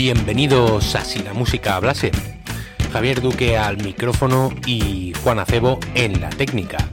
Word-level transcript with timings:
Bienvenidos 0.00 0.94
a 0.94 1.04
Si 1.04 1.18
la 1.24 1.34
música 1.34 1.74
hablase. 1.74 2.12
Javier 2.92 3.20
Duque 3.20 3.58
al 3.58 3.78
micrófono 3.78 4.54
y 4.64 5.12
Juan 5.24 5.40
Acebo 5.40 5.80
en 5.96 6.20
la 6.20 6.30
técnica. 6.30 6.88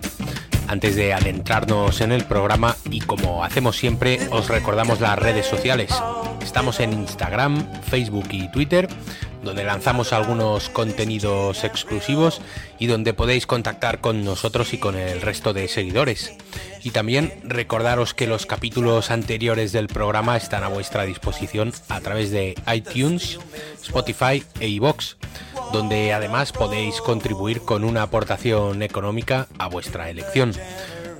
Antes 0.67 0.95
de 0.95 1.13
adentrarnos 1.13 2.01
en 2.01 2.11
el 2.11 2.25
programa 2.25 2.75
y 2.89 3.01
como 3.01 3.43
hacemos 3.43 3.77
siempre, 3.77 4.27
os 4.31 4.47
recordamos 4.47 5.01
las 5.01 5.19
redes 5.19 5.45
sociales. 5.45 5.91
Estamos 6.41 6.79
en 6.79 6.93
Instagram, 6.93 7.83
Facebook 7.83 8.25
y 8.31 8.49
Twitter, 8.51 8.87
donde 9.43 9.63
lanzamos 9.63 10.11
algunos 10.11 10.71
contenidos 10.71 11.63
exclusivos 11.63 12.41
y 12.79 12.87
donde 12.87 13.13
podéis 13.13 13.45
contactar 13.45 14.01
con 14.01 14.25
nosotros 14.25 14.73
y 14.73 14.79
con 14.79 14.95
el 14.95 15.21
resto 15.21 15.53
de 15.53 15.67
seguidores. 15.67 16.33
Y 16.85 16.91
también 16.91 17.33
recordaros 17.43 18.13
que 18.13 18.27
los 18.27 18.45
capítulos 18.45 19.09
anteriores 19.11 19.73
del 19.73 19.87
programa 19.87 20.37
están 20.37 20.63
a 20.63 20.69
vuestra 20.69 21.03
disposición 21.03 21.73
a 21.89 21.99
través 21.99 22.29
de 22.29 22.55
iTunes, 22.71 23.39
Spotify 23.81 24.43
e 24.59 24.69
iVoox 24.69 25.15
donde 25.71 26.13
además 26.13 26.51
podéis 26.51 27.01
contribuir 27.01 27.61
con 27.61 27.83
una 27.83 28.03
aportación 28.03 28.81
económica 28.83 29.47
a 29.57 29.67
vuestra 29.67 30.09
elección. 30.09 30.53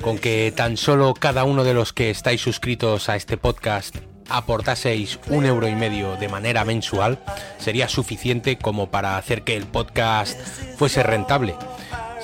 Con 0.02 0.18
que 0.18 0.54
tan 0.56 0.78
solo 0.78 1.14
cada 1.14 1.44
uno 1.44 1.64
de 1.64 1.74
los 1.74 1.94
que 1.94 2.10
estáis 2.10 2.42
suscritos 2.42 3.10
a 3.10 3.16
este 3.16 3.38
podcast 3.38 3.98
aportaseis 4.30 5.20
un 5.30 5.46
euro 5.46 5.68
y 5.68 5.76
medio 5.76 6.16
de 6.16 6.30
manera 6.30 6.64
mensual, 6.64 7.20
sería 7.58 7.88
suficiente 7.90 8.58
como 8.58 8.90
para 8.90 9.18
hacer 9.18 9.44
que 9.44 9.56
el 9.56 9.66
podcast 9.66 10.40
fuese 10.78 11.04
rentable. 11.04 11.56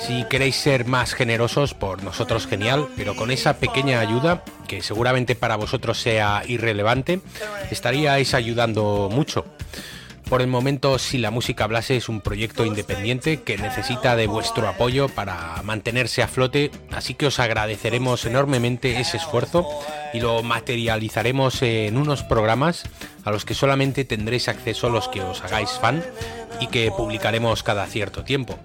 Si 0.06 0.24
queréis 0.24 0.56
ser 0.56 0.84
más 0.86 1.14
generosos, 1.14 1.74
por 1.74 2.02
nosotros 2.02 2.48
genial, 2.48 2.88
pero 2.96 3.14
con 3.14 3.30
esa 3.30 3.58
pequeña 3.58 4.00
ayuda, 4.00 4.42
que 4.66 4.82
seguramente 4.82 5.36
para 5.36 5.54
vosotros 5.54 6.00
sea 6.00 6.42
irrelevante, 6.48 7.20
estaríais 7.70 8.34
ayudando 8.34 9.08
mucho. 9.12 9.44
Por 10.28 10.40
el 10.40 10.48
momento, 10.48 10.98
Si 10.98 11.18
la 11.18 11.30
música 11.30 11.64
hablase 11.64 11.96
es 11.96 12.08
un 12.08 12.20
proyecto 12.20 12.64
independiente 12.64 13.42
que 13.42 13.58
necesita 13.58 14.16
de 14.16 14.26
vuestro 14.26 14.66
apoyo 14.66 15.08
para 15.08 15.60
mantenerse 15.62 16.22
a 16.22 16.28
flote, 16.28 16.70
así 16.90 17.14
que 17.14 17.26
os 17.26 17.38
agradeceremos 17.38 18.24
enormemente 18.24 18.98
ese 18.98 19.18
esfuerzo 19.18 19.68
y 20.12 20.20
lo 20.20 20.42
materializaremos 20.42 21.62
en 21.62 21.96
unos 21.96 22.22
programas 22.22 22.84
a 23.24 23.30
los 23.30 23.44
que 23.44 23.54
solamente 23.54 24.04
tendréis 24.04 24.48
acceso 24.48 24.88
los 24.88 25.08
que 25.08 25.22
os 25.22 25.42
hagáis 25.42 25.70
fan 25.70 26.02
y 26.60 26.66
que 26.68 26.90
publicaremos 26.90 27.62
cada 27.62 27.86
cierto 27.86 28.24
tiempo. 28.24 28.58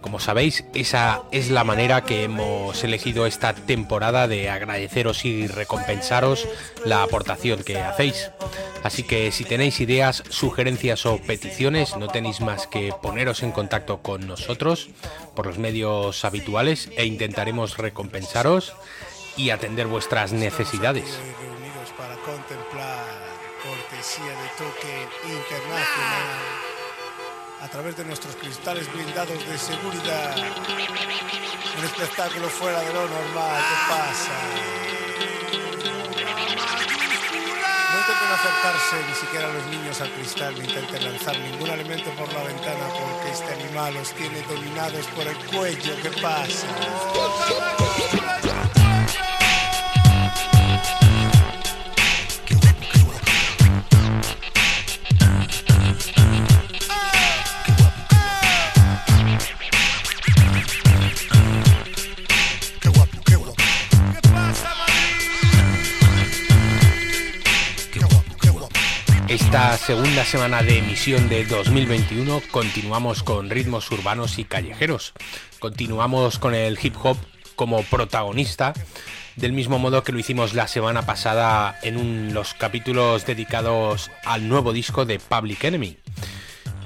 Como 0.00 0.18
sabéis, 0.18 0.64
esa 0.74 1.22
es 1.30 1.50
la 1.50 1.62
manera 1.62 2.04
que 2.04 2.24
hemos 2.24 2.82
elegido 2.84 3.26
esta 3.26 3.54
temporada 3.54 4.28
de 4.28 4.48
agradeceros 4.48 5.24
y 5.24 5.46
recompensaros 5.46 6.48
la 6.84 7.02
aportación 7.02 7.62
que 7.62 7.78
hacéis. 7.78 8.30
Así 8.82 9.02
que 9.02 9.30
si 9.30 9.44
tenéis 9.44 9.80
ideas, 9.80 10.22
sugerencias 10.30 11.04
o 11.04 11.18
peticiones, 11.18 11.96
no 11.96 12.08
tenéis 12.08 12.40
más 12.40 12.66
que 12.66 12.94
poneros 13.02 13.42
en 13.42 13.52
contacto 13.52 13.98
con 13.98 14.26
nosotros 14.26 14.88
por 15.34 15.46
los 15.46 15.58
medios 15.58 16.24
habituales 16.24 16.88
e 16.96 17.04
intentaremos 17.04 17.76
recompensaros 17.76 18.72
y 19.36 19.50
atender 19.50 19.86
vuestras 19.86 20.32
necesidades. 20.32 21.18
A 27.62 27.68
través 27.68 27.96
de 27.96 28.04
nuestros 28.04 28.34
cristales 28.36 28.90
blindados 28.92 29.46
de 29.46 29.58
seguridad. 29.58 30.36
Un 31.78 31.84
espectáculo 31.84 32.48
fuera 32.48 32.80
de 32.80 32.92
lo 32.92 33.08
normal. 33.08 33.62
¿Qué 33.68 33.92
pasa? 33.92 34.32
No 37.92 37.98
intenten 37.98 38.30
acercarse 38.32 38.96
ni 39.08 39.14
siquiera 39.14 39.52
los 39.52 39.66
niños 39.66 40.00
al 40.00 40.10
cristal, 40.12 40.54
ni 40.54 40.64
intenten 40.64 41.04
lanzar 41.04 41.38
ningún 41.38 41.70
alimento 41.70 42.10
por 42.12 42.32
la 42.32 42.42
ventana 42.44 42.88
porque 42.98 43.30
este 43.30 43.52
animal 43.52 43.94
los 43.94 44.12
tiene 44.14 44.42
dominados 44.42 45.06
por 45.08 45.26
el 45.26 45.36
cuello. 45.46 45.92
¿Qué 46.02 46.10
pasa? 46.22 46.66
Esta 69.30 69.78
segunda 69.78 70.24
semana 70.24 70.60
de 70.64 70.78
emisión 70.78 71.28
de 71.28 71.44
2021 71.44 72.42
continuamos 72.50 73.22
con 73.22 73.48
ritmos 73.48 73.88
urbanos 73.92 74.40
y 74.40 74.44
callejeros. 74.44 75.12
Continuamos 75.60 76.40
con 76.40 76.52
el 76.52 76.76
hip 76.82 76.96
hop 77.00 77.16
como 77.54 77.84
protagonista, 77.84 78.72
del 79.36 79.52
mismo 79.52 79.78
modo 79.78 80.02
que 80.02 80.10
lo 80.10 80.18
hicimos 80.18 80.54
la 80.54 80.66
semana 80.66 81.02
pasada 81.02 81.78
en 81.82 82.34
los 82.34 82.54
capítulos 82.54 83.24
dedicados 83.24 84.10
al 84.24 84.48
nuevo 84.48 84.72
disco 84.72 85.04
de 85.04 85.20
Public 85.20 85.62
Enemy. 85.62 85.96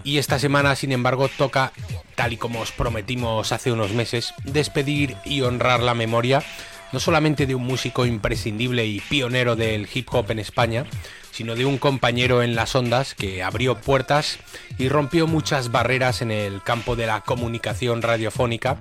Y 0.05 0.19
esta 0.19 0.39
semana, 0.39 0.77
sin 0.77 0.93
embargo, 0.93 1.29
toca, 1.29 1.73
tal 2.15 2.35
y 2.35 2.37
como 2.37 2.61
os 2.61 2.73
prometimos 2.73 3.53
hace 3.53 3.73
unos 3.73 3.93
meses, 3.93 4.35
despedir 4.45 5.17
y 5.25 5.41
honrar 5.41 5.83
la 5.83 5.95
memoria 5.95 6.45
no 6.93 7.01
solamente 7.01 7.47
de 7.47 7.57
un 7.57 7.65
músico 7.65 8.07
imprescindible 8.07 8.87
y 8.87 9.01
pionero 9.01 9.57
del 9.57 9.89
hip 9.93 10.09
hop 10.13 10.31
en 10.31 10.39
España, 10.39 10.87
sino 11.35 11.57
de 11.57 11.67
un 11.67 11.79
compañero 11.79 12.45
en 12.45 12.55
las 12.55 12.77
ondas 12.77 13.15
que 13.17 13.43
abrió 13.43 13.75
puertas 13.75 14.39
y 14.79 14.89
rompió 14.89 15.27
muchas 15.27 15.73
barreras 15.73 16.23
en 16.23 16.31
el 16.31 16.63
campo 16.63 16.95
de 16.95 17.07
la 17.07 17.23
comunicación 17.23 18.03
radiofónica. 18.03 18.77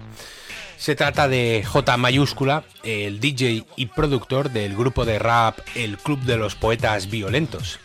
Se 0.78 0.96
trata 0.96 1.28
de 1.28 1.63
J 1.66 1.97
mayúscula, 1.97 2.63
el 2.84 3.19
DJ 3.19 3.66
y 3.75 3.88
productor 3.88 4.52
del 4.52 4.75
grupo 4.75 5.03
de 5.03 5.18
rap 5.18 5.58
El 5.74 5.97
Club 5.97 6.19
de 6.22 6.38
los 6.38 6.53
Poetas 6.53 7.09
Violentos, 7.09 7.80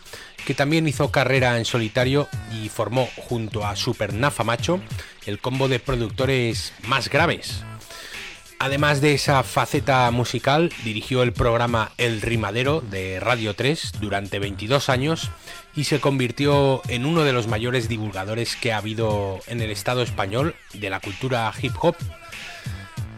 que 0.45 0.53
también 0.53 0.87
hizo 0.87 1.11
carrera 1.11 1.57
en 1.57 1.65
solitario 1.65 2.29
y 2.53 2.69
formó 2.69 3.09
junto 3.17 3.65
a 3.65 3.75
Super 3.75 4.13
Nafa 4.13 4.45
Macho 4.45 4.81
el 5.25 5.39
combo 5.39 5.69
de 5.69 5.81
productores 5.81 6.75
más 6.87 7.09
graves, 7.09 7.65
Además 8.61 9.01
de 9.01 9.15
esa 9.15 9.45
faceta 9.45 10.11
musical, 10.11 10.73
dirigió 10.83 11.23
el 11.23 11.33
programa 11.33 11.93
El 11.97 12.21
Rimadero 12.21 12.81
de 12.81 13.21
Radio 13.21 13.55
3 13.55 13.93
durante 14.01 14.41
22 14.41 14.89
años 14.89 15.31
y 15.77 15.85
se 15.85 16.01
convirtió 16.01 16.83
en 16.89 17.07
uno 17.07 17.23
de 17.23 17.33
los 17.33 17.47
mayores 17.47 17.89
divulgadores 17.89 18.57
que 18.57 18.73
ha 18.73 18.79
habido 18.79 19.39
en 19.47 19.61
el 19.61 19.71
Estado 19.71 20.03
español 20.03 20.57
de 20.75 20.91
la 20.91 20.99
cultura 20.99 21.53
hip 21.63 21.73
hop 21.81 21.95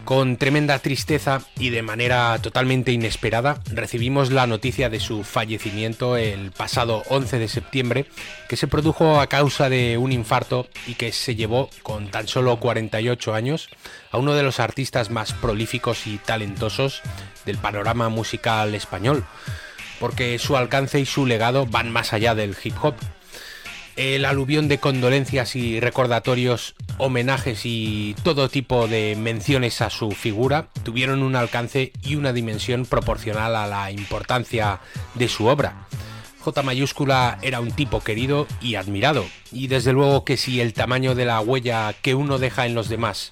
con 0.05 0.37
tremenda 0.37 0.79
tristeza 0.79 1.43
y 1.59 1.71
de 1.71 1.83
manera 1.83 2.39
totalmente 2.41 2.93
inesperada 2.93 3.61
recibimos 3.73 4.31
la 4.31 4.47
noticia 4.47 4.89
de 4.91 5.01
su 5.01 5.25
fallecimiento 5.25 6.17
el 6.17 6.51
pasado 6.51 7.03
11 7.09 7.39
de 7.39 7.49
septiembre, 7.49 8.07
que 8.49 8.57
se 8.57 8.67
produjo 8.67 9.21
a 9.21 9.29
causa 9.29 9.69
de 9.69 9.99
un 9.99 10.13
infarto 10.13 10.67
y 10.87 10.95
que 10.95 11.13
se 11.13 11.37
llevó 11.37 11.71
con 11.83 12.11
tan 12.11 12.29
solo 12.29 12.59
48 12.59 13.35
años 13.35 13.69
a 14.11 14.19
uno 14.19 14.35
de 14.35 14.43
los 14.43 14.61
artistas 14.61 15.11
más 15.11 15.33
prolíficos 15.33 16.07
y 16.07 16.19
talentosos 16.19 17.03
del 17.47 17.59
panorama 17.59 18.09
musical 18.09 18.75
español, 18.75 19.25
porque 19.99 20.39
su 20.39 20.57
alcance 20.57 21.01
y 21.01 21.07
su 21.07 21.27
legado 21.27 21.67
van 21.67 21.91
más 21.91 22.13
allá 22.13 22.35
del 22.35 22.57
hip 22.63 22.75
hop 22.83 22.95
el 23.97 24.25
aluvión 24.25 24.69
de 24.69 24.79
condolencias 24.79 25.57
y 25.57 25.81
recordatorios, 25.81 26.75
homenajes 26.99 27.63
y 27.65 28.15
todo 28.23 28.49
tipo 28.49 28.87
de 28.89 29.17
menciones 29.17 29.81
a 29.81 29.91
su 29.91 30.11
figura 30.13 30.69
tuvieron 30.83 31.23
un 31.23 31.37
alcance 31.37 31.93
y 32.03 32.17
una 32.17 32.33
dimensión 32.33 32.87
proporcional 32.87 33.57
a 33.57 33.67
la 33.67 33.91
importancia 33.91 34.81
de 35.15 35.29
su 35.29 35.47
obra. 35.47 35.87
J 36.41 36.63
mayúscula 36.63 37.39
era 37.43 37.61
un 37.61 37.71
tipo 37.71 38.01
querido 38.01 38.47
y 38.63 38.77
admirado, 38.77 39.27
y 39.53 39.67
desde 39.67 39.93
luego 39.93 40.25
que 40.25 40.39
si 40.39 40.61
el 40.61 40.73
tamaño 40.73 41.15
de 41.15 41.27
la 41.27 41.41
huella 41.41 41.95
que 42.01 42.15
uno 42.15 42.39
deja 42.39 42.65
en 42.65 42.75
los 42.75 42.89
demás 42.89 43.31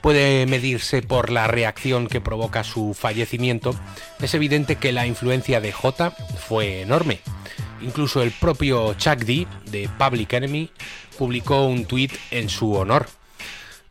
puede 0.00 0.46
medirse 0.46 1.02
por 1.02 1.30
la 1.30 1.46
reacción 1.46 2.08
que 2.08 2.20
provoca 2.20 2.64
su 2.64 2.94
fallecimiento, 2.94 3.74
es 4.20 4.34
evidente 4.34 4.76
que 4.76 4.92
la 4.92 5.06
influencia 5.06 5.60
de 5.60 5.72
J 5.72 6.10
fue 6.10 6.80
enorme. 6.80 7.20
Incluso 7.82 8.22
el 8.22 8.32
propio 8.32 8.94
Chuck 8.94 9.20
D 9.20 9.46
de 9.66 9.88
Public 9.98 10.32
Enemy 10.32 10.70
publicó 11.16 11.66
un 11.66 11.84
tweet 11.84 12.10
en 12.30 12.48
su 12.48 12.74
honor. 12.74 13.08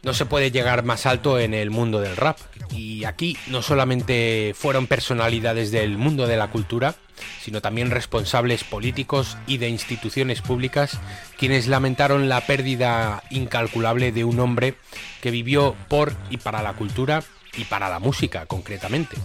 No 0.04 0.14
se 0.14 0.26
puede 0.26 0.52
llegar 0.52 0.84
más 0.84 1.06
alto 1.06 1.40
en 1.40 1.54
el 1.54 1.70
mundo 1.70 2.00
del 2.00 2.16
rap. 2.16 2.38
Y 2.72 3.06
aquí 3.06 3.38
no 3.48 3.62
solamente 3.62 4.54
fueron 4.56 4.88
personalidades 4.88 5.72
del 5.72 5.98
mundo 5.98 6.28
de 6.28 6.38
la 6.38 6.50
cultura, 6.50 6.96
sino 7.42 7.62
también 7.62 7.92
responsables 7.92 8.64
políticos 8.64 9.38
y 9.48 9.58
de 9.58 9.70
instituciones 9.70 10.42
públicas 10.42 11.00
quienes 11.38 11.68
lamentaron 11.68 12.30
la 12.30 12.42
pérdida 12.42 13.24
incalculable 13.30 14.12
de 14.12 14.24
un 14.24 14.40
hombre 14.40 14.76
que 15.22 15.32
vivió 15.32 15.76
por 15.88 16.14
y 16.30 16.38
para 16.38 16.62
la 16.62 16.74
cultura 16.74 17.24
y 17.58 17.64
para 17.66 17.90
la 17.90 18.00
música 18.00 18.46
concretamente. 18.46 19.18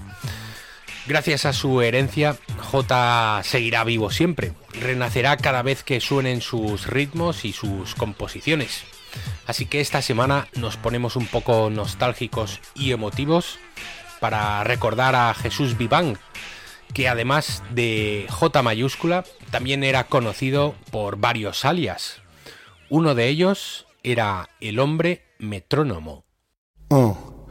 Gracias 1.07 1.47
a 1.47 1.53
su 1.53 1.83
herencia, 1.83 2.37
J 2.59 3.41
seguirá 3.43 3.83
vivo 3.83 4.11
siempre. 4.11 4.53
Renacerá 4.81 5.37
cada 5.37 5.63
vez 5.63 5.83
que 5.83 6.01
suenen 6.01 6.41
sus 6.41 6.87
ritmos 6.87 7.45
y 7.45 7.53
sus 7.53 7.97
composiciones. 7.97 8.85
Así 9.47 9.67
que 9.67 9.81
esta 9.81 10.01
semana 10.01 10.49
nos 10.55 10.77
ponemos 10.77 11.17
un 11.17 11.27
poco 11.27 11.71
nostálgicos 11.71 12.61
y 12.75 12.93
emotivos 12.93 13.59
para 14.21 14.63
recordar 14.63 15.17
a 15.17 15.35
Jesús 15.35 15.77
Vivang, 15.77 16.17
que 16.95 17.09
además 17.09 17.65
de 17.71 18.27
J 18.31 18.63
mayúscula, 18.63 19.25
también 19.51 19.83
era 19.83 20.05
conocido 20.05 20.77
por 20.93 21.17
varios 21.17 21.65
alias. 21.65 22.23
Uno 22.89 23.17
de 23.17 23.27
ellos 23.27 23.87
era 24.05 24.51
el 24.61 24.79
hombre 24.79 25.25
metrónomo. 25.41 26.25
Oh, 26.91 27.49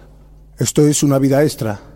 esto 0.57 0.88
es 0.88 1.03
una 1.03 1.19
vida 1.19 1.44
extra. 1.44 1.91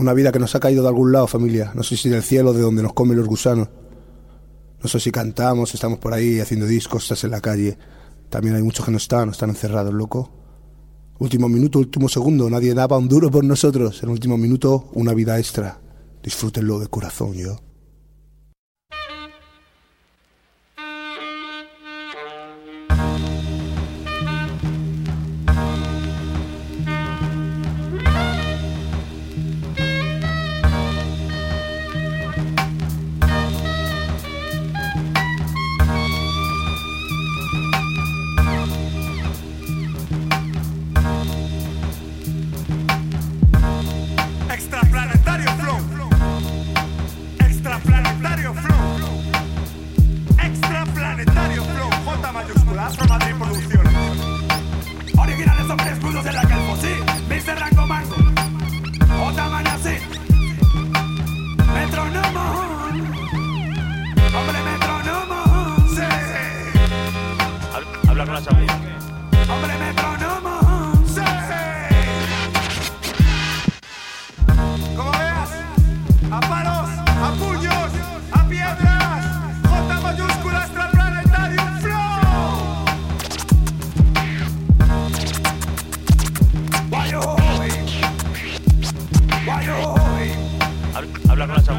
Una 0.00 0.14
vida 0.14 0.32
que 0.32 0.38
nos 0.38 0.54
ha 0.54 0.60
caído 0.60 0.82
de 0.82 0.88
algún 0.88 1.12
lado, 1.12 1.26
familia. 1.26 1.72
No 1.74 1.82
sé 1.82 1.94
si 1.94 2.08
del 2.08 2.22
cielo, 2.22 2.54
de 2.54 2.62
donde 2.62 2.82
nos 2.82 2.94
comen 2.94 3.18
los 3.18 3.26
gusanos. 3.26 3.68
No 4.82 4.88
sé 4.88 4.98
si 4.98 5.12
cantamos, 5.12 5.74
estamos 5.74 5.98
por 5.98 6.14
ahí 6.14 6.40
haciendo 6.40 6.64
discos, 6.64 7.02
estás 7.02 7.24
en 7.24 7.32
la 7.32 7.42
calle. 7.42 7.76
También 8.30 8.56
hay 8.56 8.62
muchos 8.62 8.86
que 8.86 8.92
no 8.92 8.96
están, 8.96 9.26
no 9.26 9.32
están 9.32 9.50
encerrados, 9.50 9.92
loco. 9.92 10.30
Último 11.18 11.50
minuto, 11.50 11.78
último 11.78 12.08
segundo, 12.08 12.48
nadie 12.48 12.72
daba 12.72 12.96
un 12.96 13.10
duro 13.10 13.30
por 13.30 13.44
nosotros. 13.44 14.02
En 14.02 14.08
último 14.08 14.38
minuto, 14.38 14.88
una 14.94 15.12
vida 15.12 15.38
extra. 15.38 15.78
Disfrútenlo 16.22 16.78
de 16.78 16.86
corazón, 16.86 17.34
yo. 17.34 17.69
hablar 91.42 91.64
con. 91.64 91.74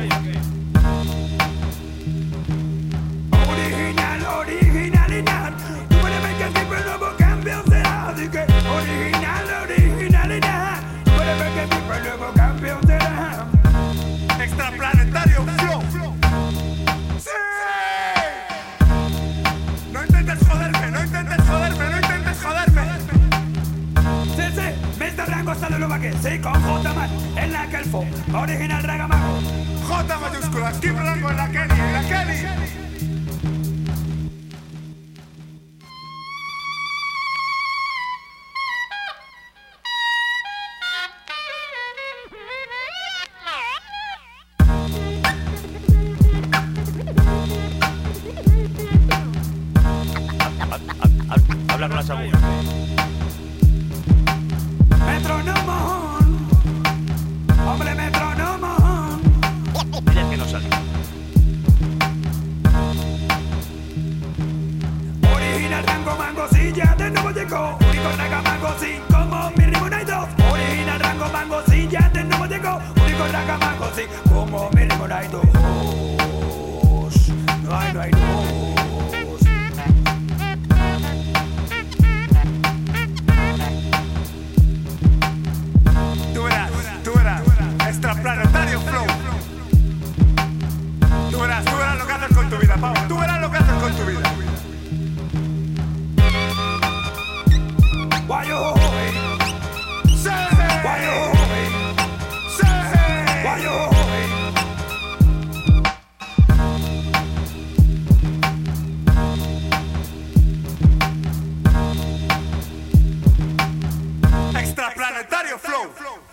Original, 3.52 4.26
originalidad. 4.40 5.54
Tú 5.90 5.96
me 5.98 6.10
que 6.38 6.52
siempre 6.52 6.80
nuevo 6.84 7.10
cambio 7.18 7.64
será. 7.70 8.10
Así 8.10 8.28
que 8.28 8.40
original, 8.40 9.46
originalidad. 9.64 10.80
Tú 11.04 11.12
me 11.12 11.26
que 11.54 11.68
siempre 11.74 12.00
nuevo 12.02 12.34
cambio 12.34 12.80
será. 12.88 13.48
Extraplanetario 14.40 15.44
flow. 15.44 15.82
¡Sí! 17.20 17.30
No 19.92 20.04
intentes 20.04 20.48
joderme, 20.48 20.92
no 20.92 21.04
intentes 21.04 21.48
joderme, 21.48 21.90
no 21.90 21.98
intentes 21.98 22.42
joderme. 22.42 22.82
Sí, 24.36 24.44
sí, 24.56 24.68
Mr. 24.98 25.30
Rango 25.30 25.56
sale 25.56 25.78
lo 25.78 25.88
que 26.00 26.14
sí, 26.14 26.40
con 26.40 26.54
J 26.54 26.94
más, 26.94 27.12
el 27.38 27.52
Nakelfo, 27.52 28.06
original 28.34 28.84
Ragaman. 28.84 29.21
J 30.02 30.18
mayúscula, 30.18 30.72
Kim 30.82 30.96
Blanco 30.96 31.30
en 31.30 31.38
la 31.38 31.52
Kelly, 31.52 31.76
la 31.94 32.02
Kelly. 32.08 32.81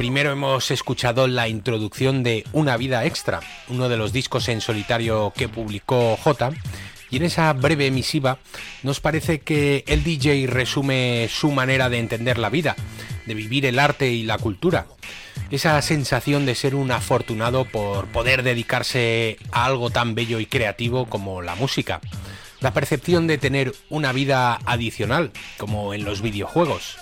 Primero 0.08 0.32
hemos 0.32 0.70
escuchado 0.70 1.28
la 1.28 1.48
introducción 1.48 2.22
de 2.22 2.42
Una 2.54 2.78
vida 2.78 3.04
extra, 3.04 3.40
uno 3.68 3.90
de 3.90 3.98
los 3.98 4.10
discos 4.10 4.48
en 4.48 4.62
solitario 4.62 5.34
que 5.36 5.50
publicó 5.50 6.16
J, 6.16 6.52
y 7.10 7.18
en 7.18 7.24
esa 7.24 7.52
breve 7.52 7.88
emisiva 7.88 8.38
nos 8.82 9.00
parece 9.00 9.40
que 9.40 9.84
el 9.86 10.04
DJ 10.04 10.46
resume 10.46 11.28
su 11.30 11.50
manera 11.50 11.90
de 11.90 11.98
entender 11.98 12.38
la 12.38 12.48
vida, 12.48 12.74
de 13.26 13.34
vivir 13.34 13.66
el 13.66 13.78
arte 13.78 14.08
y 14.10 14.22
la 14.22 14.38
cultura. 14.38 14.86
Esa 15.50 15.82
sensación 15.82 16.46
de 16.46 16.54
ser 16.54 16.74
un 16.74 16.90
afortunado 16.90 17.66
por 17.66 18.06
poder 18.06 18.42
dedicarse 18.42 19.36
a 19.52 19.66
algo 19.66 19.90
tan 19.90 20.14
bello 20.14 20.40
y 20.40 20.46
creativo 20.46 21.04
como 21.04 21.42
la 21.42 21.54
música. 21.54 22.00
La 22.60 22.72
percepción 22.72 23.26
de 23.26 23.36
tener 23.36 23.74
una 23.90 24.12
vida 24.12 24.58
adicional, 24.64 25.32
como 25.58 25.92
en 25.92 26.04
los 26.04 26.22
videojuegos 26.22 26.96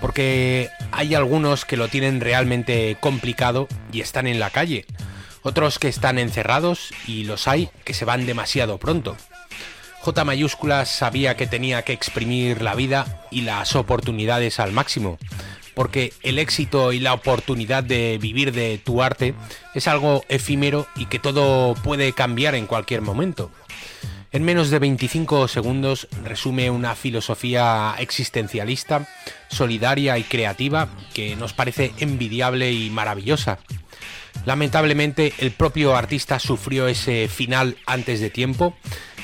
porque 0.00 0.70
hay 0.90 1.14
algunos 1.14 1.64
que 1.64 1.76
lo 1.76 1.88
tienen 1.88 2.20
realmente 2.20 2.96
complicado 3.00 3.68
y 3.92 4.00
están 4.00 4.26
en 4.26 4.40
la 4.40 4.50
calle, 4.50 4.86
otros 5.42 5.78
que 5.78 5.88
están 5.88 6.18
encerrados 6.18 6.92
y 7.06 7.24
los 7.24 7.48
hay 7.48 7.70
que 7.84 7.94
se 7.94 8.04
van 8.04 8.26
demasiado 8.26 8.78
pronto. 8.78 9.16
J 10.00 10.24
mayúsculas 10.24 10.88
sabía 10.88 11.36
que 11.36 11.46
tenía 11.46 11.82
que 11.82 11.92
exprimir 11.92 12.60
la 12.60 12.74
vida 12.74 13.22
y 13.30 13.42
las 13.42 13.76
oportunidades 13.76 14.58
al 14.58 14.72
máximo, 14.72 15.18
porque 15.74 16.12
el 16.22 16.40
éxito 16.40 16.92
y 16.92 16.98
la 16.98 17.14
oportunidad 17.14 17.84
de 17.84 18.18
vivir 18.20 18.52
de 18.52 18.78
tu 18.78 19.02
arte 19.02 19.34
es 19.74 19.86
algo 19.86 20.24
efímero 20.28 20.88
y 20.96 21.06
que 21.06 21.20
todo 21.20 21.74
puede 21.74 22.12
cambiar 22.12 22.56
en 22.56 22.66
cualquier 22.66 23.00
momento. 23.00 23.52
En 24.32 24.44
menos 24.44 24.70
de 24.70 24.78
25 24.78 25.46
segundos 25.46 26.08
resume 26.24 26.70
una 26.70 26.94
filosofía 26.94 27.94
existencialista, 27.98 29.06
solidaria 29.48 30.16
y 30.16 30.22
creativa 30.22 30.88
que 31.12 31.36
nos 31.36 31.52
parece 31.52 31.92
envidiable 31.98 32.72
y 32.72 32.88
maravillosa. 32.88 33.58
Lamentablemente 34.46 35.34
el 35.38 35.50
propio 35.50 35.94
artista 35.94 36.38
sufrió 36.38 36.88
ese 36.88 37.28
final 37.28 37.76
antes 37.84 38.20
de 38.20 38.30
tiempo, 38.30 38.74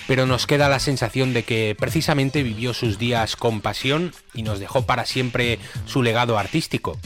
pero 0.06 0.26
nos 0.26 0.46
queda 0.46 0.68
la 0.68 0.78
sensación 0.78 1.32
de 1.32 1.42
que 1.42 1.74
precisamente 1.78 2.42
vivió 2.42 2.74
sus 2.74 2.98
días 2.98 3.34
con 3.34 3.62
pasión 3.62 4.12
y 4.34 4.42
nos 4.42 4.60
dejó 4.60 4.84
para 4.84 5.06
siempre 5.06 5.58
su 5.86 6.02
legado 6.02 6.38
artístico. 6.38 6.98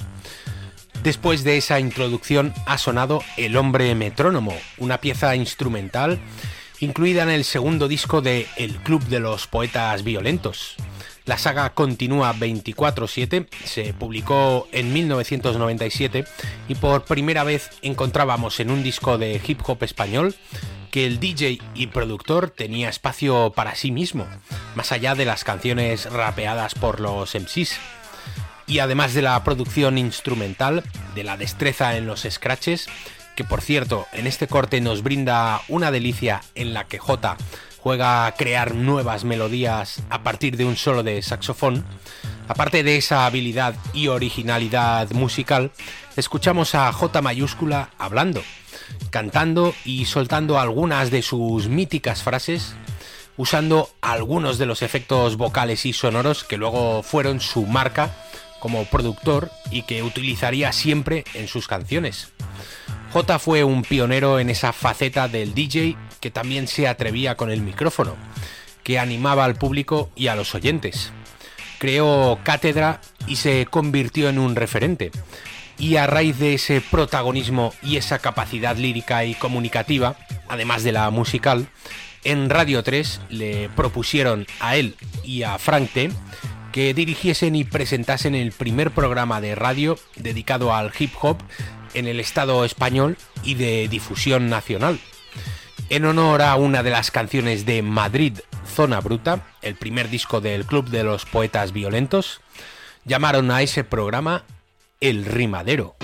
Después 1.04 1.44
de 1.44 1.56
esa 1.56 1.78
introducción 1.78 2.52
ha 2.66 2.78
sonado 2.78 3.22
El 3.36 3.56
hombre 3.56 3.94
metrónomo, 3.94 4.56
una 4.78 4.98
pieza 4.98 5.36
instrumental 5.36 6.20
incluida 6.82 7.22
en 7.22 7.30
el 7.30 7.44
segundo 7.44 7.86
disco 7.86 8.22
de 8.22 8.48
El 8.56 8.74
Club 8.78 9.04
de 9.04 9.20
los 9.20 9.46
Poetas 9.46 10.02
Violentos. 10.02 10.74
La 11.24 11.38
saga 11.38 11.74
continúa 11.74 12.34
24/7, 12.34 13.46
se 13.64 13.94
publicó 13.94 14.66
en 14.72 14.92
1997 14.92 16.24
y 16.66 16.74
por 16.74 17.04
primera 17.04 17.44
vez 17.44 17.70
encontrábamos 17.82 18.58
en 18.58 18.72
un 18.72 18.82
disco 18.82 19.16
de 19.16 19.40
hip 19.46 19.60
hop 19.64 19.84
español 19.84 20.34
que 20.90 21.06
el 21.06 21.20
DJ 21.20 21.60
y 21.76 21.86
productor 21.86 22.50
tenía 22.50 22.88
espacio 22.88 23.52
para 23.54 23.76
sí 23.76 23.92
mismo, 23.92 24.26
más 24.74 24.90
allá 24.90 25.14
de 25.14 25.24
las 25.24 25.44
canciones 25.44 26.10
rapeadas 26.10 26.74
por 26.74 26.98
los 26.98 27.36
MCs. 27.36 27.78
Y 28.66 28.80
además 28.80 29.14
de 29.14 29.22
la 29.22 29.42
producción 29.44 29.98
instrumental, 29.98 30.82
de 31.14 31.22
la 31.22 31.36
destreza 31.36 31.96
en 31.96 32.06
los 32.06 32.26
scratches, 32.28 32.88
que 33.36 33.44
por 33.44 33.60
cierto 33.60 34.06
en 34.12 34.26
este 34.26 34.46
corte 34.46 34.80
nos 34.80 35.02
brinda 35.02 35.60
una 35.68 35.90
delicia 35.90 36.42
en 36.54 36.74
la 36.74 36.84
que 36.84 36.98
J 36.98 37.36
juega 37.82 38.26
a 38.26 38.34
crear 38.34 38.74
nuevas 38.74 39.24
melodías 39.24 40.02
a 40.08 40.22
partir 40.22 40.56
de 40.56 40.64
un 40.64 40.76
solo 40.76 41.02
de 41.02 41.20
saxofón, 41.20 41.84
aparte 42.46 42.84
de 42.84 42.96
esa 42.96 43.26
habilidad 43.26 43.74
y 43.92 44.06
originalidad 44.06 45.10
musical, 45.10 45.72
escuchamos 46.16 46.76
a 46.76 46.92
J 46.92 47.20
mayúscula 47.22 47.90
hablando, 47.98 48.42
cantando 49.10 49.74
y 49.84 50.04
soltando 50.04 50.60
algunas 50.60 51.10
de 51.10 51.22
sus 51.22 51.66
míticas 51.68 52.22
frases, 52.22 52.74
usando 53.36 53.90
algunos 54.00 54.58
de 54.58 54.66
los 54.66 54.82
efectos 54.82 55.36
vocales 55.36 55.84
y 55.84 55.92
sonoros 55.92 56.44
que 56.44 56.58
luego 56.58 57.02
fueron 57.02 57.40
su 57.40 57.66
marca 57.66 58.14
como 58.60 58.84
productor 58.84 59.50
y 59.72 59.82
que 59.82 60.04
utilizaría 60.04 60.70
siempre 60.72 61.24
en 61.34 61.48
sus 61.48 61.66
canciones. 61.66 62.28
J 63.12 63.38
fue 63.38 63.62
un 63.62 63.82
pionero 63.82 64.38
en 64.38 64.48
esa 64.48 64.72
faceta 64.72 65.28
del 65.28 65.52
DJ 65.52 65.96
que 66.18 66.30
también 66.30 66.66
se 66.66 66.88
atrevía 66.88 67.36
con 67.36 67.50
el 67.50 67.60
micrófono, 67.60 68.16
que 68.82 68.98
animaba 68.98 69.44
al 69.44 69.56
público 69.56 70.10
y 70.16 70.28
a 70.28 70.34
los 70.34 70.54
oyentes. 70.54 71.12
Creó 71.78 72.38
cátedra 72.42 73.02
y 73.26 73.36
se 73.36 73.66
convirtió 73.66 74.30
en 74.30 74.38
un 74.38 74.56
referente. 74.56 75.10
Y 75.78 75.96
a 75.96 76.06
raíz 76.06 76.38
de 76.38 76.54
ese 76.54 76.80
protagonismo 76.80 77.74
y 77.82 77.98
esa 77.98 78.18
capacidad 78.18 78.76
lírica 78.76 79.26
y 79.26 79.34
comunicativa, 79.34 80.16
además 80.48 80.82
de 80.82 80.92
la 80.92 81.10
musical, 81.10 81.68
en 82.24 82.48
Radio 82.48 82.82
3 82.82 83.20
le 83.28 83.68
propusieron 83.76 84.46
a 84.58 84.76
él 84.76 84.96
y 85.22 85.42
a 85.42 85.58
Frank 85.58 85.90
T 85.92 86.10
que 86.72 86.94
dirigiesen 86.94 87.56
y 87.56 87.64
presentasen 87.64 88.34
el 88.34 88.52
primer 88.52 88.90
programa 88.90 89.42
de 89.42 89.54
radio 89.54 89.98
dedicado 90.16 90.74
al 90.74 90.90
hip 90.98 91.12
hop 91.20 91.36
en 91.94 92.06
el 92.06 92.20
Estado 92.20 92.64
español 92.64 93.16
y 93.42 93.54
de 93.54 93.88
difusión 93.88 94.48
nacional. 94.48 94.98
En 95.90 96.04
honor 96.04 96.42
a 96.42 96.56
una 96.56 96.82
de 96.82 96.90
las 96.90 97.10
canciones 97.10 97.66
de 97.66 97.82
Madrid, 97.82 98.38
Zona 98.66 99.00
Bruta, 99.00 99.46
el 99.60 99.74
primer 99.74 100.08
disco 100.08 100.40
del 100.40 100.64
Club 100.64 100.88
de 100.88 101.04
los 101.04 101.26
Poetas 101.26 101.72
Violentos, 101.72 102.40
llamaron 103.04 103.50
a 103.50 103.62
ese 103.62 103.84
programa 103.84 104.44
El 105.00 105.24
Rimadero. 105.24 105.96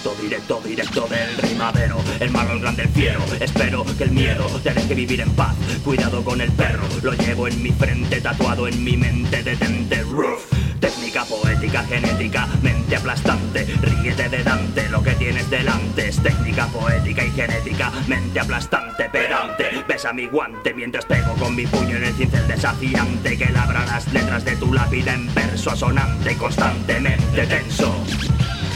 Directo, 0.00 0.22
directo, 0.22 0.60
directo 0.64 1.06
del 1.08 1.36
rimadero. 1.36 1.96
El 2.20 2.30
malo, 2.30 2.52
el 2.52 2.60
grande, 2.60 2.82
el 2.84 2.88
fiero. 2.88 3.20
Espero 3.38 3.84
que 3.98 4.04
el 4.04 4.10
miedo 4.12 4.46
te 4.62 4.72
deje 4.72 4.94
vivir 4.94 5.20
en 5.20 5.30
paz. 5.32 5.54
Cuidado 5.84 6.24
con 6.24 6.40
el 6.40 6.50
perro, 6.52 6.86
lo 7.02 7.12
llevo 7.12 7.48
en 7.48 7.62
mi 7.62 7.70
frente, 7.70 8.20
tatuado 8.20 8.66
en 8.66 8.82
mi 8.82 8.96
mente. 8.96 9.42
Detente, 9.42 10.02
roof. 10.04 10.40
Técnica 10.80 11.24
poética, 11.24 11.84
genética, 11.84 12.48
mente 12.62 12.96
aplastante. 12.96 13.66
Ríete 13.82 14.28
de 14.30 14.42
Dante, 14.42 14.88
lo 14.88 15.02
que 15.02 15.12
tienes 15.12 15.50
delante 15.50 16.08
es 16.08 16.22
técnica 16.22 16.66
poética 16.68 17.22
y 17.22 17.30
genética, 17.32 17.92
mente 18.08 18.40
aplastante, 18.40 19.10
pedante. 19.10 19.84
Besa 19.86 20.14
mi 20.14 20.26
guante 20.26 20.72
mientras 20.72 21.04
pego 21.04 21.34
con 21.34 21.54
mi 21.54 21.66
puño 21.66 21.96
en 21.96 22.04
el 22.04 22.14
cincel 22.14 22.48
desafiante 22.48 23.36
que 23.36 23.52
labra 23.52 23.84
las 23.84 24.10
letras 24.12 24.44
de 24.46 24.56
tu 24.56 24.72
lápida 24.72 25.12
en 25.12 25.32
verso 25.34 25.70
asonante, 25.70 26.34
constantemente 26.36 27.46
tenso 27.46 27.94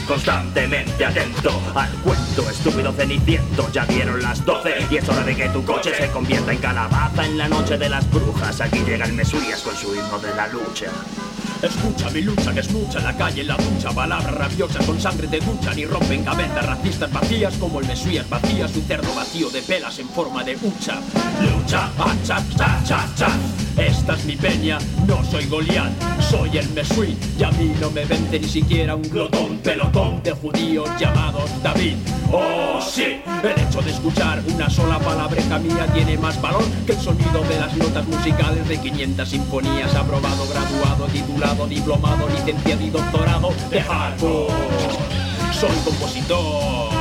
constantemente 0.05 1.05
atento 1.05 1.61
al 1.75 1.89
cuento 2.01 2.49
estúpido 2.49 2.91
ceniciento. 2.93 3.69
Ya 3.71 3.85
dieron 3.85 4.21
las 4.21 4.43
12 4.45 4.87
y 4.89 4.97
es 4.97 5.09
hora 5.09 5.23
de 5.23 5.35
que 5.35 5.49
tu 5.49 5.63
coche 5.63 5.91
se 5.95 6.09
convierta 6.09 6.51
en 6.51 6.59
calabaza 6.59 7.25
en 7.25 7.37
la 7.37 7.47
noche 7.47 7.77
de 7.77 7.89
las 7.89 8.09
brujas. 8.09 8.61
Aquí 8.61 8.79
llega 8.79 9.05
el 9.05 9.13
Mesías 9.13 9.61
con 9.61 9.75
su 9.75 9.93
himno 9.93 10.19
de 10.19 10.33
la 10.35 10.47
lucha. 10.47 10.87
Escucha 11.61 12.09
mi 12.11 12.21
lucha 12.21 12.53
que 12.53 12.59
es 12.59 12.71
mucha 12.71 12.99
la 12.99 13.15
calle, 13.15 13.43
la 13.43 13.55
ducha 13.55 13.89
Palabras 13.91 14.33
rabiosas 14.35 14.85
con 14.85 14.99
sangre 14.99 15.27
te 15.27 15.39
duchan 15.39 15.79
y 15.79 15.85
rompen 15.85 16.23
cabezas 16.23 16.65
racistas 16.65 17.11
vacías 17.11 17.55
Como 17.55 17.79
el 17.79 17.87
mesías 17.87 18.29
vacía 18.29 18.67
su 18.67 18.81
cerdo 18.81 19.15
vacío 19.15 19.49
de 19.49 19.61
pelas 19.61 19.97
en 19.99 20.09
forma 20.09 20.43
de 20.43 20.57
hucha 20.61 20.99
Lucha, 21.41 21.89
hacha, 21.97 22.43
cha, 22.55 22.83
cha, 22.85 23.09
cha 23.15 23.64
Esta 23.77 24.13
es 24.13 24.25
mi 24.25 24.35
peña, 24.37 24.77
no 25.05 25.21
soy 25.23 25.45
Goliat 25.47 25.91
Soy 26.21 26.57
el 26.57 26.69
Mesui 26.69 27.17
y 27.37 27.43
a 27.43 27.51
mí 27.51 27.73
no 27.81 27.91
me 27.91 28.05
vende 28.05 28.39
ni 28.39 28.47
siquiera 28.47 28.95
un 28.95 29.03
glotón 29.03 29.57
Pelotón 29.57 30.23
de 30.23 30.31
judíos 30.31 30.89
llamados 30.97 31.49
David. 31.61 31.95
Oh 32.31 32.79
sí, 32.81 33.21
el 33.43 33.61
hecho 33.61 33.81
de 33.81 33.91
escuchar 33.91 34.41
una 34.47 34.69
sola 34.69 34.97
palabreja 34.99 35.59
mía 35.59 35.87
tiene 35.93 36.17
más 36.17 36.41
valor 36.41 36.63
Que 36.85 36.93
el 36.93 36.99
sonido 36.99 37.43
de 37.43 37.59
las 37.59 37.75
notas 37.75 38.07
musicales 38.07 38.67
de 38.67 38.77
500 38.77 39.27
sinfonías. 39.27 39.93
Aprobado, 39.93 40.47
graduado, 40.47 41.05
titulado, 41.07 41.67
diplomado, 41.67 42.29
licenciado 42.29 42.81
y 42.81 42.89
doctorado 42.89 43.53
de 43.69 43.81
hardcore 43.81 44.53
Soy 45.51 45.75
compositor 45.83 46.94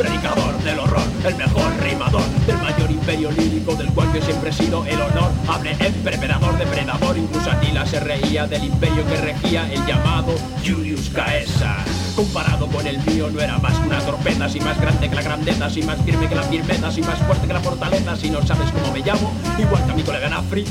predicador 0.00 0.56
del 0.62 0.78
horror, 0.78 1.02
el 1.24 1.34
mejor 1.36 1.70
rimador 1.82 2.22
del 2.46 2.56
mayor 2.56 2.90
imperio 2.90 3.30
lírico 3.32 3.74
del 3.74 3.88
cual 3.88 4.10
yo 4.14 4.22
siempre 4.22 4.48
he 4.48 4.52
sido 4.52 4.82
el 4.86 4.98
honor. 4.98 5.30
Hablé 5.46 5.76
emperador, 5.78 6.56
depredador, 6.56 7.18
incluso 7.18 7.50
Atila 7.50 7.84
se 7.84 8.00
reía 8.00 8.46
del 8.46 8.64
imperio 8.64 9.06
que 9.06 9.16
regía 9.16 9.70
el 9.70 9.84
llamado 9.84 10.32
Julius 10.64 11.10
Caesar. 11.10 11.84
Comparado 12.16 12.66
con 12.68 12.86
el 12.86 12.98
mío 13.04 13.28
no 13.30 13.40
era 13.40 13.58
más 13.58 13.78
una 13.78 13.98
torpeza, 14.00 14.48
si 14.48 14.60
más 14.60 14.80
grande 14.80 15.10
que 15.10 15.14
la 15.14 15.22
grandeza, 15.22 15.68
si 15.68 15.82
más 15.82 15.98
firme 16.02 16.28
que 16.28 16.34
la 16.34 16.44
firmeza, 16.44 16.90
si 16.90 17.02
más 17.02 17.18
fuerte 17.18 17.46
que 17.46 17.52
la 17.52 17.60
fortaleza, 17.60 18.16
si 18.16 18.30
no 18.30 18.44
sabes 18.46 18.70
cómo 18.72 18.92
me 18.92 19.00
llamo, 19.00 19.32
igual 19.58 19.84
que 19.84 19.92
a 19.92 19.94
mi 19.94 20.02
colega 20.02 20.30
Nafri, 20.30 20.64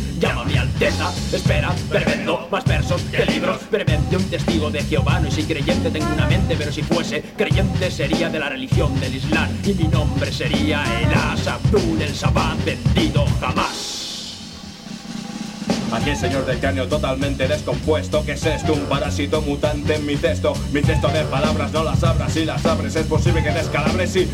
mi 0.46 0.58
alteza, 0.58 1.12
espera, 1.32 1.72
prevendo 1.90 2.39
más 2.50 2.66
versos 2.66 3.02
que 3.04 3.26
libros, 3.26 3.60
brevemente 3.70 4.18
un 4.18 4.24
testigo 4.30 4.70
de 4.72 4.82
Jehová, 4.84 5.20
no 5.20 5.30
soy 5.30 5.44
creyente, 5.44 5.92
tengo 5.92 6.12
una 6.14 6.28
mente, 6.28 6.56
pero 6.58 6.72
si 6.72 6.82
fuese 6.82 7.22
creyente 7.38 7.92
sería 7.92 8.30
de 8.30 8.40
la 8.40 8.50
religión 8.50 9.00
del 9.00 9.16
Islam, 9.16 9.50
y 9.64 9.74
mi 9.74 9.88
nombre 9.88 10.32
sería 10.32 10.84
el 11.02 11.14
Abdul, 11.48 12.02
el 12.02 12.14
Sabbat 12.14 12.64
vendido 12.66 13.26
jamás. 13.40 13.99
Aquí 15.92 16.12
el 16.12 16.18
señor 16.18 16.46
del 16.46 16.60
cráneo 16.60 16.88
totalmente 16.88 17.48
descompuesto 17.48 18.24
¿Qué 18.24 18.34
es 18.34 18.46
esto? 18.46 18.74
Un 18.74 18.82
parásito 18.82 19.42
mutante 19.42 19.96
en 19.96 20.06
mi 20.06 20.16
texto. 20.16 20.54
Mi 20.72 20.82
texto 20.82 21.08
de 21.10 21.24
palabras 21.24 21.72
no 21.72 21.84
las 21.84 22.04
abras 22.04 22.32
Si 22.32 22.46
las 22.46 22.66
abres 22.66 22.96
es 22.96 23.08
posible 23.08 23.44
que 23.44 23.52
descalabres 23.52 24.16
y 24.16 24.30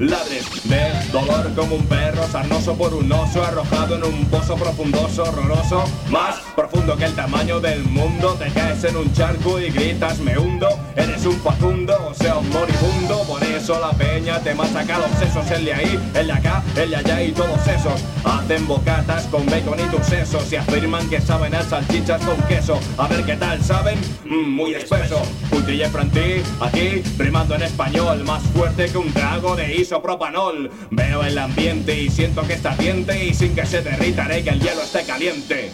ladres 0.00 0.46
De 0.64 0.90
dolor 1.12 1.52
como 1.54 1.76
un 1.76 1.86
perro 1.86 2.26
sarnoso 2.28 2.74
por 2.74 2.94
un 2.94 3.10
oso 3.12 3.42
Arrojado 3.44 3.96
en 3.96 4.04
un 4.04 4.24
pozo 4.26 4.56
profundoso, 4.56 5.22
horroroso 5.22 5.84
Más 6.10 6.36
profundo 6.56 6.96
que 6.96 7.04
el 7.04 7.14
tamaño 7.14 7.60
del 7.60 7.84
mundo. 7.84 8.34
Te 8.38 8.50
caes 8.50 8.82
en 8.84 8.96
un 8.96 9.12
charco 9.12 9.60
y 9.60 9.70
gritas 9.70 10.18
me 10.18 10.36
hundo 10.38 10.68
Eres 10.96 11.24
un 11.24 11.38
facundo, 11.40 11.94
o 12.10 12.14
sea 12.14 12.38
un 12.38 12.48
moribundo 12.50 13.22
Por 13.28 13.42
eso 13.44 13.78
la 13.80 13.92
peña 14.30 14.40
te 14.40 14.54
machaca 14.54 14.98
los 14.98 15.10
sesos 15.18 15.50
El 15.50 15.64
de 15.64 15.74
ahí, 15.74 15.98
el 16.14 16.26
de 16.26 16.32
acá, 16.32 16.62
el 16.76 16.90
de 16.90 16.96
allá 16.96 17.22
y 17.22 17.32
todos 17.32 17.66
esos 17.66 18.00
Hacen 18.24 18.66
bocatas 18.66 19.24
con 19.26 19.46
bacon 19.46 19.78
y 19.80 19.90
tus 19.90 20.06
sesos 20.06 20.52
Y 20.52 20.56
afirman 20.56 21.08
que 21.08 21.20
saben 21.20 21.54
a 21.54 21.62
salchichas 21.62 22.24
con 22.24 22.36
queso. 22.48 22.78
A 22.98 23.08
ver 23.08 23.24
qué 23.24 23.36
tal 23.36 23.62
saben, 23.62 23.98
mm, 24.24 24.50
muy 24.50 24.74
espeso. 24.74 25.22
Puntilla 25.48 25.88
Franti, 25.90 26.42
aquí, 26.60 27.02
rimando 27.18 27.54
en 27.54 27.62
español, 27.62 28.24
más 28.24 28.42
fuerte 28.54 28.86
que 28.86 28.98
un 28.98 29.12
trago 29.12 29.56
de 29.56 29.76
isopropanol. 29.76 30.70
Veo 30.90 31.22
el 31.22 31.38
ambiente 31.38 32.00
y 32.00 32.10
siento 32.10 32.42
que 32.42 32.54
está 32.54 32.72
ardiente 32.72 33.24
y 33.24 33.34
sin 33.34 33.54
que 33.54 33.66
se 33.66 33.82
derrita 33.82 34.24
haré 34.24 34.42
que 34.42 34.50
el 34.50 34.60
hielo 34.60 34.82
esté 34.82 35.02
caliente. 35.04 35.72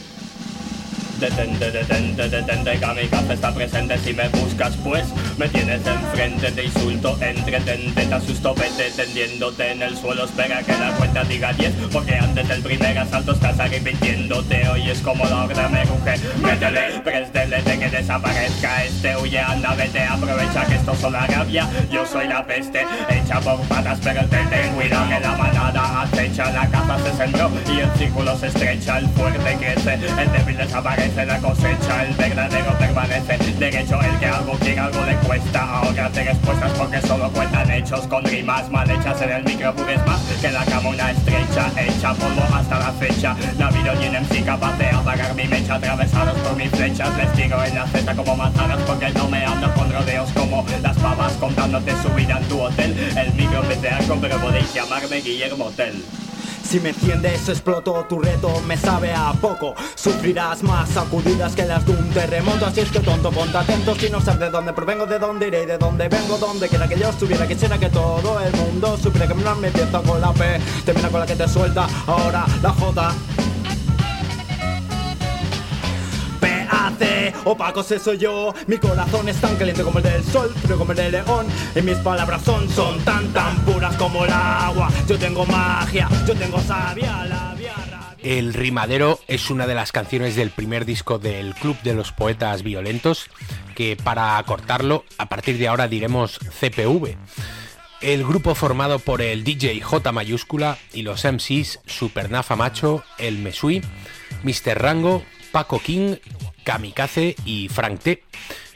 Detente, 1.18 1.70
detente, 1.70 2.28
detente, 2.28 2.78
kamikaze 2.78 3.32
está 3.32 3.50
presente. 3.54 3.96
Si 3.98 4.12
me 4.12 4.28
buscas 4.28 4.76
pues 4.84 5.06
Me 5.38 5.48
tienes 5.48 5.80
enfrente, 5.86 6.52
te 6.52 6.64
insulto, 6.64 7.16
entretente, 7.22 8.04
te 8.04 8.14
asusto, 8.14 8.54
vete 8.54 8.90
tendiéndote 8.90 9.72
en 9.72 9.82
el 9.82 9.96
suelo. 9.96 10.26
Espera 10.26 10.62
que 10.62 10.72
la 10.72 10.90
cuenta 10.92 11.24
diga 11.24 11.54
10 11.54 11.72
porque 11.90 12.16
antes 12.16 12.46
del 12.46 12.62
primer 12.62 12.98
asalto 12.98 13.32
estás 13.32 13.58
arrepintiéndote 13.58 14.68
Hoy 14.68 14.90
es 14.90 14.98
como 15.00 15.24
la 15.24 15.44
obra 15.44 15.68
me 15.70 15.84
ruge, 15.84 16.20
métele, 16.42 17.62
de 17.62 17.78
que 17.78 17.88
desaparezca. 17.88 18.84
Este 18.84 19.16
Huye, 19.16 19.40
anda, 19.40 19.74
vete, 19.74 20.02
aprovecha 20.02 20.66
que 20.66 20.74
esto 20.74 20.94
son 20.96 21.14
la 21.14 21.26
rabia 21.26 21.66
Yo 21.90 22.04
soy 22.04 22.28
la 22.28 22.46
peste, 22.46 22.84
hecha 23.08 23.40
por 23.40 23.60
patas 23.68 23.98
pero 24.02 24.22
ten 24.26 24.72
cuidado 24.74 25.08
que 25.08 25.20
la 25.20 25.36
manada 25.36 26.02
acecha. 26.02 26.50
La 26.50 26.68
caza 26.68 26.98
se 26.98 27.16
sembró 27.16 27.50
y 27.74 27.80
el 27.80 27.90
círculo 27.96 28.36
se 28.36 28.48
estrecha. 28.48 28.98
El 28.98 29.08
fuerte 29.08 29.56
crece, 29.58 29.94
el 29.94 30.32
débil 30.32 30.56
desaparece 30.58 31.05
la 31.14 31.38
cosecha, 31.38 32.04
el 32.04 32.14
verdadero 32.14 32.76
permanece. 32.78 33.38
Derecho, 33.58 34.00
el 34.02 34.18
que 34.18 34.26
algo 34.26 34.52
quiere, 34.58 34.80
algo 34.80 35.04
le 35.04 35.14
cuesta. 35.16 35.78
Ahora 35.78 36.10
te 36.10 36.24
respuestas 36.24 36.72
porque 36.72 37.00
solo 37.02 37.30
cuentan 37.30 37.70
hechos 37.70 38.06
con 38.06 38.24
rimas 38.24 38.68
mal 38.70 38.90
hechas 38.90 39.20
en 39.22 39.30
el 39.30 39.44
micro, 39.44 39.72
más 40.06 40.20
que 40.40 40.50
la 40.50 40.64
camona 40.64 41.10
estrecha, 41.10 41.70
hecha 41.76 42.14
polvo 42.14 42.42
hasta 42.52 42.78
la 42.78 42.92
fecha. 42.92 43.34
Vida 43.34 43.94
tiene 43.98 44.18
en 44.18 44.28
sí 44.28 44.42
capaz 44.42 44.76
de 44.78 44.88
apagar 44.88 45.34
mi 45.34 45.44
mecha, 45.44 45.74
atravesados 45.74 46.38
por 46.40 46.56
mis 46.56 46.70
flechas. 46.70 47.16
Les 47.16 47.32
tiro 47.34 47.62
en 47.64 47.74
la 47.74 47.86
cesta 47.86 48.14
como 48.14 48.36
manzanas 48.36 48.80
porque 48.86 49.10
no 49.10 49.28
me 49.28 49.44
ando 49.44 49.72
con 49.74 49.92
rodeos 49.92 50.30
como 50.32 50.64
las 50.82 50.96
pavas 50.98 51.32
contándote 51.34 51.92
su 52.02 52.08
vida 52.10 52.38
en 52.38 52.48
tu 52.48 52.60
hotel. 52.60 52.94
El 53.16 53.32
micro 53.34 53.62
es 53.70 53.92
algo, 53.92 54.16
pero 54.20 54.38
podéis 54.38 54.72
llamarme 54.74 55.20
Guillermo 55.20 55.66
Hotel. 55.66 56.04
Si 56.66 56.80
me 56.80 56.88
entiendes, 56.88 57.48
exploto 57.48 58.04
tu 58.08 58.18
reto, 58.18 58.60
me 58.66 58.76
sabe 58.76 59.12
a 59.12 59.32
poco. 59.34 59.74
Sufrirás 59.94 60.64
más 60.64 60.88
sacudidas 60.88 61.54
que 61.54 61.64
las 61.64 61.86
de 61.86 61.92
un 61.92 62.10
terremoto. 62.10 62.66
Así 62.66 62.80
es 62.80 62.90
que 62.90 62.98
tonto, 62.98 63.30
ponte 63.30 63.56
atento 63.56 63.94
si 63.94 64.10
no 64.10 64.20
sabes 64.20 64.40
de 64.40 64.50
dónde 64.50 64.72
provengo, 64.72 65.06
de 65.06 65.20
dónde 65.20 65.46
iré, 65.46 65.64
de 65.64 65.78
dónde 65.78 66.08
vengo, 66.08 66.36
dónde 66.38 66.68
quiera 66.68 66.88
que 66.88 66.98
yo 66.98 67.08
estuviera. 67.08 67.46
Quisiera 67.46 67.78
que 67.78 67.88
todo 67.88 68.40
el 68.40 68.52
mundo 68.52 68.98
supiera 68.98 69.28
que 69.28 69.34
me 69.34 69.68
empieza 69.68 70.02
con 70.02 70.20
la 70.20 70.32
P, 70.32 70.60
termina 70.84 71.08
con 71.08 71.20
la 71.20 71.26
que 71.26 71.36
te 71.36 71.46
suelta. 71.46 71.86
Ahora 72.06 72.44
la 72.60 72.70
J. 72.70 73.14
el 88.26 88.54
Rimadero 88.54 89.20
es 89.28 89.50
una 89.50 89.68
de 89.68 89.74
las 89.76 89.92
canciones 89.92 90.34
del 90.34 90.50
primer 90.50 90.84
disco 90.84 91.20
del 91.20 91.54
Club 91.54 91.80
de 91.82 91.94
los 91.94 92.10
Poetas 92.10 92.64
Violentos, 92.64 93.30
que 93.76 93.96
para 93.96 94.42
cortarlo, 94.44 95.04
a 95.16 95.28
partir 95.28 95.58
de 95.58 95.68
ahora 95.68 95.86
diremos 95.86 96.38
CPV. 96.38 97.16
El 98.00 98.24
grupo 98.24 98.56
formado 98.56 98.98
por 98.98 99.22
el 99.22 99.44
DJ 99.44 99.80
J 99.80 100.10
mayúscula 100.10 100.76
y 100.92 101.02
los 101.02 101.24
MCs 101.24 101.80
Supernafa 101.86 102.56
Macho, 102.56 103.04
El 103.18 103.38
Mesui, 103.38 103.80
Mr. 104.42 104.76
Rango, 104.76 105.22
Paco 105.52 105.78
King 105.78 106.16
Kamikaze 106.66 107.36
y 107.44 107.68
Frank 107.68 108.00
T. 108.00 108.22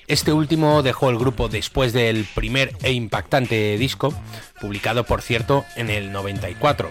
Este 0.07 0.33
último 0.33 0.83
dejó 0.83 1.11
el 1.11 1.19
grupo 1.19 1.49
después 1.49 1.93
del 1.93 2.25
primer 2.25 2.73
e 2.83 2.93
impactante 2.93 3.77
disco, 3.77 4.15
publicado 4.61 5.05
por 5.05 5.23
cierto 5.23 5.65
en 5.77 5.91
el 5.91 6.13
94. 6.13 6.91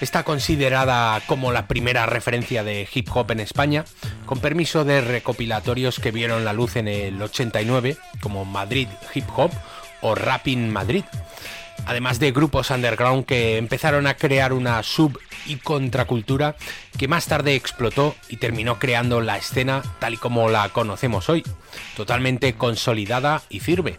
Está 0.00 0.24
considerada 0.24 1.20
como 1.26 1.52
la 1.52 1.68
primera 1.68 2.06
referencia 2.06 2.64
de 2.64 2.88
hip 2.92 3.08
hop 3.14 3.30
en 3.30 3.38
España, 3.38 3.84
con 4.26 4.40
permiso 4.40 4.84
de 4.84 5.00
recopilatorios 5.00 6.00
que 6.00 6.10
vieron 6.10 6.44
la 6.44 6.52
luz 6.52 6.74
en 6.74 6.88
el 6.88 7.22
89, 7.22 7.96
como 8.20 8.44
Madrid 8.44 8.88
Hip 9.14 9.26
Hop 9.36 9.52
o 10.00 10.16
Rapping 10.16 10.68
Madrid, 10.70 11.04
además 11.86 12.18
de 12.18 12.32
grupos 12.32 12.70
underground 12.70 13.24
que 13.26 13.56
empezaron 13.56 14.06
a 14.06 14.14
crear 14.14 14.52
una 14.52 14.82
sub 14.82 15.18
y 15.46 15.56
contracultura 15.56 16.56
que 16.98 17.08
más 17.08 17.26
tarde 17.26 17.54
explotó 17.54 18.14
y 18.28 18.36
terminó 18.36 18.78
creando 18.78 19.20
la 19.20 19.36
escena 19.36 19.82
tal 19.98 20.14
y 20.14 20.16
como 20.16 20.48
la 20.48 20.68
conocemos 20.68 21.28
hoy, 21.28 21.42
totalmente 21.96 22.54
consolidada 22.54 23.42
y 23.48 23.60
firme. 23.60 23.96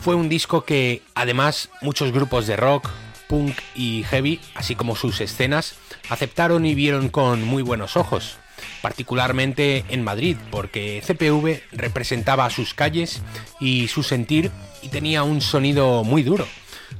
Fue 0.00 0.14
un 0.14 0.28
disco 0.28 0.64
que 0.64 1.02
además 1.14 1.70
muchos 1.80 2.12
grupos 2.12 2.46
de 2.46 2.56
rock, 2.56 2.90
punk 3.28 3.58
y 3.74 4.04
heavy, 4.04 4.40
así 4.54 4.74
como 4.74 4.96
sus 4.96 5.20
escenas, 5.20 5.74
aceptaron 6.08 6.64
y 6.66 6.74
vieron 6.74 7.08
con 7.08 7.42
muy 7.44 7.62
buenos 7.62 7.96
ojos 7.96 8.38
particularmente 8.80 9.84
en 9.88 10.02
Madrid, 10.02 10.36
porque 10.50 11.02
CPV 11.06 11.76
representaba 11.76 12.48
sus 12.50 12.72
calles 12.72 13.20
y 13.60 13.88
su 13.88 14.02
sentir 14.02 14.50
y 14.82 14.88
tenía 14.88 15.24
un 15.24 15.40
sonido 15.40 16.04
muy 16.04 16.22
duro 16.22 16.46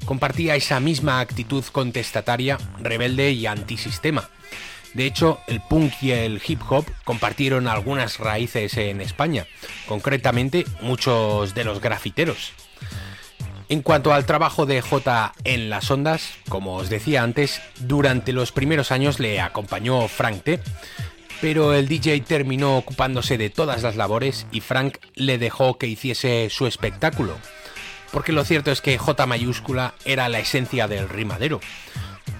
compartía 0.07 0.57
esa 0.57 0.81
misma 0.81 1.21
actitud 1.21 1.65
contestataria, 1.71 2.57
rebelde 2.81 3.33
y 3.33 3.45
antisistema. 3.45 4.31
De 4.95 5.05
hecho, 5.05 5.41
el 5.47 5.61
punk 5.61 5.93
y 6.01 6.13
el 6.13 6.41
hip 6.47 6.63
hop 6.71 6.87
compartieron 7.05 7.69
algunas 7.69 8.19
raíces 8.19 8.79
en 8.79 9.03
España, 9.03 9.47
concretamente 9.87 10.65
muchos 10.81 11.55
de 11.55 11.65
los 11.65 11.83
grafiteros. 11.83 12.55
En 13.69 13.83
cuanto 13.83 14.15
al 14.15 14.25
trabajo 14.25 14.65
de 14.65 14.81
J 14.81 15.35
en 15.45 15.69
las 15.69 15.91
ondas, 15.91 16.31
como 16.49 16.77
os 16.77 16.89
decía 16.89 17.23
antes, 17.23 17.61
durante 17.81 18.33
los 18.33 18.53
primeros 18.53 18.93
años 18.93 19.19
le 19.19 19.41
acompañó 19.41 20.07
Frank 20.09 20.43
T, 20.45 20.61
pero 21.41 21.75
el 21.75 21.89
DJ 21.89 22.21
terminó 22.21 22.79
ocupándose 22.79 23.37
de 23.37 23.51
todas 23.51 23.83
las 23.83 23.97
labores 23.97 24.47
y 24.53 24.61
Frank 24.61 24.99
le 25.15 25.37
dejó 25.39 25.79
que 25.79 25.89
hiciese 25.89 26.49
su 26.49 26.67
espectáculo, 26.67 27.37
porque 28.17 28.33
lo 28.33 28.47
cierto 28.47 28.73
es 28.73 28.81
que 28.81 28.97
J 28.97 29.27
mayúscula 29.27 29.93
era 30.07 30.31
la 30.31 30.39
esencia 30.39 30.89
del 30.89 31.07
rimadero. 31.07 31.61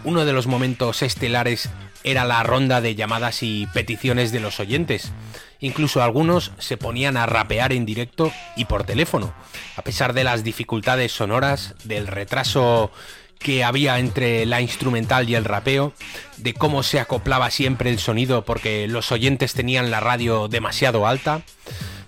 Uno 0.05 0.25
de 0.25 0.33
los 0.33 0.47
momentos 0.47 1.03
estelares 1.03 1.69
era 2.03 2.25
la 2.25 2.43
ronda 2.43 2.81
de 2.81 2.95
llamadas 2.95 3.43
y 3.43 3.67
peticiones 3.75 4.33
de 4.33 4.41
los 4.41 4.59
oyentes. 4.59 5.13
Incluso 5.61 6.03
algunos 6.03 6.53
se 6.57 6.79
ponían 6.79 7.19
a 7.19 7.27
rapear 7.27 7.75
en 7.75 7.85
directo 7.85 8.33
y 8.57 8.65
por 8.65 8.85
teléfono, 8.85 9.35
a 9.77 9.83
pesar 9.83 10.15
de 10.15 10.25
las 10.25 10.45
dificultades 10.45 11.13
sonoras, 11.13 11.75
del 11.85 12.07
retraso 12.07 12.91
que 13.39 13.63
había 13.63 13.99
entre 13.99 14.47
la 14.47 14.63
instrumental 14.63 15.29
y 15.29 15.35
el 15.35 15.45
rapeo, 15.45 15.93
de 16.39 16.55
cómo 16.55 16.85
se 16.85 17.01
acoplaba 17.01 17.51
siempre 17.51 17.91
el 17.91 17.99
sonido 17.99 18.47
porque 18.47 18.89
los 18.89 19.13
oyentes 19.13 19.53
tenían 19.53 19.91
la 19.91 20.01
radio 20.01 20.49
demasiado 20.49 21.07
alta 21.07 21.43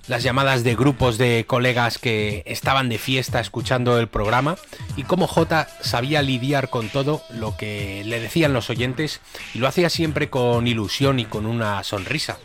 las 0.08 0.22
llamadas 0.22 0.64
de 0.64 0.74
grupos 0.74 1.18
de 1.18 1.44
colegas 1.46 1.98
que 1.98 2.42
estaban 2.46 2.88
de 2.88 2.98
fiesta 2.98 3.40
escuchando 3.40 3.98
el 3.98 4.08
programa 4.08 4.56
y 4.96 5.04
cómo 5.04 5.26
J 5.26 5.68
sabía 5.82 6.22
lidiar 6.22 6.70
con 6.70 6.88
todo 6.88 7.22
lo 7.30 7.56
que 7.56 8.02
le 8.04 8.18
decían 8.18 8.52
los 8.52 8.70
oyentes 8.70 9.20
y 9.54 9.58
lo 9.58 9.68
hacía 9.68 9.90
siempre 9.90 10.30
con 10.30 10.66
ilusión 10.66 11.20
y 11.20 11.26
con 11.26 11.46
una 11.46 11.84
sonrisa. 11.84 12.38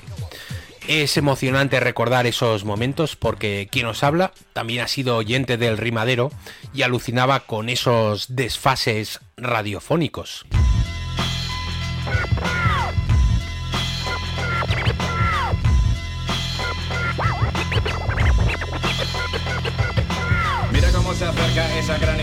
Es 0.87 1.15
emocionante 1.15 1.79
recordar 1.79 2.27
esos 2.27 2.65
momentos 2.65 3.15
porque 3.15 3.69
quien 3.71 3.85
os 3.85 4.03
habla 4.03 4.33
también 4.51 4.83
ha 4.83 4.87
sido 4.89 5.15
oyente 5.15 5.57
del 5.57 5.77
rimadero 5.77 6.29
y 6.73 6.81
alucinaba 6.81 7.41
con 7.41 7.69
esos 7.69 8.35
desfases 8.35 9.21
radiofónicos. 9.37 10.45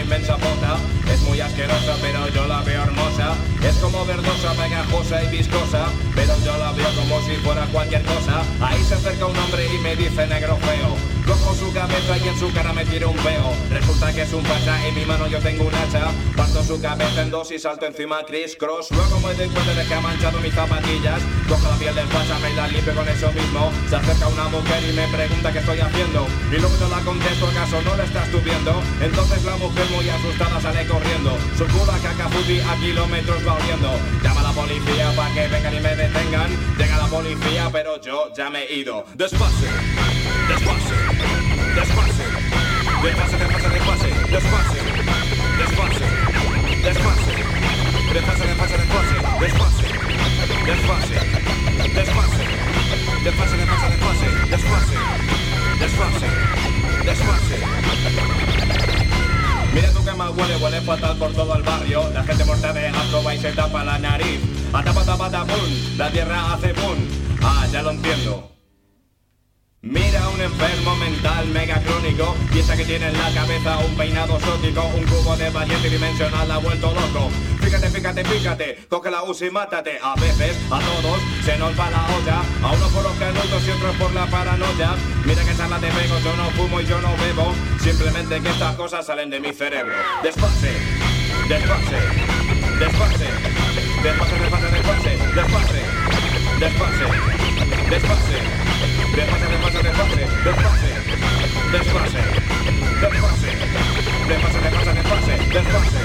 mens 0.09 0.29
above 0.31 0.70
pero 2.01 2.29
yo 2.29 2.47
la 2.47 2.63
veo 2.63 2.83
hermosa. 2.83 3.35
Es 3.63 3.77
como 3.77 4.05
verdosa, 4.07 4.53
pegajosa 4.55 5.23
y 5.23 5.29
viscosa 5.37 5.89
Pero 6.15 6.33
yo 6.45 6.57
la 6.57 6.73
veo 6.73 6.89
como 6.95 7.21
si 7.23 7.37
fuera 7.37 7.67
cualquier 7.67 8.03
cosa. 8.03 8.43
Ahí 8.61 8.83
se 8.83 8.95
acerca 8.95 9.27
un 9.27 9.37
hombre 9.37 9.67
y 9.67 9.79
me 9.79 9.97
dice 9.97 10.27
negro 10.27 10.57
feo 10.57 10.97
Cojo 11.27 11.55
su 11.55 11.73
cabeza 11.73 12.17
y 12.19 12.29
en 12.29 12.39
su 12.39 12.53
cara 12.53 12.73
me 12.73 12.85
tiro 12.87 13.11
un 13.11 13.17
peo. 13.19 13.53
Resulta 13.71 14.13
que 14.13 14.23
es 14.23 14.33
un 14.33 14.43
facha, 14.45 14.87
en 14.87 14.95
mi 14.95 15.05
mano 15.05 15.29
yo 15.29 15.39
tengo 15.39 15.65
un 15.65 15.75
hacha. 15.75 16.11
Parto 16.35 16.65
su 16.65 16.81
cabeza 16.81 17.23
en 17.23 17.31
dos 17.31 17.53
y 17.53 17.59
salto 17.59 17.87
encima 17.87 18.25
Chris 18.27 18.57
Cross 18.57 18.91
Luego 18.91 19.21
me 19.21 19.35
doy 19.35 19.49
cuenta 19.49 19.75
de 19.75 19.87
que 19.87 19.95
ha 19.95 20.01
manchado 20.01 20.41
mis 20.41 20.55
zapatillas. 20.55 21.21
Cojo 21.47 21.71
la 21.71 21.77
piel 21.77 21.95
del 21.95 22.07
facha, 22.09 22.39
me 22.39 22.53
la 22.55 22.69
limpio 22.69 22.95
con 22.95 23.07
eso 23.07 23.31
mismo. 23.33 23.71
Se 23.89 23.97
acerca 23.97 24.29
una 24.29 24.49
mujer 24.49 24.83
y 24.89 24.93
me 24.93 25.07
pregunta 25.09 25.53
qué 25.53 25.59
estoy 25.59 25.79
haciendo 25.79 26.27
Y 26.51 26.57
luego 26.57 26.75
yo 26.81 26.89
la 26.89 27.01
contesto, 27.01 27.47
¿acaso 27.47 27.83
no 27.83 27.97
la 27.97 28.05
estás 28.05 28.31
tú? 28.31 28.41
Entonces 29.01 29.45
la 29.45 29.57
mujer 29.57 29.87
muy 29.91 30.09
asustada 30.09 30.61
sale 30.61 30.87
corriendo 30.87 31.37
su 31.57 31.67
Surcuba 31.67 31.99
Cacafuti 32.03 32.61
a 32.61 32.77
kilómetros 32.77 33.47
va 33.47 33.55
oliendo. 33.55 33.91
Llama 34.23 34.41
a 34.41 34.45
la 34.45 34.53
policía 34.53 35.13
para 35.17 35.35
que 35.35 35.49
vengan 35.49 35.75
y 35.75 35.81
me 35.81 35.97
detengan. 35.97 36.51
Llega 36.79 36.97
la 36.97 37.07
policía, 37.07 37.69
pero 37.73 38.01
yo 38.01 38.33
ya 38.35 38.51
me 38.51 38.65
he 38.65 38.77
ido. 38.77 39.05
Despacio, 39.15 39.69
despacio, 40.49 40.97
despacio. 41.75 42.25
Despacio, 43.03 43.39
despacio, 43.39 43.69
despacio, 43.71 44.11
despacio, 44.31 44.81
despacio, 45.59 45.59
despacio. 45.59 46.07
Despacio, 46.81 47.35
despacio, 48.13 48.47
despacio, 48.47 48.47
despacio, 48.61 49.19
despacio, 49.41 49.89
despacio. 50.67 51.21
Despacio, 51.91 52.45
despacio, 53.25 53.57
despacio, 53.57 54.31
despacio, 54.51 55.01
despacio, 55.79 56.31
despacio. 57.05 58.80
Mira 59.73 59.93
tú 59.93 60.05
que 60.05 60.13
mal 60.13 60.31
huele, 60.31 60.57
huele 60.57 60.81
fatal 60.81 61.17
por 61.17 61.33
todo 61.33 61.55
el 61.55 61.63
barrio. 61.63 62.11
La 62.13 62.25
gente 62.25 62.45
muerta 62.45 62.73
de 62.73 62.89
asco 62.89 63.33
y 63.33 63.39
se 63.39 63.53
tapa 63.53 63.85
la 63.85 63.99
nariz. 63.99 64.41
A 64.73 64.83
tapa 64.83 65.31
tapun, 65.31 65.97
la 65.97 66.11
tierra 66.11 66.53
hace 66.53 66.75
pum. 66.75 66.97
Ah, 67.43 67.67
ya 67.71 67.83
lo 67.83 67.91
entiendo. 67.91 68.60
Mira 69.83 70.29
un 70.29 70.39
enfermo 70.39 70.95
mental 70.97 71.47
mega 71.49 71.81
crónico 71.81 72.37
Piensa 72.53 72.77
que 72.77 72.85
tiene 72.85 73.09
en 73.09 73.17
la 73.17 73.33
cabeza 73.33 73.79
un 73.79 73.97
peinado 73.97 74.37
exótico 74.37 74.85
Un 74.95 75.05
cubo 75.07 75.35
de 75.39 75.49
variante 75.49 75.89
dimensional 75.89 76.51
ha 76.51 76.59
vuelto 76.59 76.93
loco. 76.93 77.31
Fíjate, 77.63 77.89
fíjate, 77.89 78.25
fíjate 78.25 78.79
Coge 78.91 79.11
la 79.11 79.23
UCI 79.23 79.47
y 79.47 79.51
mátate. 79.51 79.99
A 80.03 80.15
veces, 80.17 80.59
a 80.71 80.81
todos, 80.81 81.23
se 81.47 81.57
nos 81.57 81.73
va 81.81 81.89
la 81.89 82.05
olla 82.15 82.43
A 82.63 82.73
unos 82.73 82.93
por 82.93 83.05
los 83.05 83.13
canutos 83.15 83.67
y 83.67 83.71
otros 83.71 83.97
por 83.97 84.13
la 84.13 84.27
paranoia. 84.27 84.97
Mira 85.25 85.43
que 85.45 85.57
charla 85.57 85.79
te 85.79 85.87
pego, 85.87 86.19
yo 86.19 86.37
no 86.37 86.51
fumo 86.51 86.81
y 86.83 86.87
yo 86.87 87.01
no 87.01 87.17
bebo 87.17 87.55
Simplemente 87.79 88.39
que 88.39 88.51
estas 88.51 88.77
cosas 88.77 89.07
salen 89.07 89.31
de 89.31 89.41
mi 89.41 89.55
cerebro. 89.55 89.95
Desfase, 90.23 90.73
desfase, 91.49 91.97
desfase 92.79 93.25
Desfase, 94.03 94.35
desfase, 94.37 94.67
desfase, 94.77 95.11
desfase 95.35 95.83
Desfase, 96.61 97.05
desfase 97.89 99.00
Desfase, 99.11 99.47
desfase, 99.49 99.83
desfase, 99.83 100.21
desfase, 100.45 100.91
desfase, 101.73 102.21
desfase, 103.01 103.51
desfase, 104.29 104.61
desfase, 104.61 104.91
desfase, 104.95 105.35
desfase, 105.53 106.01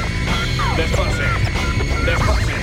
desfase, 0.75 1.27
desfase. 2.05 2.55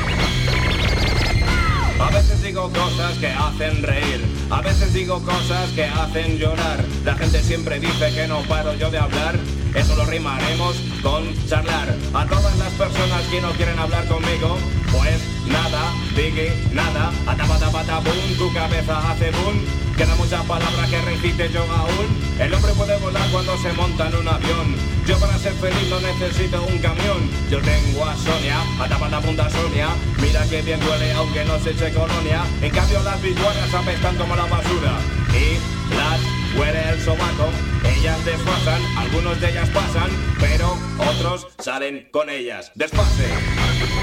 A 2.01 2.11
veces 2.11 2.43
digo 2.43 2.71
cosas 2.73 3.19
que 3.19 3.29
hacen 3.29 3.83
reír, 3.85 4.21
a 4.51 4.61
veces 4.61 4.93
digo 4.93 5.23
cosas 5.23 5.71
que 5.71 5.85
hacen 5.85 6.39
llorar. 6.39 6.85
La 7.05 7.15
gente 7.15 7.41
siempre 7.41 7.79
dice 7.79 8.13
que 8.13 8.27
no 8.27 8.43
paro 8.43 8.75
yo 8.75 8.91
de 8.91 8.99
hablar, 8.99 9.39
eso 9.75 9.97
lo 9.97 10.05
rimaremos 10.05 10.77
con 11.03 11.25
charlar. 11.49 11.97
A 12.15 12.27
todas 12.27 12.57
las 12.59 12.73
personas 12.75 13.23
que 13.31 13.41
no 13.41 13.51
quieren 13.53 13.79
hablar 13.79 14.07
conmigo, 14.07 14.59
pues 14.91 15.21
nada, 15.47 15.93
digue 16.17 16.53
nada. 16.73 17.13
Atapata 17.27 17.71
pata 17.71 18.01
boom, 18.01 18.37
tu 18.39 18.53
cabeza 18.53 19.11
hace 19.11 19.31
boom. 19.31 19.65
Quedan 19.97 20.17
muchas 20.17 20.45
palabras 20.45 20.89
que 20.89 21.01
repite 21.03 21.51
yo 21.53 21.63
aún. 21.63 22.07
El 22.39 22.53
hombre 22.55 22.73
puede 22.73 22.97
volar 22.99 23.29
cuando 23.31 23.57
se 23.59 23.73
monta 23.73 24.09
en 24.09 24.17
un 24.17 24.29
avión. 24.29 24.77
Yo 25.07 25.19
para 25.19 25.39
ser 25.39 25.53
feliz 25.55 25.89
no 25.91 26.01
necesito 26.01 26.63
un 26.63 26.79
camión. 26.79 27.31
Yo 27.51 27.61
tengo 27.61 28.05
a 28.05 28.17
Sonia, 28.17 28.59
a 28.81 28.89
la 28.89 29.21
punta 29.21 29.51
Sonia. 29.51 29.89
Mira 30.21 30.45
que 30.49 30.63
bien 30.63 30.81
duele 30.81 31.13
aunque 31.13 31.45
no 31.45 31.59
se 31.59 31.71
eche 31.71 31.93
colonia. 31.93 32.45
En 32.61 32.71
cambio 32.71 33.03
las 33.03 33.21
bisuanas 33.21 33.75
apestan 33.75 34.17
como 34.17 34.35
la 34.35 34.45
basura. 34.45 34.99
Y 35.33 35.95
las 35.95 36.42
huele 36.57 36.91
el 36.91 37.01
sobaco. 37.01 37.51
Ellas 37.85 38.25
desfasan, 38.25 38.83
algunos 38.97 39.41
de 39.41 39.51
ellas 39.51 39.69
pasan, 39.71 40.11
pero 40.41 40.77
otros 40.99 41.47
salen 41.59 42.09
con 42.11 42.31
ellas. 42.31 42.73
Desfase, 42.75 43.29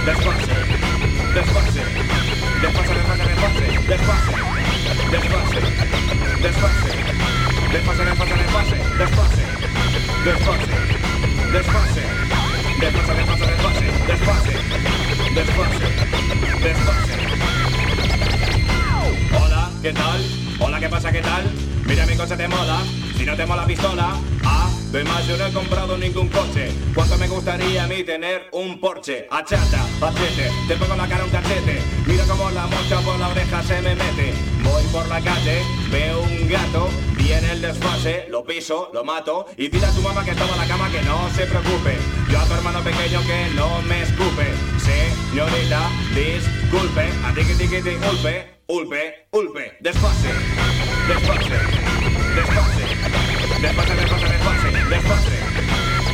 desfase, 0.06 0.54
desfase, 1.34 1.84
desfase, 2.62 2.94
desfase, 3.02 3.66
desfase, 3.88 4.36
desfase 5.10 5.10
desfase, 5.12 5.60
desfase, 6.42 6.76
desfase, 8.02 8.76
desfase, 8.96 9.46
desfase, 10.24 10.64
desfase, 10.64 10.74
desfase, 11.52 12.04
desfase, 12.80 13.14
desfase, 13.16 13.86
desfase, 14.08 14.54
desfase, 15.36 15.36
desfase, 15.36 15.88
desfase. 16.64 17.16
Hola, 19.42 19.70
¿qué 19.82 19.94
tal? 19.94 20.22
Hola, 20.60 20.80
¿qué 20.80 20.90
pasa? 20.90 21.12
¿Qué 21.12 21.22
tal? 21.22 21.69
Mira 21.90 22.06
mi 22.06 22.16
coche 22.16 22.38
te 22.38 22.48
mola, 22.48 22.84
si 23.18 23.26
no 23.26 23.36
te 23.36 23.48
mola 23.48 23.66
pistola, 23.66 24.14
ah, 24.46 24.70
más 25.06 25.28
yo 25.28 25.38
no 25.38 25.48
he 25.48 25.52
comprado 25.52 25.98
ningún 25.98 26.28
coche. 26.28 26.72
¿Cuánto 26.94 27.18
me 27.18 27.28
gustaría 27.28 27.84
a 27.84 27.88
mí 27.88 28.04
tener 28.04 28.48
un 28.52 28.80
Porsche? 28.80 29.28
Achata, 29.32 29.88
achete, 30.00 30.52
te 30.68 30.76
pongo 30.76 30.96
la 30.96 31.08
cara 31.08 31.24
un 31.24 31.32
cachete. 31.32 31.82
Mira 32.06 32.26
como 32.26 32.52
la 32.52 32.68
mocha 32.68 33.02
por 33.02 33.18
la 33.18 33.30
oreja 33.30 33.64
se 33.64 33.82
me 33.82 33.96
mete. 33.96 34.34
Voy 34.62 34.84
por 34.92 35.08
la 35.08 35.20
calle, 35.20 35.64
veo 35.92 36.22
un 36.22 36.48
gato, 36.48 36.90
viene 37.18 37.54
el 37.54 37.62
desfase, 37.62 38.28
lo 38.30 38.44
piso, 38.44 38.92
lo 38.94 39.04
mato. 39.04 39.48
Y 39.58 39.70
dile 39.70 39.88
a 39.88 39.92
tu 39.92 40.02
mamá 40.02 40.24
que 40.24 40.36
toma 40.36 40.58
la 40.58 40.68
cama 40.68 40.92
que 40.92 41.02
no 41.02 41.28
se 41.36 41.48
preocupe. 41.48 41.98
Yo 42.32 42.40
a 42.40 42.46
tu 42.46 42.54
hermano 42.54 42.84
pequeño 42.84 43.20
que 43.26 43.50
no 43.56 43.82
me 43.82 44.04
escupe. 44.04 44.46
Señorita, 44.78 45.90
disculpe, 46.14 47.10
a 47.26 47.34
ti 47.34 47.42
que 47.46 47.98
ulpe, 48.12 48.60
ulpe, 48.68 49.28
ulpe, 49.32 49.78
desfase, 49.80 50.30
desfase 51.10 51.58
desfase, 52.36 52.86
desfase, 53.62 53.94
desfase, 53.96 54.28
desfase, 54.30 54.70
desfase, 54.90 55.38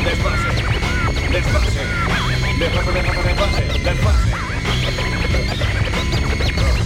desfase, 0.06 0.52
desfase, 1.32 1.84
desfase, 2.60 3.04
desfase, 3.24 3.64
desfase, 3.84 4.32
Desfase 6.38 6.85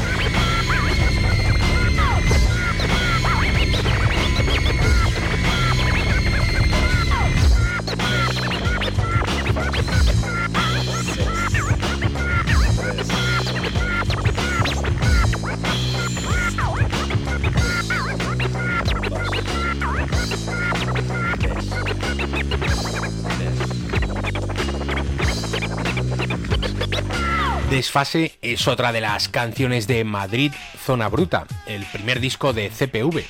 es 27.72 28.68
otra 28.68 28.92
de 28.92 29.00
las 29.00 29.30
canciones 29.30 29.86
de 29.86 30.04
Madrid 30.04 30.52
Zona 30.84 31.08
Bruta, 31.08 31.46
el 31.68 31.86
primer 31.86 32.20
disco 32.20 32.52
de 32.52 32.72
CPV. 32.72 33.24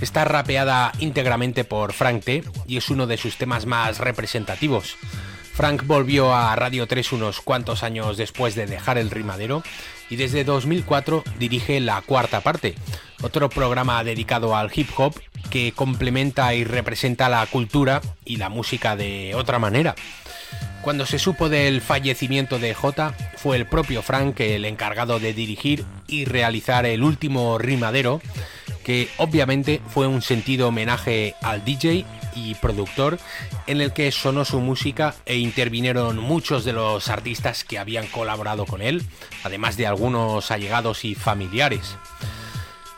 Está 0.00 0.24
rapeada 0.24 0.92
íntegramente 1.00 1.64
por 1.64 1.92
Frank 1.92 2.22
T 2.22 2.44
y 2.68 2.76
es 2.76 2.88
uno 2.90 3.08
de 3.08 3.16
sus 3.16 3.36
temas 3.36 3.66
más 3.66 3.98
representativos. 3.98 4.96
Frank 5.54 5.84
volvió 5.86 6.32
a 6.32 6.54
Radio 6.54 6.86
3 6.86 7.12
unos 7.12 7.40
cuantos 7.40 7.82
años 7.82 8.16
después 8.16 8.54
de 8.54 8.66
dejar 8.66 8.96
el 8.96 9.10
rimadero 9.10 9.64
y 10.08 10.14
desde 10.14 10.44
2004 10.44 11.24
dirige 11.40 11.80
la 11.80 12.00
cuarta 12.00 12.42
parte, 12.42 12.76
otro 13.22 13.48
programa 13.48 14.04
dedicado 14.04 14.54
al 14.54 14.70
hip 14.72 14.88
hop 14.96 15.20
que 15.50 15.72
complementa 15.72 16.54
y 16.54 16.62
representa 16.62 17.28
la 17.28 17.44
cultura 17.46 18.00
y 18.24 18.36
la 18.36 18.48
música 18.50 18.94
de 18.94 19.34
otra 19.34 19.58
manera. 19.58 19.96
Cuando 20.82 21.04
se 21.04 21.18
supo 21.18 21.50
del 21.50 21.82
fallecimiento 21.82 22.58
de 22.58 22.72
J, 22.72 23.14
fue 23.36 23.58
el 23.58 23.66
propio 23.66 24.00
Frank 24.00 24.40
el 24.40 24.64
encargado 24.64 25.20
de 25.20 25.34
dirigir 25.34 25.84
y 26.08 26.24
realizar 26.24 26.86
el 26.86 27.02
último 27.02 27.58
rimadero, 27.58 28.22
que 28.82 29.10
obviamente 29.18 29.82
fue 29.88 30.06
un 30.06 30.22
sentido 30.22 30.68
homenaje 30.68 31.34
al 31.42 31.66
DJ 31.66 32.06
y 32.34 32.54
productor 32.54 33.18
en 33.66 33.82
el 33.82 33.92
que 33.92 34.10
sonó 34.10 34.46
su 34.46 34.60
música 34.60 35.14
e 35.26 35.36
intervinieron 35.36 36.16
muchos 36.16 36.64
de 36.64 36.72
los 36.72 37.08
artistas 37.08 37.62
que 37.62 37.78
habían 37.78 38.06
colaborado 38.06 38.64
con 38.64 38.80
él, 38.80 39.02
además 39.44 39.76
de 39.76 39.86
algunos 39.86 40.50
allegados 40.50 41.04
y 41.04 41.14
familiares. 41.14 41.94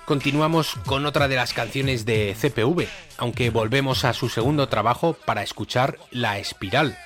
Continuamos 0.04 0.74
con 0.86 1.04
otra 1.04 1.26
de 1.26 1.36
las 1.36 1.52
canciones 1.52 2.04
de 2.04 2.36
CPV, 2.40 2.86
aunque 3.18 3.50
volvemos 3.50 4.04
a 4.04 4.12
su 4.12 4.28
segundo 4.28 4.68
trabajo 4.68 5.16
para 5.24 5.42
escuchar 5.42 5.98
La 6.12 6.38
Espiral 6.38 6.96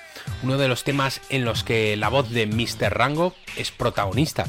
uno 0.43 0.57
de 0.57 0.67
los 0.67 0.83
temas 0.83 1.21
en 1.29 1.45
los 1.45 1.63
que 1.63 1.95
la 1.97 2.09
voz 2.09 2.29
de 2.29 2.47
Mr. 2.47 2.95
Rango 2.95 3.33
es 3.55 3.71
protagonista. 3.71 4.45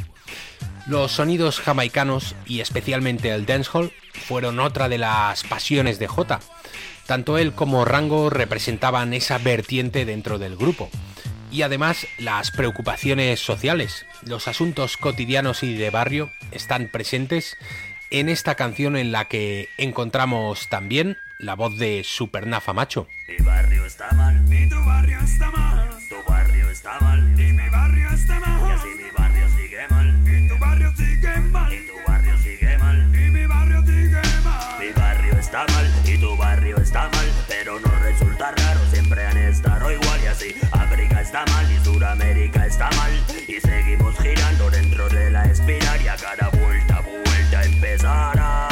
Los 0.87 1.12
sonidos 1.12 1.61
jamaicanos 1.61 2.35
y 2.46 2.61
especialmente 2.61 3.31
el 3.31 3.46
dancehall 3.46 3.92
fueron 4.14 4.59
otra 4.59 4.88
de 4.88 4.98
las 4.98 5.44
pasiones 5.44 5.98
de 5.98 6.07
J. 6.07 6.40
Tanto 7.07 7.38
él 7.38 7.52
como 7.52 7.85
Rango 7.85 8.31
representaban 8.31 9.12
esa 9.14 9.38
vertiente 9.38 10.04
dentro 10.04 10.38
del 10.38 10.57
grupo. 10.57 10.90
Y 11.50 11.62
además 11.62 12.07
las 12.18 12.50
preocupaciones 12.50 13.40
sociales, 13.40 14.07
los 14.22 14.48
asuntos 14.48 14.96
cotidianos 14.96 15.62
y 15.62 15.74
de 15.74 15.90
barrio 15.90 16.31
están 16.52 16.88
presentes 16.90 17.57
en 18.11 18.28
esta 18.28 18.54
canción 18.54 18.96
en 18.96 19.12
la 19.12 19.26
que 19.26 19.68
encontramos 19.78 20.68
también 20.68 21.18
la 21.38 21.55
voz 21.55 21.79
de 21.79 22.03
Supernafa 22.05 22.72
Macho. 22.72 23.07
Mi 23.29 23.37
barrio 23.44 23.85
está 23.85 24.11
mal, 24.12 24.44
y 24.53 24.68
tu 24.68 24.85
barrio 24.85 25.20
está 25.20 25.51
mal, 25.53 25.88
tu 26.09 26.16
barrio 26.31 26.70
está 26.70 26.98
mal, 27.01 27.40
y 27.40 27.53
mi 27.53 27.68
barrio 27.68 28.11
está 28.11 28.40
mal, 28.40 28.68
y 28.68 28.72
así 28.72 28.88
mi 28.96 29.11
barrio 29.16 29.48
sigue 29.57 29.88
mal, 29.88 30.24
y 30.27 30.48
tu 30.48 30.59
barrio 30.59 30.92
sigue 30.96 31.40
mal, 31.53 31.72
y 31.72 31.87
tu 31.87 32.11
barrio 32.11 32.38
sigue 32.38 32.79
mal, 32.79 33.14
y 33.14 33.31
mi 33.31 33.46
barrio 33.46 33.87
sigue 33.87 34.22
mal. 34.42 34.79
Mi 34.81 34.92
barrio 34.92 35.38
está 35.38 35.64
mal, 35.68 36.03
y 36.05 36.18
tu 36.18 36.37
barrio 36.37 36.77
está 36.79 37.09
mal, 37.09 37.33
pero 37.46 37.79
no 37.79 37.98
resulta 38.01 38.51
raro, 38.51 38.81
siempre 38.90 39.24
han 39.24 39.37
estado 39.37 39.92
igual 39.92 40.20
y 40.20 40.27
así. 40.27 40.55
África 40.72 41.20
está 41.20 41.44
mal 41.46 41.70
y 41.70 41.85
Sudamérica 41.85 42.66
está 42.66 42.90
mal, 42.96 43.12
y 43.46 43.61
seguimos 43.61 44.18
girando 44.18 44.70
dentro 44.70 45.09
de 45.09 45.31
la 45.31 45.44
espiral 45.44 46.03
y 46.03 46.09
a 46.09 46.16
cada 46.16 46.48
vuelta, 46.48 47.01
vuelta 47.01 47.64
empezará. 47.64 48.67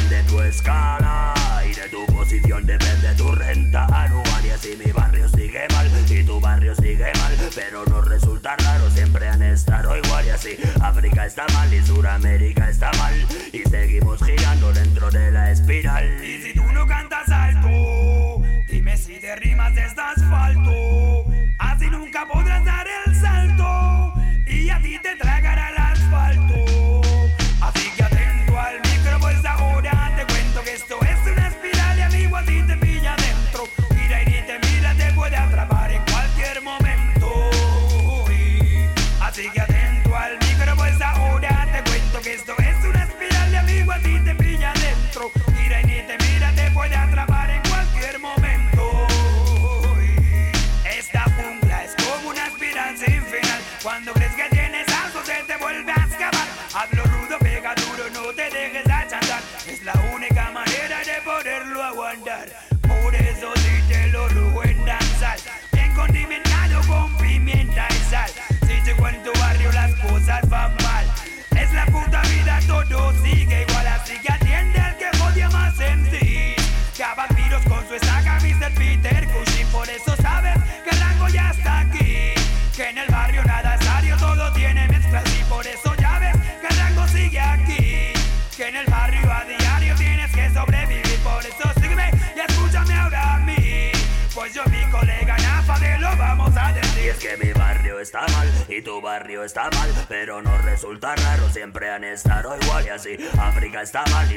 Te 0.10 0.50
escala 0.50 1.34
y 1.68 1.74
de 1.74 1.90
tu 1.90 2.06
posición 2.06 2.66
depende 2.66 3.14
tu 3.16 3.32
renta 3.32 3.86
anual 3.86 4.46
y 4.46 4.50
así 4.50 4.78
mi 4.84 4.92
barrio 4.92 5.28
sigue 5.30 5.68
mal 5.74 5.90
y 6.08 6.24
tu 6.24 6.40
barrio 6.40 6.76
sigue 6.76 7.12
mal, 7.16 7.34
pero 7.56 7.84
no 7.86 8.02
resulta 8.02 8.56
raro, 8.58 8.90
siempre 8.92 9.28
han 9.28 9.42
estado 9.42 9.98
igual 9.98 10.26
y 10.26 10.30
así 10.30 10.58
África 10.82 11.26
está 11.26 11.46
mal 11.54 11.74
y 11.74 11.82
Suramérica 11.84 12.70
está 12.70 12.92
mal 12.94 13.14
y 13.52 13.60
seguimos 13.64 14.24
girando 14.24 14.72
dentro 14.74 15.10
de 15.10 15.32
la 15.32 15.52
espiral. 15.52 16.24
Y 16.24 16.42
si 16.42 16.54
tú 16.54 16.64
no 16.72 16.86
cantas 16.86 17.28
alto, 17.30 18.42
dime 18.70 18.96
si 18.98 19.20
te 19.20 19.36
rimas 19.38 19.74
de 19.74 19.86
este 19.86 20.02
asfalto. 20.02 21.26
Así 21.58 21.90
nunca 21.90 22.28
podrás 22.28 22.64
dar 22.64 22.86
el 23.06 23.16
salto 23.16 24.14
y 24.46 24.70
a 24.70 24.80
ti 24.82 25.00
te 25.02 25.16
tragará 25.16 25.70
el 25.70 25.85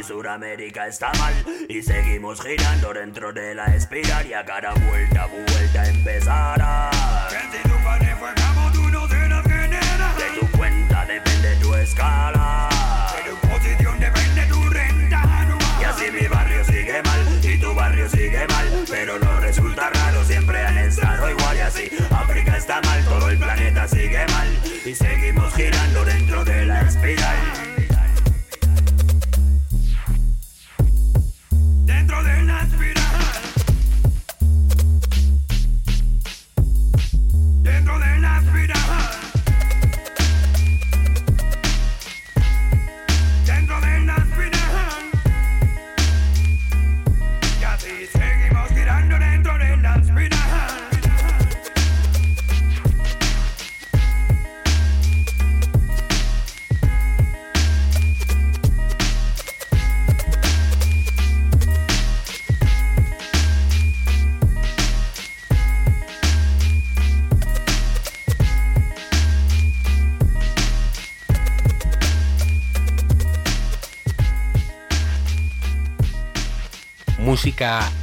Suramérica 0.09 0.87
está 0.87 1.13
mal 1.19 1.35
y 1.69 1.83
seguimos 1.83 2.41
girando 2.41 2.95
dentro 2.95 3.31
de 3.31 3.55
la 3.55 3.67
espiral 3.67 4.27
y 4.27 4.33
a 4.33 4.43
cada 4.43 4.73
vuelta, 4.73 5.27
vuelta 5.27 5.87
empezará. 5.87 6.91
Que 7.29 7.59
si 7.59 7.63
tu 7.69 7.85
padre 7.85 8.17
fue 8.19 8.33
cabo, 8.33 8.73
tú 8.73 8.89
no 8.89 9.07
serás 9.07 9.45
general. 9.45 10.17
De 10.17 10.41
tu 10.41 10.57
cuenta 10.57 11.05
depende 11.05 11.57
tu 11.57 11.75
escala. 11.75 12.71
De 13.13 13.31
tu 13.31 13.49
posición 13.49 14.01
depende 14.01 14.47
tu 14.47 14.71
renta 14.71 15.21
anual. 15.21 15.61
Y 15.79 15.85
así 15.85 16.11
mi 16.11 16.27
barrio 16.27 16.65
sigue 16.65 17.03
mal 17.03 17.45
y 17.45 17.61
tu 17.61 17.75
barrio 17.75 18.09
sigue 18.09 18.47
mal, 18.49 18.85
pero 18.89 19.19
no 19.19 19.41
resulta 19.41 19.91
raro, 19.91 20.25
siempre 20.25 20.65
han 20.65 20.79
estado 20.79 21.31
igual 21.31 21.55
y 21.55 21.61
así. 21.61 21.91
África 22.11 22.57
está 22.57 22.81
mal, 22.81 23.05
todo 23.05 23.29
el 23.29 23.37
planeta 23.37 23.87
sigue 23.87 24.27
mal 24.29 24.49
y 24.87 24.95
seguimos 24.95 25.55
girando 25.55 25.88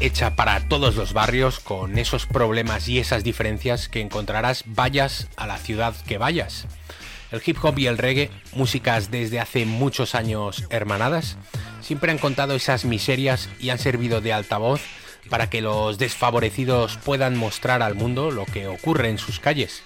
Hecha 0.01 0.35
para 0.35 0.67
todos 0.67 0.97
los 0.97 1.13
barrios, 1.13 1.61
con 1.61 1.97
esos 1.97 2.25
problemas 2.25 2.89
y 2.89 2.99
esas 2.99 3.23
diferencias 3.23 3.87
que 3.87 4.01
encontrarás 4.01 4.63
vayas 4.65 5.29
a 5.37 5.47
la 5.47 5.57
ciudad 5.57 5.95
que 6.05 6.17
vayas. 6.17 6.67
El 7.31 7.41
hip 7.45 7.63
hop 7.63 7.79
y 7.79 7.87
el 7.87 7.97
reggae, 7.97 8.31
músicas 8.53 9.11
desde 9.11 9.39
hace 9.39 9.65
muchos 9.65 10.13
años 10.13 10.65
hermanadas, 10.71 11.37
siempre 11.79 12.11
han 12.11 12.17
contado 12.17 12.53
esas 12.53 12.83
miserias 12.83 13.47
y 13.57 13.69
han 13.69 13.79
servido 13.79 14.19
de 14.19 14.33
altavoz 14.33 14.81
para 15.29 15.49
que 15.49 15.61
los 15.61 15.97
desfavorecidos 15.99 16.97
puedan 16.97 17.37
mostrar 17.37 17.81
al 17.81 17.95
mundo 17.95 18.31
lo 18.31 18.43
que 18.45 18.67
ocurre 18.67 19.09
en 19.09 19.17
sus 19.17 19.39
calles. 19.39 19.83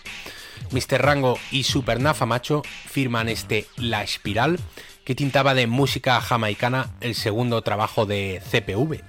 Mr. 0.72 1.00
Rango 1.00 1.38
y 1.52 1.64
Supernafa 1.66 2.26
Macho 2.26 2.64
firman 2.88 3.30
este 3.30 3.68
La 3.78 4.02
Espiral, 4.02 4.60
que 5.06 5.14
tintaba 5.14 5.54
de 5.54 5.68
música 5.68 6.20
jamaicana 6.22 6.90
el 7.02 7.14
segundo 7.14 7.62
trabajo 7.62 8.08
de 8.08 8.42
CPV. 8.50 9.04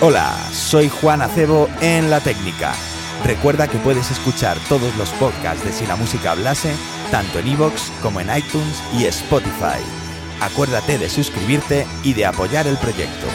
Hola, 0.00 0.36
soy 0.52 0.88
Juan 0.88 1.22
Acebo 1.22 1.68
en 1.80 2.10
La 2.10 2.20
Técnica. 2.20 2.74
Recuerda 3.24 3.68
que 3.68 3.78
puedes 3.78 4.10
escuchar 4.10 4.58
todos 4.68 4.96
los 4.96 5.10
podcasts 5.10 5.64
de 5.64 5.72
Si 5.72 5.86
la 5.86 5.94
Música 5.94 6.32
Hablase, 6.32 6.74
tanto 7.12 7.38
en 7.38 7.46
iVoox 7.48 7.90
como 8.02 8.20
en 8.20 8.36
iTunes 8.36 8.82
y 8.98 9.04
Spotify. 9.04 9.80
Acuérdate 10.40 10.98
de 10.98 11.08
suscribirte 11.08 11.86
y 12.02 12.14
de 12.14 12.26
apoyar 12.26 12.66
el 12.66 12.76
proyecto. 12.78 13.28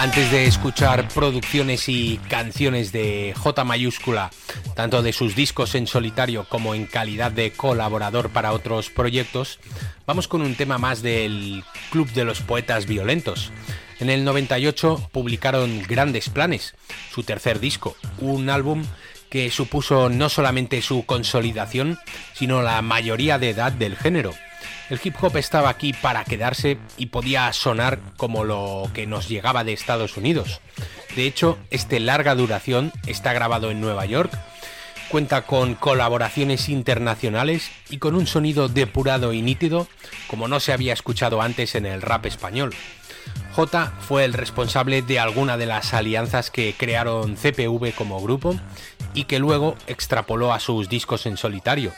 Antes 0.00 0.30
de 0.30 0.46
escuchar 0.46 1.06
producciones 1.08 1.86
y 1.90 2.18
canciones 2.30 2.90
de 2.90 3.34
J 3.36 3.64
mayúscula, 3.64 4.30
tanto 4.74 5.02
de 5.02 5.12
sus 5.12 5.36
discos 5.36 5.74
en 5.74 5.86
solitario 5.86 6.46
como 6.48 6.74
en 6.74 6.86
calidad 6.86 7.30
de 7.30 7.52
colaborador 7.52 8.30
para 8.30 8.54
otros 8.54 8.88
proyectos, 8.88 9.58
vamos 10.06 10.26
con 10.26 10.40
un 10.40 10.54
tema 10.54 10.78
más 10.78 11.02
del 11.02 11.62
Club 11.90 12.10
de 12.12 12.24
los 12.24 12.40
Poetas 12.40 12.86
Violentos. 12.86 13.52
En 13.98 14.08
el 14.08 14.24
98 14.24 15.10
publicaron 15.12 15.82
Grandes 15.82 16.30
Planes, 16.30 16.74
su 17.12 17.22
tercer 17.22 17.60
disco, 17.60 17.94
un 18.20 18.48
álbum 18.48 18.86
que 19.28 19.50
supuso 19.50 20.08
no 20.08 20.30
solamente 20.30 20.80
su 20.80 21.04
consolidación, 21.04 21.98
sino 22.32 22.62
la 22.62 22.80
mayoría 22.80 23.38
de 23.38 23.50
edad 23.50 23.70
del 23.70 23.96
género. 23.96 24.32
El 24.88 25.00
hip 25.02 25.14
hop 25.20 25.36
estaba 25.36 25.68
aquí 25.68 25.92
para 25.92 26.24
quedarse 26.24 26.78
y 26.96 27.06
podía 27.06 27.52
sonar 27.52 28.00
como 28.16 28.44
lo 28.44 28.90
que 28.92 29.06
nos 29.06 29.28
llegaba 29.28 29.64
de 29.64 29.72
Estados 29.72 30.16
Unidos. 30.16 30.60
De 31.14 31.26
hecho, 31.26 31.58
este 31.70 32.00
larga 32.00 32.34
duración 32.34 32.92
está 33.06 33.32
grabado 33.32 33.70
en 33.70 33.80
Nueva 33.80 34.06
York, 34.06 34.32
cuenta 35.10 35.42
con 35.42 35.74
colaboraciones 35.74 36.68
internacionales 36.68 37.70
y 37.88 37.98
con 37.98 38.14
un 38.14 38.26
sonido 38.26 38.68
depurado 38.68 39.32
y 39.32 39.42
nítido 39.42 39.88
como 40.28 40.46
no 40.46 40.60
se 40.60 40.72
había 40.72 40.92
escuchado 40.92 41.42
antes 41.42 41.74
en 41.74 41.86
el 41.86 42.00
rap 42.00 42.26
español. 42.26 42.74
J 43.54 43.92
fue 44.00 44.24
el 44.24 44.32
responsable 44.32 45.02
de 45.02 45.18
alguna 45.18 45.56
de 45.56 45.66
las 45.66 45.92
alianzas 45.92 46.50
que 46.50 46.74
crearon 46.76 47.36
CPV 47.36 47.92
como 47.94 48.20
grupo 48.20 48.54
y 49.12 49.24
que 49.24 49.40
luego 49.40 49.76
extrapoló 49.88 50.52
a 50.52 50.60
sus 50.60 50.88
discos 50.88 51.26
en 51.26 51.36
solitario. 51.36 51.92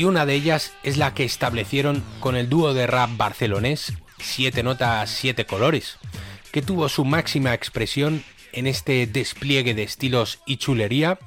Y 0.00 0.04
una 0.04 0.24
de 0.24 0.32
ellas 0.32 0.72
es 0.82 0.96
la 0.96 1.12
que 1.12 1.24
establecieron 1.24 2.02
con 2.20 2.34
el 2.34 2.48
dúo 2.48 2.72
de 2.72 2.86
rap 2.86 3.10
barcelonés 3.18 3.92
Siete 4.18 4.62
Notas, 4.62 5.10
Siete 5.10 5.44
Colores, 5.44 5.98
que 6.52 6.62
tuvo 6.62 6.88
su 6.88 7.04
máxima 7.04 7.52
expresión 7.52 8.24
en 8.52 8.66
este 8.66 9.06
despliegue 9.06 9.74
de 9.74 9.82
estilos 9.82 10.38
y 10.46 10.56
chulería 10.56 11.18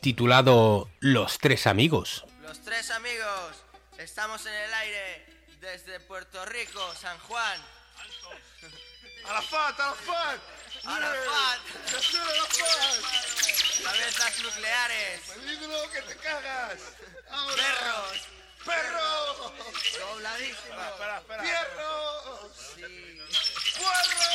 titulado 0.00 0.88
Los 1.00 1.36
Tres 1.36 1.66
Amigos. 1.66 2.24
Los 2.40 2.62
Tres 2.62 2.90
Amigos, 2.92 3.62
estamos 3.98 4.46
en 4.46 4.54
el 4.54 4.72
aire 4.72 5.26
desde 5.60 6.00
Puerto 6.00 6.46
Rico, 6.46 6.80
San 6.98 7.18
Juan. 7.18 7.60
¡Arafat, 9.28 9.78
Arafat! 9.78 10.40
Arafat. 10.86 11.60
¡Yasser 11.92 12.20
Arafat! 12.22 13.84
Cabezas 13.84 14.42
nucleares. 14.42 15.20
¡Peligro 15.28 15.90
que 15.92 16.00
te 16.00 16.16
cagas! 16.16 16.80
Perros. 17.30 18.28
¡Perro! 18.64 19.52
Dobladísima. 19.98 20.88
Espera, 20.88 21.16
espera. 21.18 21.42
¡Fierro! 21.42 22.50
Sí. 22.54 22.82
¡Puerro! 23.78 24.30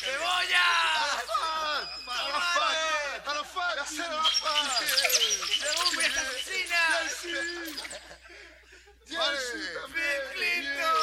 ¡Cebolla! 0.00 0.66
¡Arafat! 1.06 1.86
¡Arafat! 2.08 3.28
¡Arafat! 3.28 3.74
¡Yasser 3.76 4.04
Arafat! 4.04 4.82
¡Legumbres 5.62 6.14
asesinas! 6.16 7.12
¡Jersey! 9.06 9.16
Vale. 9.16 9.38
Bill 9.46 9.74
también. 9.82 10.22
Clinton. 10.34 10.98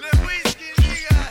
¡Le 0.00 0.10
whisky, 0.26 0.68
llueva 0.82 1.24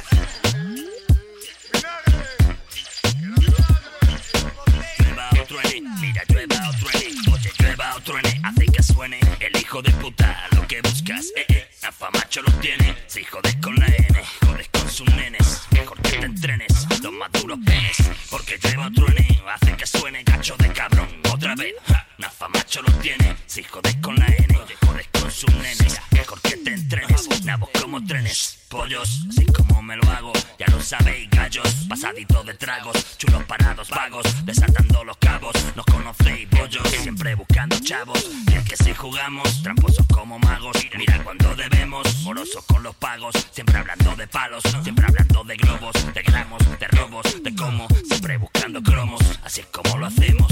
hijo 9.79 10.13
lo 10.51 10.67
que 10.67 10.81
buscas, 10.81 11.31
eh, 11.35 11.45
eh. 11.49 11.69
Afamacho 11.81 12.41
lo 12.43 12.51
tiene, 12.59 12.95
si 13.07 13.23
jodes 13.23 13.55
con 13.55 13.75
la 13.75 13.87
N 13.87 14.21
Jodes 14.45 14.69
con 14.69 14.89
sus 14.89 15.07
nenes, 15.15 15.61
mejor 15.71 15.99
que 16.01 16.09
te 16.11 16.25
entrenes 16.25 17.01
Los 17.01 17.11
maduros 17.11 17.59
penes, 17.65 17.97
porque 18.29 18.59
llueva 18.61 18.87
o 18.87 18.91
truene 18.91 19.41
Hace 19.51 19.75
que 19.75 19.85
suene 19.85 20.23
cacho 20.23 20.55
de 20.57 20.71
cabrón. 20.71 21.07
Otra 21.31 21.55
vez, 21.55 21.73
ja, 21.87 22.07
Nafamacho 22.19 22.81
lo 22.83 22.91
tiene 22.99 23.35
Si 23.47 23.63
jodes 23.63 23.95
con 23.95 24.15
la 24.15 24.27
N, 24.27 24.59
jodes 24.85 25.07
con 25.11 25.31
sus 25.31 25.53
nenes 25.55 25.99
Mejor 26.11 26.39
que 26.41 26.57
te 26.57 26.73
entrenes, 26.73 27.43
nabos 27.43 27.69
como 27.81 28.03
trenes 28.05 28.62
Pollos, 28.73 29.23
así 29.29 29.45
como 29.45 29.83
me 29.83 29.95
lo 29.95 30.09
hago 30.09 30.33
Ya 30.57 30.65
lo 30.71 30.81
sabéis, 30.81 31.29
gallos, 31.29 31.85
pasadito 31.87 32.43
de 32.43 32.55
tragos 32.55 33.17
Chulos 33.19 33.43
parados, 33.43 33.87
vagos, 33.89 34.25
desatando 34.45 35.03
los 35.03 35.15
cabos 35.17 35.53
Nos 35.75 35.85
conocéis, 35.85 36.49
bollos, 36.49 36.81
siempre 36.89 37.35
buscando 37.35 37.77
chavos 37.81 38.27
Y 38.51 38.55
es 38.55 38.63
que 38.67 38.75
si 38.75 38.91
jugamos, 38.95 39.61
tramposos 39.61 40.07
como 40.07 40.39
magos. 40.39 40.75
Mira 40.97 41.23
cuando 41.23 41.55
debemos, 41.55 42.23
morosos 42.23 42.65
con 42.65 42.81
los 42.81 42.95
pagos. 42.95 43.35
Siempre 43.51 43.77
hablando 43.77 44.15
de 44.15 44.27
palos, 44.27 44.63
siempre 44.81 45.05
hablando 45.05 45.43
de 45.43 45.55
globos 45.55 45.93
De 46.11 46.23
gramos, 46.23 46.79
de 46.79 46.87
robos, 46.87 47.43
de 47.43 47.55
cómo 47.55 47.87
Siempre 48.07 48.37
buscando 48.37 48.81
cromos, 48.81 49.21
así 49.43 49.61
es 49.61 49.67
como 49.67 49.99
lo 49.99 50.07
hacemos 50.07 50.51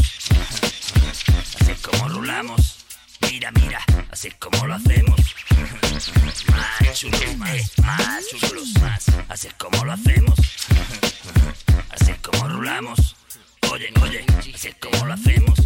Así 1.60 1.72
es 1.72 1.82
como 1.82 2.08
rulamos 2.08 2.81
Mira, 3.32 3.50
mira, 3.52 3.80
así 4.12 4.28
es 4.28 4.34
como 4.36 4.68
lo 4.68 4.74
hacemos. 4.74 5.18
Más 6.50 7.00
chulos, 7.00 7.38
más, 7.38 7.72
más 7.80 8.28
chulos, 8.28 8.74
más 8.82 9.06
Así 9.30 9.48
es 9.48 9.54
como 9.54 9.86
lo 9.86 9.94
hacemos. 9.94 10.38
Así 11.92 12.12
es 12.12 12.18
como 12.18 12.50
rulamos 12.50 13.16
Oye, 13.72 13.90
oye, 14.02 14.26
así 14.38 14.68
es 14.68 14.76
como 14.82 15.06
lo 15.06 15.14
hacemos 15.14 15.58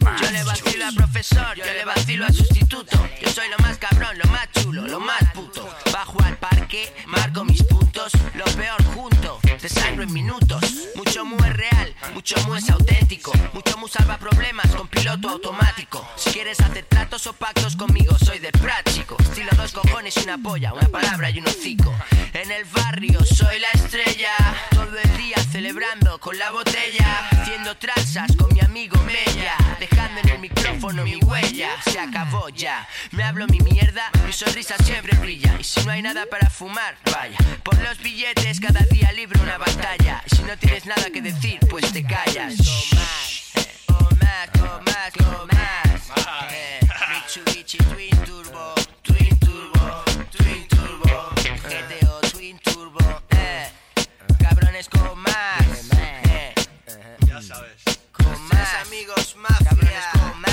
Más 0.00 0.20
Yo 0.20 0.30
le 0.32 0.42
vacilo 0.42 0.84
al 0.84 0.94
profesor, 0.94 1.56
yo 1.56 1.64
le 1.64 1.84
vacilo 1.84 2.26
al 2.26 2.34
sustituto. 2.34 3.08
Yo 3.22 3.30
soy 3.30 3.48
lo 3.48 3.58
más 3.58 3.78
cabrón, 3.78 4.18
lo 4.18 4.30
más 4.30 4.48
chulo, 4.50 4.82
lo 4.88 4.98
más 4.98 5.22
puto. 5.32 5.68
Bajo 5.92 6.20
al 6.24 6.36
parque, 6.38 6.92
marco 7.06 7.44
mis 7.44 7.62
puntos, 7.62 8.12
lo 8.34 8.44
peor 8.44 8.82
junto, 8.94 9.38
desangro 9.62 10.02
en 10.02 10.12
minutos. 10.12 10.60
Mucho 10.96 11.24
mu 11.24 11.36
es 11.36 11.56
real, 11.56 11.94
mucho 12.14 12.36
mu 12.46 12.56
es 12.56 12.68
auténtico. 12.68 13.32
Mucho 13.52 13.78
mu 13.78 13.86
salva 13.86 14.18
problemas 14.18 14.74
con 14.74 14.88
piloto 14.88 15.28
automático. 15.28 16.04
Si 16.16 16.30
quieres 16.30 16.60
hacer 16.60 16.84
tratos 16.86 17.26
o 17.28 17.32
pactos 17.32 17.76
conmigo, 17.76 18.18
soy 18.18 18.40
de 18.40 18.50
práctico. 18.50 19.16
Estilo 19.20 19.50
dos 19.56 19.72
cojones 19.72 20.16
y 20.16 20.20
una 20.24 20.36
polla, 20.36 20.72
una 20.74 20.88
palabra 20.88 21.30
y 21.30 21.38
un 21.38 21.46
hocico. 21.46 21.94
En 22.32 22.50
el 22.50 22.64
barrio 22.64 23.24
soy 23.24 23.60
la 23.60 23.68
estrella, 23.68 24.32
todo 24.70 24.98
el 24.98 25.16
día 25.16 25.36
celebrando 25.50 26.18
con 26.18 26.38
la 26.38 26.50
botella. 26.50 27.28
Haciendo 27.30 27.76
trazas 27.76 28.34
con 28.36 28.52
mi 28.52 28.60
amigo 28.60 28.96
Mella, 29.04 29.56
dejando 29.78 30.20
en 30.20 30.28
el 30.28 30.38
micrófono 30.38 31.04
mi 31.04 31.16
huella. 31.16 31.70
Se 31.84 31.98
acabó 31.98 32.48
ya, 32.48 32.86
me 33.12 33.24
hablo 33.24 33.46
mi 33.46 33.60
mierda, 33.60 34.10
mi 34.26 34.32
sonrisa 34.32 34.76
siempre 34.84 35.16
brilla. 35.18 35.56
Y 35.58 35.64
si 35.64 35.84
no 35.84 35.92
hay 35.92 36.02
nada 36.02 36.26
para 36.26 36.50
fumar, 36.50 36.96
vaya. 37.12 37.38
Por 37.62 37.78
los 37.80 37.98
billetes 37.98 38.60
cada 38.60 38.80
día 38.86 39.12
libro 39.12 39.40
una 39.42 39.58
batalla. 39.58 40.22
Y 40.30 40.36
si 40.36 40.42
no 40.42 40.56
tienes 40.58 40.86
nada 40.86 41.10
que 41.10 41.22
decir, 41.22 41.58
pues 41.70 41.92
te 41.92 42.04
callas. 42.04 42.54
Eh, 43.56 43.74
Twin 47.74 48.10
Turbo, 48.24 48.74
Twin 49.02 49.38
Turbo, 49.38 50.04
Twin 50.30 50.68
Turbo. 50.68 51.30
GTO 51.34 52.20
Twin 52.30 52.58
Turbo, 52.58 53.22
eh. 53.30 53.68
Cabrones 54.74 54.88
con 54.88 55.18
más. 55.20 55.90
Eh. 56.00 56.52
Ya 57.28 57.40
sabes. 57.40 57.84
Con 58.10 58.42
más 58.48 58.74
amigos 58.84 59.36
más. 59.36 59.58
Cabrones 59.62 60.04
con 60.12 60.44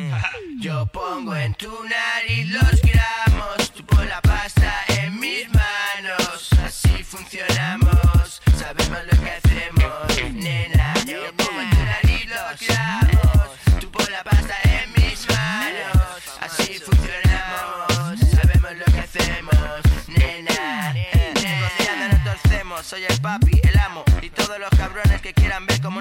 eh. 0.00 0.22
Yo 0.58 0.84
pongo 0.86 1.36
en 1.36 1.54
tu 1.54 1.70
nariz 1.84 2.48
los 2.48 2.82
gramos, 2.82 3.72
tú 3.72 3.86
pon 3.86 4.08
la 4.08 4.20
pasta 4.20 4.84
en 4.88 5.20
mis 5.20 5.46
manos. 5.54 6.50
Así 6.64 7.04
funcionamos, 7.04 8.42
sabemos 8.58 8.98
lo 9.12 9.15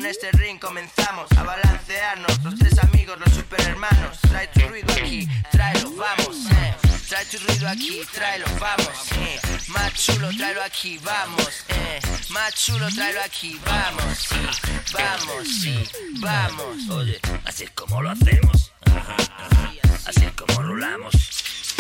en 0.06 0.12
este 0.12 0.32
ring 0.34 0.60
comenzamos 0.60 1.28
a 1.36 1.44
balancearnos. 1.44 2.44
Los 2.44 2.56
tres 2.56 2.78
amigos, 2.80 3.18
los 3.20 3.34
super 3.34 3.60
hermanos. 3.62 4.20
Trae 4.30 4.48
tu 4.50 4.60
ruido 4.68 4.94
aquí, 4.94 5.28
tráelo, 5.52 5.92
vamos. 5.96 6.38
eh. 6.52 6.76
Trae 7.10 7.26
tu 7.26 7.38
ruido 7.40 7.68
aquí, 7.68 8.02
tráelo, 8.14 8.46
vamos. 8.60 9.12
eh. 9.20 9.40
Más 9.68 9.94
chulo, 9.94 10.30
tráelo 10.38 10.62
aquí, 10.64 11.00
vamos. 11.00 11.66
eh. 11.70 12.00
Más 12.30 12.54
chulo, 12.54 12.88
tráelo 12.94 13.22
aquí, 13.22 13.60
vamos. 13.66 14.18
Sí, 14.20 14.94
vamos, 14.94 15.48
sí, 15.62 15.90
vamos. 16.20 16.90
Oye, 16.90 17.20
así 17.46 17.64
es 17.64 17.72
como 17.72 18.02
lo 18.04 18.12
hacemos. 18.12 18.72
Ajá, 18.86 19.16
ajá. 19.18 19.72
Así 20.06 20.24
es 20.24 20.32
como 20.34 20.62
rulamos. 20.62 21.16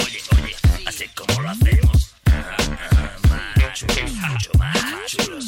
Oye, 0.03 0.19
oye, 0.41 0.55
así 0.87 1.03
es 1.03 1.11
como 1.11 1.41
lo 1.41 1.49
hacemos. 1.49 2.15
Ajá, 2.25 2.55
ajá. 2.73 3.19
Más 3.29 3.73
chulos, 3.79 4.11
mucho 4.13 4.51
más 4.57 5.05
chulos. 5.05 5.45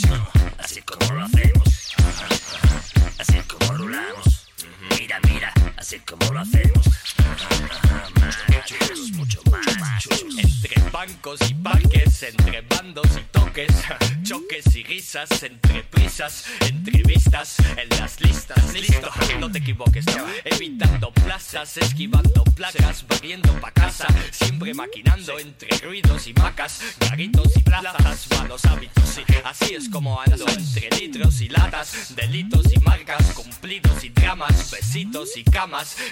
Así 0.60 0.80
es 0.80 0.86
como 0.86 1.14
lo 1.14 1.26
hacemos. 1.26 1.68
Ajá, 1.98 2.26
ajá. 2.26 2.67
Así 3.20 3.40
como 3.48 3.74
rulamos. 3.74 4.48
Mira, 4.98 5.20
mira, 5.28 5.54
así 5.78 6.00
como 6.00 6.34
lo 6.34 6.40
hacemos. 6.40 6.86
Chulos, 8.66 9.12
mucho 9.12 9.42
más. 9.50 10.08
Entre 10.38 10.90
bancos 10.92 11.40
y 11.50 11.54
parques, 11.54 12.24
entre 12.24 12.62
bandos 12.62 13.08
y 13.18 13.24
toques, 13.32 13.72
choques 14.24 14.76
y 14.76 14.84
risas, 14.84 15.44
entre 15.44 15.84
prisas, 15.84 16.46
entrevistas, 16.62 17.58
en 17.78 17.90
las 17.98 18.20
listas, 18.20 18.74
listo, 18.74 19.10
no 19.40 19.52
te 19.52 19.60
equivoques, 19.60 20.06
evitando 20.44 21.12
plazas, 21.12 21.78
esquivando 21.78 22.44
placas, 22.56 23.06
barriendo 23.08 23.52
pa' 23.62 23.72
casa, 23.72 24.08
siempre 24.32 24.74
maquinando 24.74 25.40
entre 25.40 25.78
ruidos 25.80 26.28
y 26.28 26.34
macas, 26.34 26.82
garitos 27.00 27.56
y 27.56 27.60
plazas, 27.62 28.28
malos 28.38 28.66
hábitos, 28.66 29.04
sí, 29.08 29.22
así 29.46 29.76
es 29.76 29.90
como 29.90 30.20
ando, 30.20 30.46
entre 30.48 30.90
litros 31.00 31.40
y 31.42 31.50
latas, 31.50 32.16
delitos 32.16 32.74
y 32.74 32.80
marcas, 32.80 33.34
cumplidos 33.34 34.04
y 34.04 34.10
dramas, 34.10 34.72
besitos 34.72 35.38
y 35.38 35.44
camas, 35.44 35.67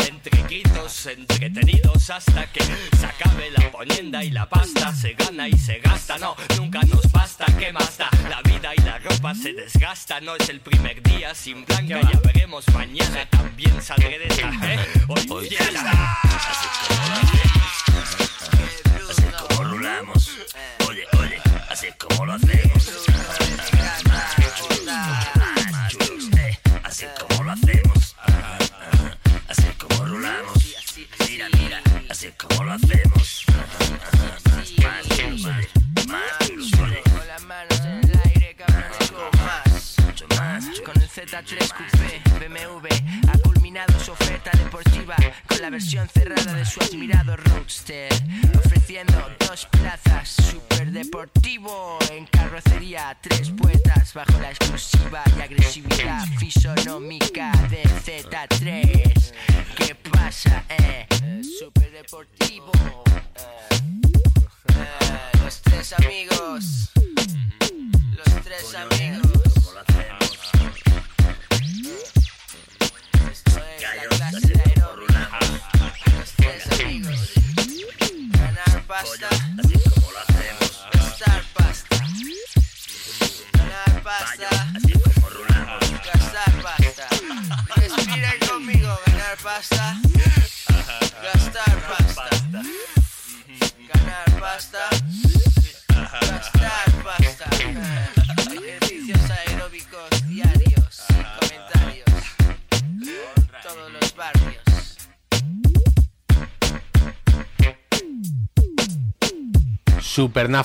entre 0.05 0.43
gritos, 0.43 1.05
entretenidos, 1.05 2.09
hasta 2.09 2.45
que 2.51 2.61
se 2.61 3.05
acabe 3.05 3.49
la 3.51 3.71
ponienda 3.71 4.21
y 4.21 4.29
la 4.29 4.49
pasta, 4.49 4.93
se 4.93 5.13
gana 5.13 5.47
y 5.47 5.57
se 5.57 5.79
gasta, 5.79 6.17
no, 6.17 6.35
nunca 6.57 6.81
nos 6.81 7.09
basta, 7.09 7.45
¿qué 7.57 7.71
más 7.71 7.97
da? 7.97 8.09
La 8.29 8.41
vida 8.41 8.73
y 8.75 8.81
la 8.81 8.99
ropa 8.99 9.33
se 9.33 9.53
desgasta, 9.53 10.19
no 10.19 10.35
es 10.35 10.49
el 10.49 10.59
primer 10.59 11.01
día 11.03 11.33
sin 11.33 11.63
blanca, 11.65 12.01
ya 12.01 12.19
veremos 12.19 12.65
mañana, 12.73 13.25
también 13.29 13.81
saldré 13.81 14.19
de 14.19 14.27
esta, 14.27 14.73
¿eh? 14.73 14.79
Así 19.09 19.23
como 19.47 19.63
rulamos. 19.63 20.31
Oye, 20.89 21.05
oye, 21.17 21.41
así 21.69 21.87
como 21.97 22.25
lo 22.25 22.33
hacemos. 22.33 22.87
Eh. 22.87 22.91
Así 26.83 27.05
como 27.19 27.43
lo 27.43 27.51
hacemos. 27.51 27.84
Como 32.47 32.61
rulamos. 32.61 32.81
Mira, 32.89 33.04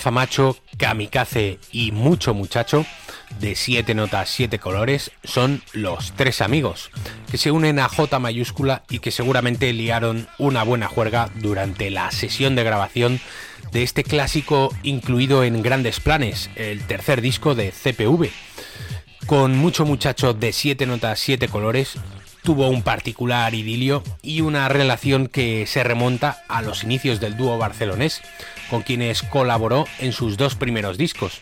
Supernafa 0.00 0.10
Macho, 0.12 0.56
Kamikaze 0.78 1.58
y 1.72 1.92
Mucho 1.92 2.32
Muchacho, 2.32 2.86
de 3.38 3.54
7 3.54 3.94
notas, 3.94 4.30
7 4.30 4.58
colores, 4.58 5.10
son 5.24 5.62
los 5.74 6.12
tres 6.12 6.40
amigos, 6.40 6.90
que 7.30 7.36
se 7.36 7.50
unen 7.50 7.78
a 7.78 7.88
J 7.90 8.18
mayúscula 8.18 8.82
y 8.88 9.00
que 9.00 9.10
seguramente 9.10 9.74
liaron 9.74 10.26
una 10.38 10.62
buena 10.62 10.88
juerga 10.88 11.28
durante 11.34 11.90
la 11.90 12.10
sesión 12.12 12.56
de 12.56 12.64
grabación 12.64 13.20
de 13.72 13.82
este 13.82 14.02
clásico 14.02 14.74
incluido 14.82 15.44
en 15.44 15.60
Grandes 15.60 16.00
Planes, 16.00 16.48
el 16.56 16.80
tercer 16.86 17.20
disco 17.20 17.54
de 17.54 17.70
CPV. 17.70 18.30
Con 19.26 19.58
Mucho 19.58 19.84
Muchacho 19.84 20.32
de 20.32 20.54
7 20.54 20.86
notas, 20.86 21.18
7 21.20 21.48
colores, 21.48 21.98
tuvo 22.42 22.68
un 22.68 22.82
particular 22.82 23.54
idilio 23.54 24.02
y 24.22 24.40
una 24.40 24.68
relación 24.68 25.28
que 25.28 25.66
se 25.66 25.82
remonta 25.84 26.42
a 26.48 26.62
los 26.62 26.84
inicios 26.84 27.20
del 27.20 27.36
dúo 27.36 27.58
barcelonés, 27.58 28.22
con 28.68 28.82
quienes 28.82 29.22
colaboró 29.22 29.86
en 29.98 30.12
sus 30.12 30.36
dos 30.36 30.54
primeros 30.54 30.98
discos. 30.98 31.40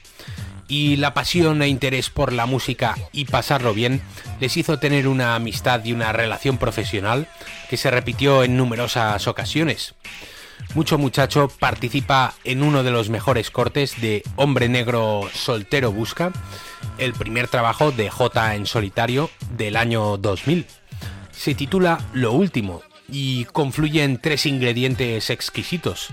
Y 0.69 0.97
la 0.97 1.15
pasión 1.15 1.63
e 1.63 1.69
interés 1.69 2.11
por 2.11 2.33
la 2.33 2.45
música 2.45 2.95
y 3.13 3.25
pasarlo 3.25 3.73
bien 3.73 4.03
les 4.39 4.57
hizo 4.57 4.79
tener 4.79 5.09
una 5.09 5.35
amistad 5.35 5.83
y 5.85 5.93
una 5.93 6.13
relación 6.13 6.59
profesional 6.59 7.27
que 7.71 7.79
se 7.79 7.91
repitió 7.91 8.45
en 8.45 8.57
numerosas 8.57 9.27
ocasiones. 9.27 9.95
Mucho 10.75 10.99
muchacho 10.99 11.49
participa 11.59 12.35
en 12.45 12.63
uno 12.63 12.83
de 12.83 12.91
los 12.91 13.09
mejores 13.09 13.51
cortes 13.51 14.01
de 14.01 14.23
Hombre 14.37 14.69
Negro 14.69 15.23
Soltero 15.33 15.93
Busca, 15.93 16.33
el 16.99 17.15
primer 17.15 17.49
trabajo 17.49 17.91
de 17.91 18.11
J 18.11 18.55
en 18.55 18.67
solitario 18.67 19.31
del 19.57 19.77
año 19.77 20.19
2000. 20.19 20.67
Se 21.39 21.55
titula 21.55 22.05
Lo 22.15 22.33
Último 22.33 22.83
y 23.09 23.45
confluyen 23.45 24.19
tres 24.21 24.45
ingredientes 24.45 25.31
exquisitos. 25.31 26.09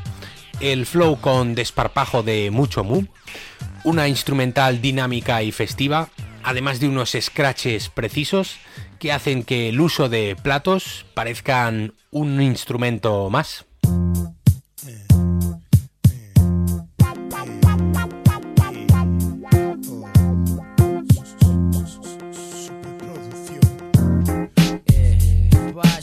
El 0.59 0.85
flow 0.85 1.19
con 1.19 1.55
desparpajo 1.55 2.21
de 2.21 2.51
Mucho 2.51 2.83
Mu, 2.83 3.05
una 3.83 4.07
instrumental 4.07 4.83
dinámica 4.83 5.41
y 5.41 5.51
festiva, 5.51 6.09
además 6.43 6.79
de 6.79 6.89
unos 6.89 7.17
scratches 7.19 7.89
precisos 7.89 8.57
que 8.99 9.11
hacen 9.11 9.41
que 9.41 9.69
el 9.69 9.81
uso 9.81 10.09
de 10.09 10.35
platos 10.35 11.07
parezcan 11.15 11.95
un 12.11 12.39
instrumento 12.39 13.31
más. 13.31 13.65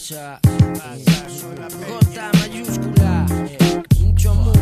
Vaya, 0.03 0.41
J 1.87 2.31
mayúscula, 2.41 3.25
mucho 4.01 4.35
mu, 4.35 4.53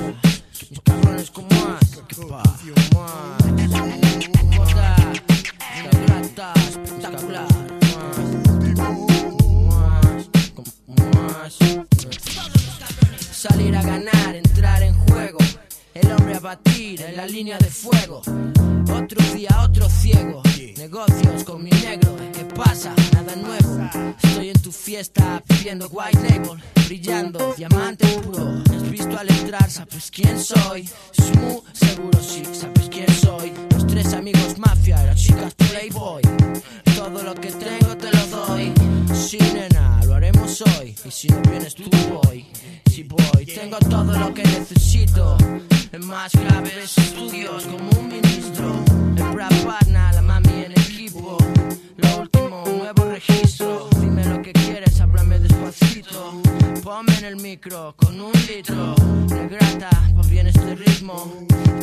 los 0.70 0.80
cabrones 0.84 1.30
como 1.30 1.48
más, 1.48 1.80
que 2.06 2.16
pa, 2.26 2.42
más, 2.94 3.42
J, 4.54 4.96
grata, 6.04 6.52
espectacular, 6.68 7.46
salir 13.32 13.76
a 13.76 13.82
ganar, 13.82 14.36
en 14.36 14.49
el 16.02 16.12
hombre 16.12 16.34
a 16.36 16.40
batir 16.40 17.02
en 17.02 17.16
la 17.16 17.26
línea 17.26 17.58
de 17.58 17.70
fuego, 17.70 18.22
otro 18.92 19.34
día 19.34 19.50
otro 19.62 19.88
ciego, 19.88 20.42
negocios 20.76 21.44
con 21.44 21.62
mi 21.62 21.70
negro, 21.70 22.16
¿qué 22.32 22.44
pasa? 22.44 22.94
Nada 23.12 23.34
nuevo, 23.36 24.16
estoy 24.22 24.50
en 24.50 24.62
tu 24.62 24.72
fiesta 24.72 25.42
pidiendo 25.46 25.88
white 25.88 26.18
label, 26.28 26.62
brillando, 26.86 27.54
diamante 27.56 28.06
puro, 28.22 28.62
has 28.70 28.90
visto 28.90 29.18
al 29.18 29.30
entrar, 29.30 29.70
sabes 29.70 30.10
quién 30.10 30.38
soy, 30.42 30.88
Smu, 31.12 31.62
seguro 31.72 32.20
sí, 32.22 32.42
sabes 32.52 32.88
quién 32.90 33.08
soy, 33.08 33.52
los 33.70 33.86
tres 33.86 34.12
amigos 34.12 34.58
mafia, 34.58 35.02
las 35.04 35.20
chicas 35.20 35.54
playboy, 35.54 36.22
todo 36.96 37.22
lo 37.22 37.34
que 37.34 37.50
tengo 37.50 37.96
te 37.96 38.10
lo 38.10 38.26
doy, 38.26 38.72
sí 39.14 39.38
nena, 39.54 39.99
hoy, 40.60 40.96
y 41.04 41.10
si 41.10 41.28
no 41.28 41.40
vienes 41.42 41.74
tú 41.76 41.84
voy, 42.08 42.44
si 42.90 43.04
voy, 43.04 43.46
tengo 43.46 43.78
todo 43.78 44.18
lo 44.18 44.34
que 44.34 44.42
necesito, 44.42 45.36
en 45.92 46.06
más 46.06 46.32
graves 46.32 46.98
estudios 46.98 47.64
como 47.66 47.88
un 48.00 48.08
ministro, 48.08 48.84
el 49.16 49.32
rap 49.32 49.52
partner, 49.64 50.14
la 50.14 50.22
mami 50.22 50.64
en 50.64 50.72
equipo, 50.72 50.79
el 57.30 57.36
micro 57.36 57.94
con 57.96 58.20
un 58.20 58.32
litro, 58.48 58.94
negrata, 59.28 59.90
va 60.16 60.22
bien 60.22 60.48
este 60.48 60.74
ritmo, 60.74 61.32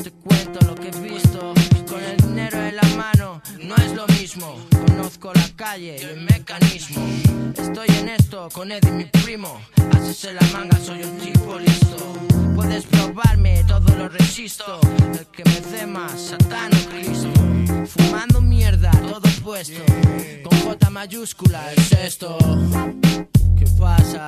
te 0.03 0.11
cuento 0.11 0.59
lo 0.65 0.75
que 0.75 0.89
he 0.89 0.99
visto, 0.99 1.53
con 1.89 2.03
el 2.03 2.17
dinero 2.17 2.57
en 2.57 2.75
la 2.75 2.87
mano, 2.97 3.41
no 3.63 3.75
es 3.75 3.93
lo 3.93 4.05
mismo, 4.07 4.57
conozco 4.87 5.31
la 5.33 5.47
calle 5.55 5.95
y 6.01 6.03
el 6.03 6.21
mecanismo, 6.21 7.01
estoy 7.55 7.87
en 7.97 8.09
esto 8.09 8.49
con 8.51 8.73
Eddie 8.73 8.91
mi 8.91 9.05
primo, 9.23 9.61
en 9.77 10.35
la 10.35 10.47
manga, 10.51 10.77
soy 10.79 11.03
un 11.03 11.17
tipo 11.17 11.57
listo, 11.59 11.97
puedes 12.53 12.85
probarme, 12.85 13.63
todo 13.65 13.95
lo 13.95 14.09
resisto, 14.09 14.81
el 15.17 15.27
que 15.27 15.43
me 15.45 15.61
dé 15.71 15.85
más, 15.85 16.19
Satán 16.19 16.71
o 16.73 16.89
Cristo, 16.89 17.31
fumando 17.85 18.41
mierda, 18.41 18.91
todo 18.91 19.29
puesto, 19.41 19.81
con 20.43 20.59
J 20.59 20.89
mayúscula 20.89 21.71
es 21.73 21.91
esto, 21.93 22.37
¿qué 23.57 23.65
pasa? 23.79 24.27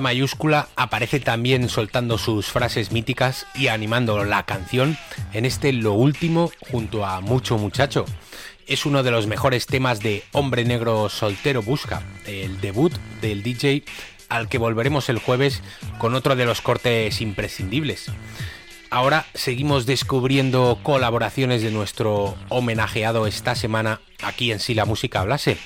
Mayúscula 0.00 0.68
aparece 0.76 1.20
también 1.20 1.68
soltando 1.68 2.18
sus 2.18 2.46
frases 2.46 2.92
míticas 2.92 3.46
y 3.54 3.68
animando 3.68 4.24
la 4.24 4.44
canción 4.44 4.96
en 5.32 5.44
este 5.44 5.72
Lo 5.72 5.92
Último 5.92 6.50
junto 6.70 7.04
a 7.04 7.20
Mucho 7.20 7.58
Muchacho. 7.58 8.04
Es 8.66 8.86
uno 8.86 9.02
de 9.02 9.10
los 9.10 9.26
mejores 9.26 9.66
temas 9.66 10.00
de 10.00 10.24
Hombre 10.32 10.64
Negro 10.64 11.08
Soltero 11.08 11.62
Busca, 11.62 12.02
el 12.26 12.60
debut 12.60 12.92
del 13.20 13.42
DJ 13.42 13.84
al 14.28 14.48
que 14.48 14.58
volveremos 14.58 15.08
el 15.08 15.18
jueves 15.18 15.62
con 15.98 16.14
otro 16.14 16.36
de 16.36 16.46
los 16.46 16.60
cortes 16.60 17.20
imprescindibles. 17.20 18.10
Ahora 18.90 19.26
seguimos 19.34 19.86
descubriendo 19.86 20.78
colaboraciones 20.82 21.62
de 21.62 21.70
nuestro 21.70 22.36
homenajeado 22.48 23.26
esta 23.26 23.54
semana 23.54 24.00
aquí 24.22 24.52
en 24.52 24.60
Si 24.60 24.74
la 24.74 24.84
Música 24.84 25.20
Hablase. 25.20 25.58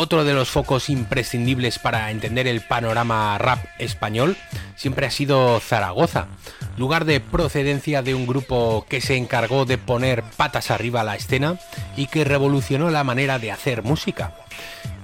Otro 0.00 0.24
de 0.24 0.32
los 0.32 0.48
focos 0.48 0.90
imprescindibles 0.90 1.80
para 1.80 2.12
entender 2.12 2.46
el 2.46 2.60
panorama 2.60 3.36
rap 3.36 3.64
español 3.80 4.36
siempre 4.76 5.06
ha 5.06 5.10
sido 5.10 5.58
Zaragoza, 5.58 6.28
lugar 6.76 7.04
de 7.04 7.18
procedencia 7.18 8.00
de 8.00 8.14
un 8.14 8.24
grupo 8.24 8.86
que 8.88 9.00
se 9.00 9.16
encargó 9.16 9.64
de 9.64 9.76
poner 9.76 10.22
patas 10.22 10.70
arriba 10.70 11.00
a 11.00 11.04
la 11.04 11.16
escena 11.16 11.58
y 11.96 12.06
que 12.06 12.22
revolucionó 12.22 12.90
la 12.90 13.02
manera 13.02 13.40
de 13.40 13.50
hacer 13.50 13.82
música. 13.82 14.36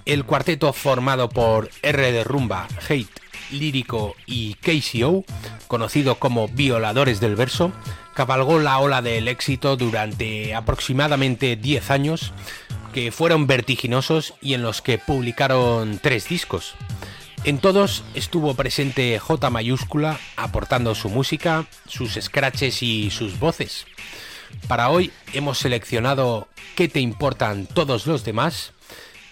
El 0.05 0.24
cuarteto 0.24 0.72
formado 0.72 1.28
por 1.28 1.70
R 1.82 2.12
de 2.12 2.22
Rumba, 2.22 2.68
Hate, 2.88 3.20
Lírico 3.51 4.14
y 4.26 4.55
KCO, 4.55 5.24
conocido 5.66 6.20
como 6.20 6.47
Violadores 6.47 7.18
del 7.18 7.34
Verso, 7.34 7.72
cabalgó 8.14 8.61
la 8.61 8.78
ola 8.78 9.03
del 9.03 9.26
éxito 9.26 9.76
durante 9.76 10.55
aproximadamente 10.55 11.57
10 11.57 11.90
años, 11.90 12.32
que 12.95 13.11
fueron 13.11 13.49
vertiginosos 13.49 14.34
y 14.40 14.55
en 14.55 14.62
los 14.62 14.80
que 14.80 14.99
publicaron 14.99 15.99
tres 16.01 16.28
discos. 16.28 16.74
En 17.42 17.59
todos 17.59 18.05
estuvo 18.14 18.55
presente 18.55 19.18
J 19.18 19.51
mayúscula, 19.51 20.20
aportando 20.36 20.95
su 20.95 21.11
música, 21.11 21.66
sus 21.88 22.14
scratches 22.14 22.84
y 22.84 23.11
sus 23.11 23.40
voces. 23.40 23.86
Para 24.68 24.90
hoy 24.90 25.11
hemos 25.32 25.59
seleccionado 25.59 26.47
¿Qué 26.76 26.88
te 26.88 27.01
importan 27.01 27.66
todos 27.66 28.07
los 28.07 28.24
demás? 28.24 28.72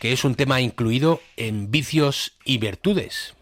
que 0.01 0.13
es 0.13 0.25
un 0.25 0.35
tema 0.35 0.61
incluido 0.61 1.21
en 1.37 1.71
Vicios 1.71 2.33
y 2.45 2.59
Virtudes. 2.59 3.37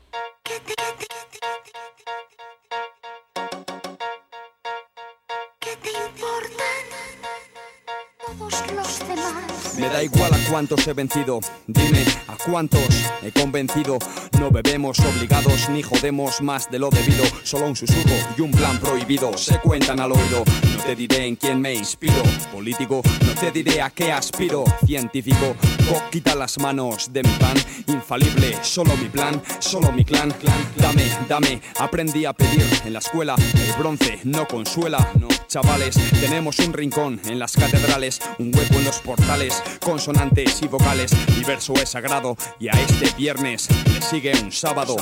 Me 9.80 9.88
da 9.88 10.02
igual 10.02 10.30
a 10.34 10.50
cuántos 10.50 10.86
he 10.86 10.92
vencido, 10.92 11.40
dime 11.66 12.04
a 12.28 12.36
cuántos 12.36 12.82
he 13.22 13.32
convencido. 13.32 13.98
No 14.38 14.50
bebemos 14.50 15.00
obligados 15.00 15.70
ni 15.70 15.82
jodemos 15.82 16.42
más 16.42 16.70
de 16.70 16.78
lo 16.78 16.90
debido. 16.90 17.24
Solo 17.44 17.66
un 17.66 17.74
susurro 17.74 18.14
y 18.36 18.42
un 18.42 18.50
plan 18.50 18.78
prohibido 18.78 19.38
se 19.38 19.58
cuentan 19.58 20.00
al 20.00 20.12
oído. 20.12 20.44
Te 20.86 20.96
diré 20.96 21.26
en 21.26 21.36
quién 21.36 21.60
me 21.60 21.72
inspiro, 21.74 22.22
político. 22.52 23.00
No 23.24 23.34
te 23.34 23.52
diré 23.52 23.80
a 23.80 23.90
qué 23.90 24.10
aspiro, 24.10 24.64
científico. 24.84 25.54
Quita 26.10 26.34
las 26.34 26.58
manos 26.58 27.12
de 27.12 27.22
mi 27.22 27.30
pan, 27.30 27.56
infalible. 27.86 28.56
Solo 28.62 28.96
mi 28.96 29.08
plan, 29.08 29.40
solo 29.60 29.92
mi 29.92 30.04
clan. 30.04 30.34
Dame, 30.76 31.04
dame, 31.28 31.60
aprendí 31.78 32.24
a 32.24 32.32
pedir 32.32 32.64
en 32.84 32.92
la 32.92 32.98
escuela. 32.98 33.36
El 33.36 33.72
bronce 33.78 34.18
no 34.24 34.48
consuela, 34.48 35.12
no. 35.18 35.28
Chavales, 35.46 35.96
tenemos 36.20 36.60
un 36.60 36.72
rincón 36.72 37.20
en 37.26 37.40
las 37.40 37.52
catedrales, 37.56 38.20
un 38.38 38.54
hueco 38.54 38.74
en 38.74 38.84
los 38.84 39.00
portales, 39.00 39.62
consonantes 39.80 40.62
y 40.62 40.68
vocales. 40.68 41.12
Mi 41.36 41.42
verso 41.42 41.74
es 41.74 41.90
sagrado 41.90 42.36
y 42.60 42.68
a 42.68 42.72
este 42.72 43.10
viernes 43.16 43.68
le 43.92 44.00
sigue 44.00 44.32
un 44.42 44.52
sábado. 44.52 44.96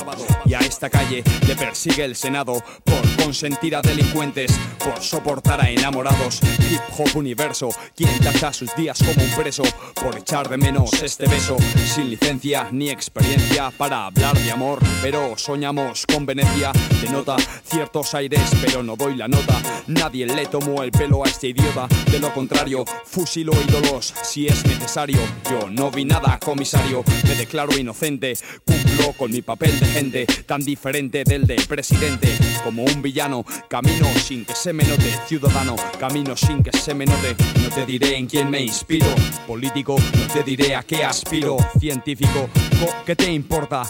Y 0.47 0.55
a 0.55 0.61
esta 0.61 0.89
calle 0.89 1.23
le 1.47 1.55
persigue 1.55 2.05
el 2.05 2.17
Senado 2.17 2.63
por 2.85 3.25
consentir 3.25 3.77
a 3.77 3.83
delincuentes, 3.83 4.59
por 4.79 5.03
soportar 5.03 5.61
a 5.61 5.68
enamorados. 5.69 6.41
Hip 6.71 6.81
hop 6.97 7.17
universo, 7.17 7.71
quien 7.95 8.19
tacha 8.21 8.53
sus 8.53 8.75
días 8.77 8.99
como 8.99 9.25
un 9.25 9.31
preso, 9.33 9.63
por 9.95 10.17
echar 10.17 10.49
de 10.49 10.57
menos 10.57 11.03
este 11.03 11.27
beso. 11.27 11.57
Sin 11.87 12.11
licencia 12.11 12.69
ni 12.73 12.91
experiencia 12.91 13.71
para 13.71 14.07
hablar 14.07 14.37
de 14.39 14.51
amor, 14.51 14.79
pero 15.03 15.37
soñamos 15.37 16.07
con 16.07 16.27
Venecia. 16.27 16.73
Denota 17.01 17.37
ciertos 17.65 18.15
aires, 18.15 18.43
pero 18.61 18.83
no 18.83 18.97
doy 18.97 19.17
la 19.17 19.29
nota. 19.29 19.61
Nadie 19.87 20.27
le 20.27 20.47
tomó 20.47 20.83
el 20.83 20.91
pelo 20.91 21.25
a 21.25 21.29
este 21.29 21.49
idiota. 21.49 21.89
De 22.11 22.19
lo 22.19 22.33
contrario, 22.33 22.85
fusilo 23.05 23.53
ídolos 23.69 24.15
si 24.23 24.47
es 24.47 24.65
necesario. 24.67 25.19
Yo 25.51 25.69
no 25.71 25.91
vi 25.91 26.05
nada, 26.05 26.39
comisario. 26.39 27.05
Me 27.25 27.35
declaro 27.35 27.77
inocente. 27.77 28.35
Cumplo 28.65 29.13
con 29.13 29.31
mi 29.31 29.43
papel 29.43 29.79
de 29.79 29.87
gente, 29.87 30.27
tan 30.47 30.61
diferente 30.61 31.25
del 31.25 31.47
de 31.47 31.57
presidente. 31.69 32.37
Como 32.65 32.85
un 32.85 33.03
villano, 33.03 33.45
camino 33.69 34.07
sin 34.19 34.45
que 34.45 34.55
se 34.55 34.73
me 34.73 34.85
note. 34.85 35.15
Ciudadano, 35.27 35.58
camino 35.99 36.37
sin 36.37 36.63
que 36.63 36.77
se 36.77 36.95
me 36.95 37.05
note. 37.05 37.35
No 37.63 37.69
te 37.75 37.85
diré 37.85 38.17
en 38.17 38.27
quién 38.27 38.49
me 38.51 38.61
inspiro. 38.61 39.07
Político, 39.47 39.97
no 39.99 40.33
te 40.33 40.43
diré 40.43 40.77
a 40.77 40.83
qué 40.83 41.05
aspiro. 41.05 41.57
Científico, 41.79 42.49
co- 42.81 42.95
¿qué 43.05 43.17
te 43.17 43.33
importa? 43.33 43.83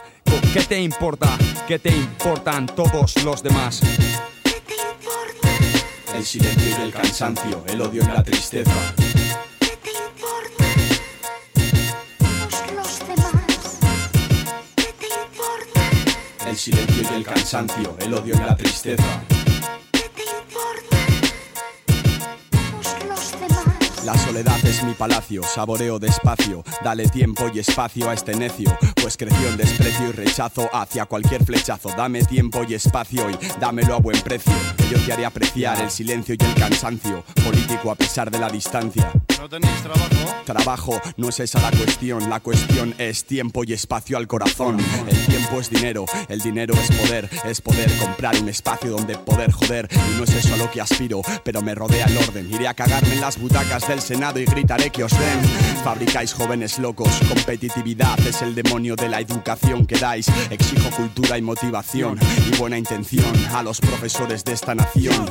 ¿Qué 0.52 0.62
te 0.62 0.80
importa? 0.80 1.28
¿Qué 1.66 1.78
te 1.78 1.90
importan 1.90 2.66
todos 2.66 3.22
los 3.22 3.42
demás? 3.42 3.82
El 6.14 6.24
silencio 6.24 6.68
y 6.78 6.82
el 6.82 6.92
cansancio, 6.92 7.64
el 7.68 7.80
odio 7.80 8.02
y 8.02 8.06
la 8.06 8.22
tristeza. 8.24 8.72
El 16.46 16.56
silencio 16.56 17.02
y 17.10 17.14
el 17.14 17.24
cansancio, 17.24 17.96
el 18.00 18.14
odio 18.14 18.34
y 18.34 18.38
la 18.38 18.56
tristeza. 18.56 19.04
La 24.08 24.16
soledad 24.16 24.58
es 24.64 24.82
mi 24.84 24.94
palacio, 24.94 25.42
saboreo 25.42 25.98
despacio, 25.98 26.64
dale 26.82 27.08
tiempo 27.08 27.50
y 27.52 27.58
espacio 27.58 28.08
a 28.08 28.14
este 28.14 28.34
necio, 28.34 28.74
pues 29.02 29.18
creció 29.18 29.46
en 29.46 29.58
desprecio 29.58 30.08
y 30.08 30.12
rechazo 30.12 30.66
hacia 30.72 31.04
cualquier 31.04 31.44
flechazo. 31.44 31.90
Dame 31.94 32.24
tiempo 32.24 32.64
y 32.66 32.72
espacio 32.72 33.28
y 33.28 33.36
dámelo 33.60 33.94
a 33.94 33.98
buen 33.98 34.18
precio, 34.22 34.54
que 34.78 34.88
yo 34.88 34.98
te 35.04 35.12
haré 35.12 35.26
apreciar 35.26 35.78
el 35.82 35.90
silencio 35.90 36.36
y 36.40 36.42
el 36.42 36.54
cansancio, 36.54 37.22
político 37.44 37.90
a 37.90 37.96
pesar 37.96 38.30
de 38.30 38.38
la 38.38 38.48
distancia. 38.48 39.12
¿No 39.38 39.48
tenéis 39.48 39.82
trabajo? 39.82 40.08
Trabajo 40.44 41.00
no 41.16 41.28
es 41.28 41.38
esa 41.38 41.60
la 41.60 41.70
cuestión, 41.70 42.28
la 42.28 42.40
cuestión 42.40 42.92
es 42.98 43.24
tiempo 43.24 43.62
y 43.62 43.72
espacio 43.72 44.16
al 44.16 44.26
corazón. 44.26 44.78
El 45.06 45.26
tiempo 45.26 45.60
es 45.60 45.70
dinero, 45.70 46.06
el 46.28 46.40
dinero 46.40 46.74
es 46.74 46.90
poder, 46.90 47.30
es 47.44 47.60
poder 47.60 47.88
comprar 47.98 48.36
un 48.40 48.48
espacio 48.48 48.90
donde 48.90 49.16
poder 49.16 49.52
joder. 49.52 49.88
Y 49.92 50.18
no 50.18 50.24
es 50.24 50.30
eso 50.30 50.54
a 50.54 50.56
lo 50.56 50.68
que 50.70 50.80
aspiro, 50.80 51.22
pero 51.44 51.62
me 51.62 51.74
rodea 51.74 52.06
el 52.06 52.16
orden. 52.16 52.52
Iré 52.52 52.66
a 52.66 52.74
cagarme 52.74 53.14
en 53.14 53.20
las 53.20 53.38
butacas 53.38 53.86
del 53.86 54.00
Senado 54.00 54.40
y 54.40 54.44
gritaré 54.44 54.90
que 54.90 55.04
os 55.04 55.12
den. 55.12 55.44
Fabricáis 55.84 56.32
jóvenes 56.32 56.78
locos, 56.80 57.20
competitividad 57.28 58.18
es 58.26 58.42
el 58.42 58.56
demonio 58.56 58.96
de 58.96 59.08
la 59.08 59.20
educación 59.20 59.86
que 59.86 59.98
dais. 59.98 60.26
Exijo 60.50 60.90
cultura 60.96 61.38
y 61.38 61.42
motivación 61.42 62.18
y 62.50 62.56
buena 62.56 62.76
intención 62.76 63.32
a 63.54 63.62
los 63.62 63.80
profesores 63.80 64.44
de 64.44 64.54
esta 64.54 64.74
nación. 64.74 65.30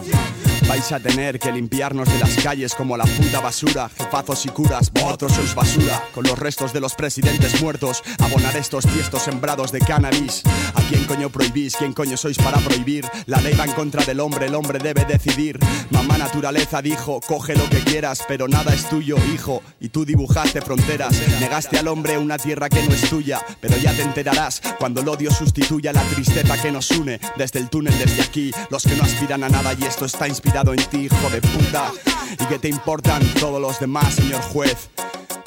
Vais 0.67 0.91
a 0.91 0.99
tener 0.99 1.39
que 1.39 1.49
limpiarnos 1.49 2.09
de 2.11 2.19
las 2.19 2.35
calles 2.43 2.75
como 2.75 2.97
la 2.97 3.05
puta 3.05 3.39
basura, 3.39 3.89
jefazos 3.97 4.45
y 4.45 4.49
curas, 4.49 4.91
vosotros 4.91 5.31
sois 5.31 5.55
basura. 5.55 6.03
Con 6.13 6.25
los 6.25 6.37
restos 6.37 6.73
de 6.73 6.81
los 6.81 6.93
presidentes 6.93 7.61
muertos, 7.61 8.03
abonar 8.19 8.55
estos 8.57 8.85
tiestos 8.85 9.23
sembrados 9.23 9.71
de 9.71 9.79
cannabis. 9.79 10.43
¿A 10.75 10.81
quién 10.89 11.05
coño 11.05 11.29
prohibís? 11.29 11.77
¿Quién 11.77 11.93
coño 11.93 12.17
sois 12.17 12.37
para 12.37 12.57
prohibir? 12.57 13.05
La 13.27 13.39
ley 13.39 13.55
va 13.55 13.63
en 13.63 13.71
contra 13.71 14.03
del 14.03 14.19
hombre, 14.19 14.47
el 14.47 14.55
hombre 14.55 14.77
debe 14.79 15.05
decidir. 15.05 15.57
Mamá 15.89 16.17
naturaleza 16.17 16.81
dijo, 16.81 17.21
coge 17.21 17.55
lo 17.55 17.69
que 17.69 17.79
quieras, 17.79 18.23
pero 18.27 18.49
nada 18.49 18.73
es 18.73 18.89
tuyo, 18.89 19.15
hijo. 19.33 19.63
Y 19.79 19.87
tú 19.87 20.03
dibujaste 20.03 20.61
fronteras, 20.61 21.13
negaste 21.39 21.79
al 21.79 21.87
hombre 21.87 22.17
una 22.17 22.37
tierra 22.37 22.67
que 22.67 22.83
no 22.83 22.93
es 22.93 23.09
tuya, 23.09 23.39
pero 23.61 23.77
ya 23.77 23.93
te 23.93 24.01
enterarás 24.01 24.61
cuando 24.79 24.99
el 24.99 25.07
odio 25.07 25.31
sustituya 25.31 25.93
la 25.93 26.03
tristeza 26.03 26.61
que 26.61 26.73
nos 26.73 26.91
une. 26.91 27.21
Desde 27.37 27.59
el 27.59 27.69
túnel, 27.69 27.97
desde 27.97 28.21
aquí, 28.21 28.51
los 28.69 28.83
que 28.83 28.95
no 28.95 29.03
aspiran 29.03 29.45
a 29.45 29.49
nada 29.49 29.73
y 29.73 29.85
esto 29.85 30.03
está 30.03 30.27
inspirado 30.27 30.56
en 30.65 30.83
ti, 30.89 31.05
hijo 31.05 31.29
de 31.29 31.39
puta. 31.39 31.91
¿Y 32.39 32.45
qué 32.45 32.57
te 32.57 32.67
importan 32.67 33.21
todos 33.39 33.61
los 33.61 33.79
demás, 33.79 34.15
señor 34.15 34.41
juez? 34.41 34.89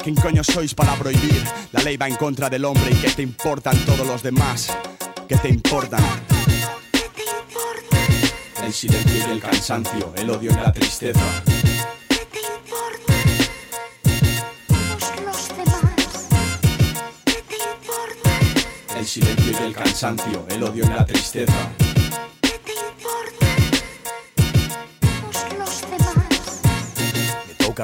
¿Quién 0.01 0.15
coño 0.15 0.41
sois 0.41 0.73
para 0.73 0.95
prohibir? 0.95 1.43
La 1.73 1.83
ley 1.83 1.97
va 1.97 2.07
en 2.07 2.15
contra 2.15 2.49
del 2.49 2.63
hombre 2.63 2.91
y 2.91 2.95
¿qué 2.95 3.09
te 3.09 3.21
importan 3.21 3.77
todos 3.85 4.07
los 4.07 4.23
demás? 4.23 4.69
¿Qué 5.27 5.35
te 5.35 5.49
importan? 5.49 6.01
El 8.63 8.71
silencio 8.73 9.27
y 9.27 9.31
el 9.31 9.41
cansancio, 9.41 10.13
el 10.15 10.29
odio 10.29 10.51
y 10.51 10.55
la 10.55 10.71
tristeza. 10.71 11.43
El 18.95 19.05
silencio 19.05 19.51
y 19.51 19.63
el 19.65 19.73
cansancio, 19.73 20.45
el 20.49 20.63
odio 20.63 20.85
y 20.85 20.87
la 20.87 21.05
tristeza. 21.05 21.80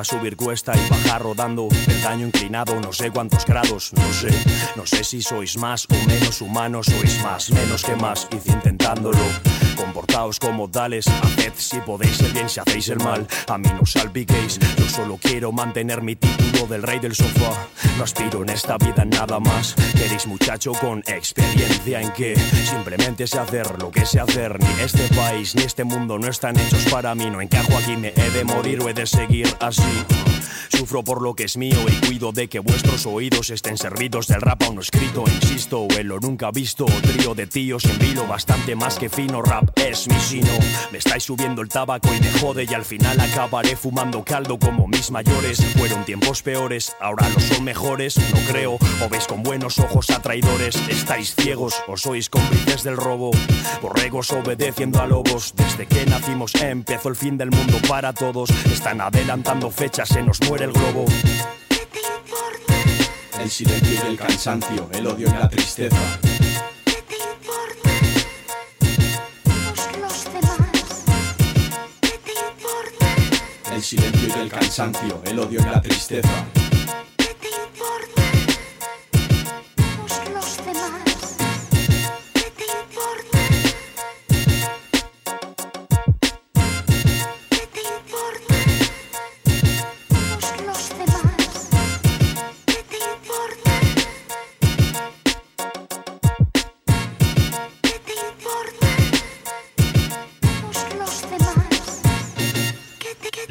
Subir 0.04 0.36
cuesta 0.36 0.74
y 0.76 0.90
bajar 0.90 1.22
rodando. 1.22 1.68
El 1.88 2.02
daño 2.02 2.26
inclinado, 2.28 2.80
no 2.80 2.94
sé 2.94 3.12
cuántos 3.12 3.46
grados, 3.46 3.92
no 3.94 4.14
sé. 4.14 4.30
No 4.76 4.86
sé 4.86 5.04
si 5.04 5.22
sois 5.22 5.58
más 5.58 5.88
o 5.90 6.08
menos 6.08 6.42
humanos, 6.42 6.88
sois 6.88 7.22
más, 7.24 7.52
menos 7.52 7.84
que 7.84 7.96
más, 7.96 8.28
y 8.32 8.52
intentándolo. 8.52 9.20
Comportaos 9.78 10.40
como 10.40 10.68
dales, 10.68 11.08
haced 11.08 11.54
si 11.56 11.80
podéis 11.82 12.20
el 12.22 12.34
bien 12.34 12.50
si 12.50 12.60
hacéis 12.60 12.90
el 12.90 12.98
mal. 12.98 13.28
A 13.48 13.58
mí 13.58 13.70
no 13.80 13.86
salpiquéis, 13.86 14.60
yo 14.78 14.90
solo 14.90 15.18
quiero 15.22 15.52
mantener 15.52 16.02
mi 16.02 16.16
título 16.16 16.66
del 16.68 16.82
rey 16.82 17.00
del 17.00 17.14
sofá. 17.14 17.68
No 17.98 18.04
aspiro 18.04 18.42
en 18.42 18.50
esta 18.50 18.78
vida 18.78 19.04
a 19.04 19.06
nada 19.06 19.40
más. 19.40 19.76
Queréis 19.94 20.26
muchacho 20.26 20.72
con 20.74 21.00
experiencia 21.08 22.02
en 22.02 22.12
que 22.12 22.36
simplemente 22.36 23.28
sé 23.28 23.40
hacer 23.40 23.82
lo 23.82 23.92
que 23.92 24.06
sé 24.06 24.20
hacer. 24.20 24.60
Ni 24.60 24.82
este 24.82 25.08
país 25.16 25.56
ni 25.56 25.62
este 25.62 25.84
mundo 25.84 26.18
no 26.18 26.28
están 26.28 26.60
hechos 26.60 26.86
para 26.86 27.14
mí. 27.16 27.30
No 27.30 27.40
encajo 27.40 27.78
aquí, 27.78 27.96
me 27.96 28.14
he 28.16 28.30
de 28.32 28.44
morir 28.44 28.82
o 28.82 28.90
he 28.90 28.94
de 28.94 29.06
seguir 29.06 29.48
así. 29.60 29.84
Sufro 30.70 31.04
por 31.04 31.22
lo 31.22 31.34
que 31.34 31.46
es 31.46 31.58
mío 31.58 31.78
y 31.88 32.06
cuido 32.06 32.32
de 32.32 32.50
que 32.50 32.60
vuestros 32.60 33.06
oídos 33.06 33.50
estén 33.50 33.78
servidos 33.78 34.28
del 34.28 34.42
rap 34.42 34.62
aún 34.64 34.76
no 34.76 34.82
escrito. 34.82 35.24
Insisto, 35.26 35.88
en 35.98 36.08
lo 36.08 36.20
nunca 36.20 36.52
visto, 36.52 36.86
trío 36.86 37.34
de 37.34 37.48
tíos 37.48 37.86
en 37.86 37.98
vilo, 38.00 38.28
bastante 38.28 38.76
más 38.76 39.00
que 39.00 39.10
fino. 39.10 39.42
Rap 39.42 39.67
es 39.76 40.08
mi 40.08 40.20
sino. 40.20 40.52
Me 40.92 40.98
estáis 40.98 41.24
subiendo 41.24 41.62
el 41.62 41.70
tabaco 41.70 42.10
y 42.14 42.20
me 42.20 42.32
jode 42.40 42.66
y 42.70 42.74
al 42.74 42.86
final 42.86 43.20
acabaré 43.20 43.76
fumando 43.76 44.24
caldo 44.24 44.58
como 44.60 44.88
mis 44.88 45.12
mayores. 45.12 45.64
Fueron 45.78 46.06
tiempos 46.06 46.42
peores, 46.42 46.96
ahora 47.00 47.28
lo 47.30 47.40
son 47.40 47.64
mejores. 47.64 48.18
No 48.18 48.40
creo, 48.52 48.74
o 48.76 49.10
veis 49.10 49.28
con 49.28 49.44
buenos 49.44 49.80
ojos 49.80 50.10
a 50.10 50.22
traidores. 50.22 50.76
Estáis 50.90 51.36
ciegos 51.36 51.76
o 51.88 51.98
sois 51.98 52.30
cómplices 52.30 52.84
del 52.84 52.98
robo. 52.98 53.32
Borregos 53.82 54.32
obedeciendo 54.32 55.02
a 55.02 55.08
lobos. 55.08 55.54
Desde 55.56 55.86
que 55.86 56.06
nacimos 56.06 56.54
empezó 56.56 57.10
el 57.10 57.16
fin 57.16 57.38
del 57.38 57.52
mundo 57.52 57.78
para 57.88 58.14
todos. 58.14 58.50
Están 58.66 59.02
adelantando 59.02 59.72
fechas, 59.72 60.10
se 60.10 60.22
nos 60.22 60.42
muere 60.42 60.66
el 60.66 60.72
globo. 60.72 61.06
El 63.40 63.50
silencio 63.50 64.00
y 64.04 64.08
el 64.08 64.18
cansancio, 64.18 64.90
el 64.94 65.08
odio 65.08 65.28
y 65.30 65.32
la 65.32 65.48
tristeza. 65.48 66.20
El 74.42 74.50
cansancio, 74.50 75.22
el 75.26 75.40
odio 75.40 75.60
y 75.60 75.64
la 75.64 75.82
tristeza. 75.82 76.57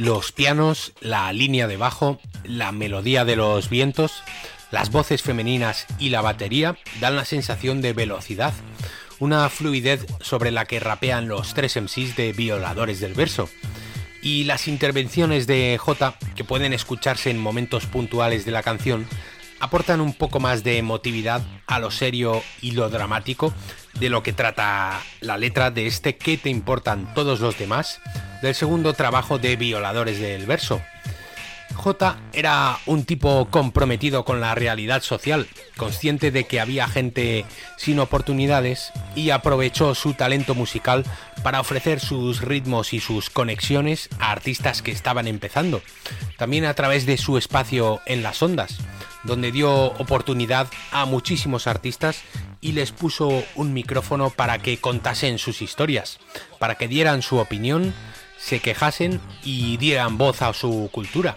Los 0.06 0.30
pianos, 0.30 0.92
la 1.00 1.32
línea 1.32 1.66
de 1.66 1.76
bajo, 1.76 2.20
la 2.44 2.70
melodía 2.70 3.24
de 3.24 3.34
los 3.34 3.68
vientos, 3.68 4.22
las 4.70 4.92
voces 4.92 5.20
femeninas 5.20 5.84
y 5.98 6.10
la 6.10 6.20
batería 6.20 6.78
dan 7.00 7.16
la 7.16 7.24
sensación 7.24 7.82
de 7.82 7.92
velocidad, 7.92 8.54
una 9.18 9.48
fluidez 9.48 10.06
sobre 10.20 10.52
la 10.52 10.64
que 10.64 10.78
rapean 10.78 11.26
los 11.26 11.54
tres 11.54 11.76
MCs 11.76 12.14
de 12.14 12.32
Violadores 12.32 13.00
del 13.00 13.14
Verso. 13.14 13.48
Y 14.22 14.44
las 14.44 14.68
intervenciones 14.68 15.48
de 15.48 15.76
J, 15.76 16.16
que 16.36 16.44
pueden 16.44 16.72
escucharse 16.72 17.30
en 17.30 17.40
momentos 17.40 17.86
puntuales 17.86 18.44
de 18.44 18.52
la 18.52 18.62
canción, 18.62 19.08
aportan 19.58 20.00
un 20.00 20.14
poco 20.14 20.38
más 20.38 20.62
de 20.62 20.78
emotividad 20.78 21.42
a 21.66 21.80
lo 21.80 21.90
serio 21.90 22.44
y 22.60 22.70
lo 22.72 22.90
dramático 22.90 23.52
de 23.98 24.08
lo 24.10 24.22
que 24.22 24.32
trata 24.32 25.00
la 25.20 25.38
letra 25.38 25.70
de 25.70 25.86
este 25.86 26.16
¿Qué 26.16 26.36
te 26.36 26.50
importan 26.50 27.12
todos 27.14 27.40
los 27.40 27.58
demás? 27.58 28.00
del 28.42 28.54
segundo 28.54 28.92
trabajo 28.92 29.38
de 29.38 29.56
Violadores 29.56 30.20
del 30.20 30.46
Verso. 30.46 30.80
J 31.74 32.16
era 32.32 32.78
un 32.86 33.04
tipo 33.04 33.48
comprometido 33.50 34.24
con 34.24 34.40
la 34.40 34.54
realidad 34.54 35.02
social, 35.02 35.46
consciente 35.76 36.30
de 36.30 36.44
que 36.44 36.60
había 36.60 36.88
gente 36.88 37.44
sin 37.76 37.98
oportunidades 37.98 38.92
y 39.14 39.30
aprovechó 39.30 39.94
su 39.94 40.14
talento 40.14 40.54
musical 40.54 41.04
para 41.42 41.60
ofrecer 41.60 42.00
sus 42.00 42.40
ritmos 42.40 42.92
y 42.92 43.00
sus 43.00 43.30
conexiones 43.30 44.08
a 44.18 44.32
artistas 44.32 44.80
que 44.80 44.90
estaban 44.90 45.28
empezando, 45.28 45.82
también 46.38 46.64
a 46.64 46.74
través 46.74 47.04
de 47.04 47.18
su 47.18 47.36
espacio 47.36 48.00
en 48.06 48.22
las 48.22 48.42
ondas, 48.42 48.78
donde 49.26 49.52
dio 49.52 49.72
oportunidad 49.72 50.68
a 50.92 51.04
muchísimos 51.04 51.66
artistas 51.66 52.22
y 52.60 52.72
les 52.72 52.92
puso 52.92 53.44
un 53.54 53.72
micrófono 53.72 54.30
para 54.30 54.58
que 54.58 54.78
contasen 54.78 55.38
sus 55.38 55.62
historias, 55.62 56.18
para 56.58 56.76
que 56.76 56.88
dieran 56.88 57.22
su 57.22 57.38
opinión, 57.38 57.92
se 58.38 58.60
quejasen 58.60 59.20
y 59.44 59.76
dieran 59.76 60.18
voz 60.18 60.42
a 60.42 60.52
su 60.52 60.88
cultura. 60.92 61.34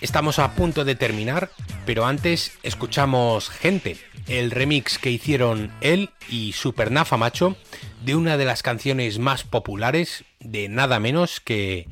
Estamos 0.00 0.38
a 0.38 0.52
punto 0.52 0.84
de 0.84 0.94
terminar, 0.94 1.50
pero 1.84 2.06
antes 2.06 2.52
escuchamos 2.62 3.50
Gente, 3.50 3.96
el 4.28 4.50
remix 4.50 4.98
que 4.98 5.10
hicieron 5.10 5.72
él 5.80 6.10
y 6.28 6.52
Supernafa 6.52 7.16
Macho 7.16 7.56
de 8.04 8.14
una 8.14 8.36
de 8.36 8.44
las 8.44 8.62
canciones 8.62 9.18
más 9.18 9.42
populares 9.42 10.24
de 10.40 10.68
nada 10.68 11.00
menos 11.00 11.40
que 11.40 11.88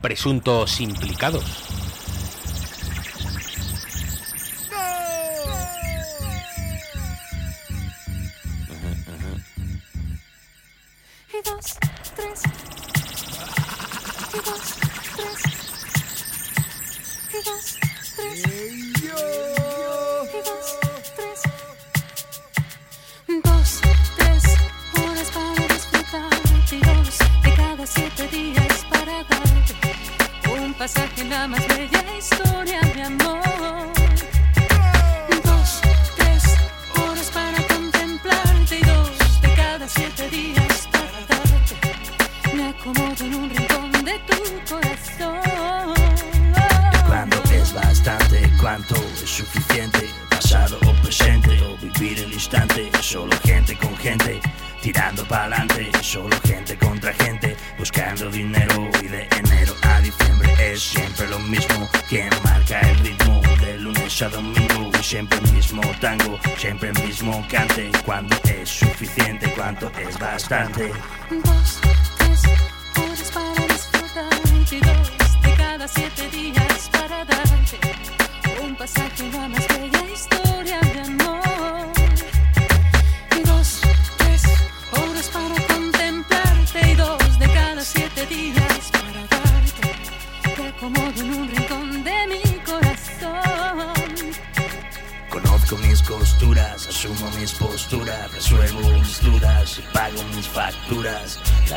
Presuntos 0.00 0.80
Implicados. 0.80 1.77
Y 11.38 11.42
dos, 11.48 11.66
tres. 12.16 12.42
Y 14.34 14.38
dos, 14.38 14.62
tres. 15.14 15.40
Y 17.32 17.36
dos, 17.44 17.64
tres. 18.16 18.38
Y 20.28 20.40
dos, 20.42 20.66
tres. 21.14 21.40
Dos, 23.44 23.80
tres 24.16 24.44
horas 24.98 25.30
para 25.30 25.64
disfrutar. 25.74 26.32
Y 26.72 26.80
dos 26.80 27.18
de 27.44 27.50
cada 27.54 27.86
siete 27.86 28.28
días 28.28 28.84
para 28.90 29.22
darte 29.22 29.74
un 30.60 30.74
pasaje 30.74 31.20
en 31.20 31.30
la 31.30 31.46
más 31.46 31.68
bella 31.68 32.04
historia 32.18 32.80
de 32.80 33.02
amor. 33.02 33.97
Cuánto 48.78 48.94
es 49.22 49.30
suficiente, 49.30 50.08
pasado 50.30 50.78
o 50.86 50.92
presente, 51.02 51.60
o 51.62 51.76
vivir 51.78 52.18
el 52.20 52.32
instante, 52.32 52.90
solo 53.00 53.36
gente 53.44 53.76
con 53.76 53.96
gente, 53.96 54.40
tirando 54.80 55.24
pa'lante, 55.26 55.90
solo 56.02 56.36
gente 56.44 56.76
contra 56.78 57.12
gente, 57.14 57.56
buscando 57.78 58.30
dinero. 58.30 58.88
Y 59.02 59.08
de 59.08 59.28
enero 59.36 59.74
a 59.82 60.00
diciembre 60.00 60.54
es 60.72 60.82
siempre 60.82 61.26
lo 61.28 61.38
mismo, 61.40 61.88
quien 62.08 62.30
marca 62.44 62.80
el 62.80 62.98
ritmo 62.98 63.40
de 63.60 63.78
lunes 63.78 64.22
a 64.22 64.28
domingo. 64.28 64.90
Siempre 65.02 65.38
el 65.38 65.52
mismo 65.52 65.80
tango, 66.00 66.38
siempre 66.56 66.90
el 66.90 67.02
mismo 67.04 67.44
cante, 67.50 67.90
cuando 68.04 68.36
es 68.44 68.68
suficiente, 68.68 69.50
cuánto 69.56 69.90
es 69.98 70.18
bastante. 70.18 70.92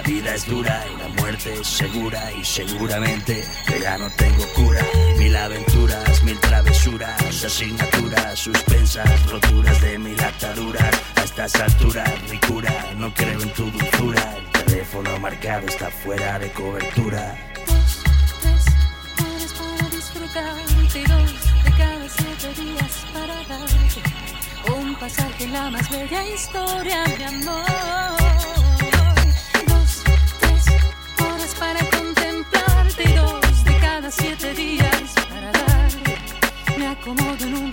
La 0.02 0.08
vida 0.08 0.34
es 0.34 0.48
dura 0.48 0.84
y 0.92 0.98
la 1.00 1.08
muerte 1.22 1.54
es 1.54 1.68
segura 1.68 2.32
y 2.32 2.44
seguramente 2.44 3.46
que 3.68 3.82
ya 3.82 4.00
no 4.00 4.10
tengo 4.12 4.48
cura. 4.56 4.84
Mil 5.20 5.36
aventuras, 5.36 6.24
mil 6.24 6.40
travesuras, 6.40 7.44
asignaturas, 7.44 8.40
suspensas, 8.40 9.30
roturas 9.30 9.80
de 9.80 10.00
mil 10.00 10.20
ataduras. 10.20 11.02
A 11.18 11.24
estas 11.24 11.54
alturas, 11.56 12.10
ricura, 12.32 12.74
no 12.98 13.14
creo 13.14 13.42
en 13.42 13.54
tu 13.54 13.70
dulzura. 13.70 14.38
El 14.38 14.66
teléfono 14.66 15.20
marcado 15.20 15.68
está 15.68 15.92
fuera 15.92 16.40
de 16.40 16.52
cobertura. 16.52 17.38
Dos, 17.68 18.00
tres 18.42 19.22
horas 19.22 19.54
para 19.54 19.90
disfrutar, 19.90 20.56
22 20.78 21.64
de 21.64 21.72
cada 21.78 22.10
siete 22.10 22.62
días 22.62 23.06
para 23.14 23.36
darte 23.36 24.02
un 24.80 24.96
pasaje 24.96 25.44
en 25.44 25.54
la 25.54 25.70
más 25.70 25.88
bella 25.92 26.28
historia 26.28 27.04
de 27.04 27.26
amor. 27.26 28.21
Siete 34.22 34.54
días 34.54 35.14
para 35.30 35.52
darte. 35.52 36.16
Me 36.78 36.88
acomodo 36.88 37.44
en 37.46 37.56
un 37.56 37.72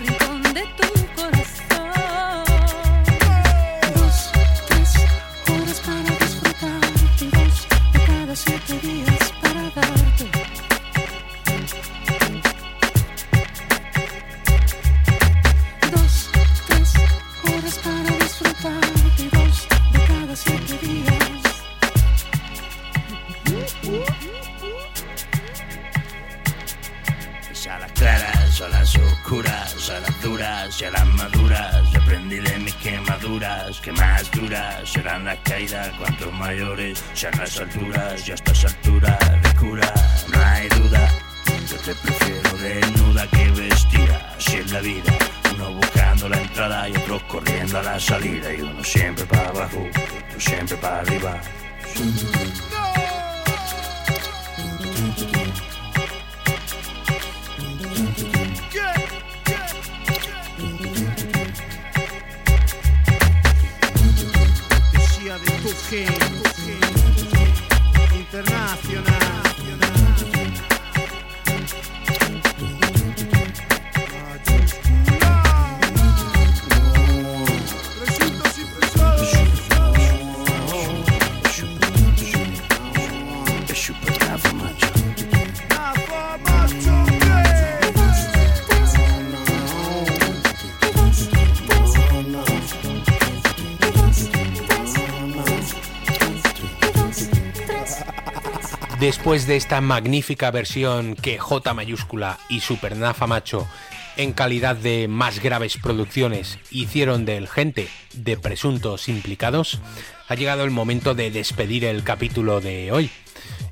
esta 99.59 99.81
magnífica 99.81 100.51
versión 100.51 101.15
que 101.17 101.37
J 101.37 101.73
mayúscula 101.73 102.39
y 102.47 102.61
Supernafa 102.61 103.27
Macho 103.27 103.67
en 104.15 104.31
calidad 104.31 104.77
de 104.77 105.09
más 105.09 105.43
graves 105.43 105.77
producciones 105.77 106.59
hicieron 106.71 107.25
del 107.25 107.49
gente 107.49 107.89
de 108.13 108.37
presuntos 108.37 109.09
implicados, 109.09 109.81
ha 110.29 110.35
llegado 110.35 110.63
el 110.63 110.71
momento 110.71 111.13
de 111.13 111.29
despedir 111.29 111.83
el 111.83 112.03
capítulo 112.03 112.61
de 112.61 112.93
hoy. 112.93 113.11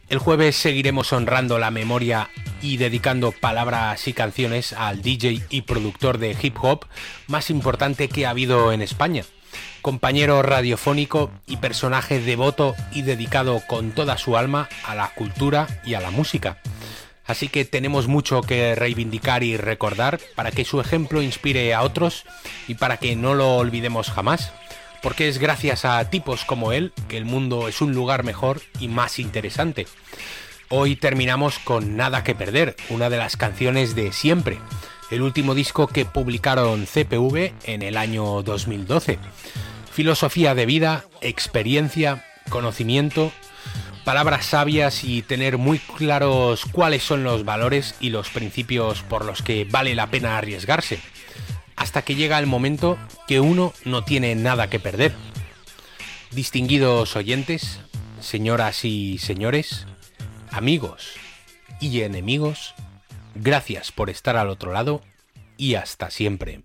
El 0.10 0.20
jueves 0.20 0.58
seguiremos 0.58 1.14
honrando 1.14 1.58
la 1.58 1.72
memoria 1.72 2.32
y 2.62 2.76
dedicando 2.76 3.32
palabras 3.32 4.10
y 4.10 4.14
canciones 4.14 4.74
al 4.74 5.02
DJ 5.02 5.42
y 5.50 5.62
productor 5.62 6.18
de 6.18 6.36
hip 6.42 6.58
hop 6.62 6.86
más 7.28 7.50
importante 7.50 8.10
que 8.10 8.26
ha 8.26 8.32
habido 8.32 8.74
en 8.74 8.82
España. 8.82 9.24
Compañero 9.82 10.42
radiofónico 10.42 11.32
y 11.46 11.58
personaje 11.58 12.20
devoto 12.20 12.76
y 12.92 13.04
dedicado 13.04 13.62
con 13.68 13.92
toda 13.92 14.18
su 14.18 14.38
alma 14.38 14.68
a 14.86 14.96
la 14.96 15.10
cultura 15.16 15.68
y 15.86 15.94
a 15.94 16.02
la 16.02 16.12
música. 16.12 16.58
Así 17.26 17.50
que 17.50 17.66
tenemos 17.66 18.08
mucho 18.08 18.42
que 18.42 18.74
reivindicar 18.74 19.44
y 19.44 19.58
recordar 19.58 20.20
para 20.36 20.52
que 20.52 20.66
su 20.66 20.80
ejemplo 20.80 21.22
inspire 21.22 21.74
a 21.74 21.82
otros 21.82 22.24
y 22.68 22.76
para 22.76 22.98
que 22.98 23.16
no 23.16 23.34
lo 23.34 23.58
olvidemos 23.58 24.10
jamás. 24.10 24.52
Porque 25.02 25.28
es 25.28 25.38
gracias 25.38 25.86
a 25.86 26.10
tipos 26.10 26.46
como 26.46 26.72
él 26.72 26.94
que 27.08 27.18
el 27.18 27.26
mundo 27.26 27.68
es 27.68 27.82
un 27.82 27.94
lugar 27.94 28.24
mejor 28.24 28.62
y 28.80 28.88
más 28.88 29.20
interesante. 29.20 29.88
Hoy 30.70 30.96
terminamos 30.96 31.60
con 31.60 31.96
Nada 31.96 32.24
que 32.24 32.36
Perder, 32.36 32.76
una 32.90 33.10
de 33.10 33.18
las 33.18 33.38
canciones 33.38 33.96
de 33.96 34.12
siempre, 34.12 34.58
el 35.10 35.22
último 35.22 35.56
disco 35.56 35.88
que 35.88 36.06
publicaron 36.06 36.86
CPV 36.86 37.54
en 37.64 37.82
el 37.82 37.98
año 37.98 38.44
2012. 38.44 39.20
Filosofía 39.92 40.54
de 40.54 40.66
vida, 40.66 41.06
experiencia, 41.22 42.26
conocimiento, 42.50 43.32
palabras 44.04 44.46
sabias 44.46 45.04
y 45.04 45.22
tener 45.22 45.58
muy 45.58 45.80
claros 45.80 46.66
cuáles 46.72 47.04
son 47.04 47.24
los 47.24 47.46
valores 47.46 47.96
y 48.00 48.10
los 48.10 48.30
principios 48.30 49.02
por 49.02 49.26
los 49.26 49.42
que 49.42 49.66
vale 49.66 49.96
la 49.96 50.08
pena 50.08 50.38
arriesgarse, 50.38 51.00
hasta 51.76 52.02
que 52.02 52.16
llega 52.16 52.40
el 52.40 52.46
momento 52.46 52.98
que 53.28 53.40
uno 53.40 53.74
no 53.86 54.04
tiene 54.04 54.36
nada 54.36 54.70
que 54.70 54.80
perder. 54.80 55.14
Distinguidos 56.32 57.16
oyentes, 57.16 57.80
señoras 58.20 58.84
y 58.84 59.18
señores, 59.20 59.88
amigos 60.52 61.14
y 61.80 62.02
enemigos, 62.02 62.76
gracias 63.40 63.92
por 63.92 64.10
estar 64.10 64.38
al 64.38 64.50
otro 64.50 64.72
lado 64.72 65.02
y 65.58 65.76
hasta 65.76 66.10
siempre. 66.10 66.62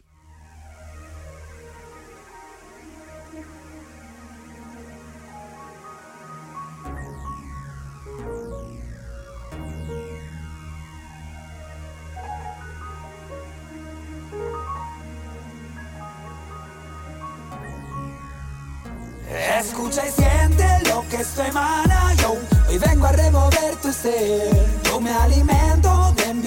Escucha 19.59 20.07
y 20.07 20.11
siente 20.11 20.64
lo 20.89 21.09
que 21.09 21.16
esto 21.16 21.43
emana 21.43 22.14
yo 22.14 22.35
Hoy 22.68 22.79
vengo 22.79 23.07
a 23.07 23.12
remover 23.12 23.77
tu 23.81 23.93
ser 23.93 24.51
Yo 24.85 25.01
me 25.01 25.11
alimento 25.11 26.02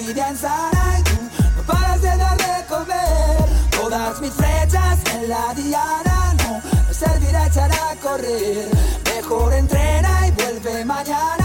de 0.06 0.12
envidia 0.12 0.30
insana 0.30 0.98
Y 0.98 1.02
tú 1.02 1.12
no 1.56 1.62
paras 1.62 2.00
de 2.00 2.16
dar 2.16 2.36
de 2.36 3.76
Todas 3.76 4.20
mis 4.20 4.32
flechas 4.32 4.98
en 5.14 5.28
la 5.28 5.54
diana 5.54 6.34
No, 6.38 6.60
no 6.86 6.94
servirá 6.94 7.46
echar 7.46 7.70
a 7.72 7.96
correr. 7.96 8.68
Mejor 9.14 9.52
entrena 9.54 10.26
y 10.26 10.30
vuelve 10.32 10.84
mañana 10.84 11.35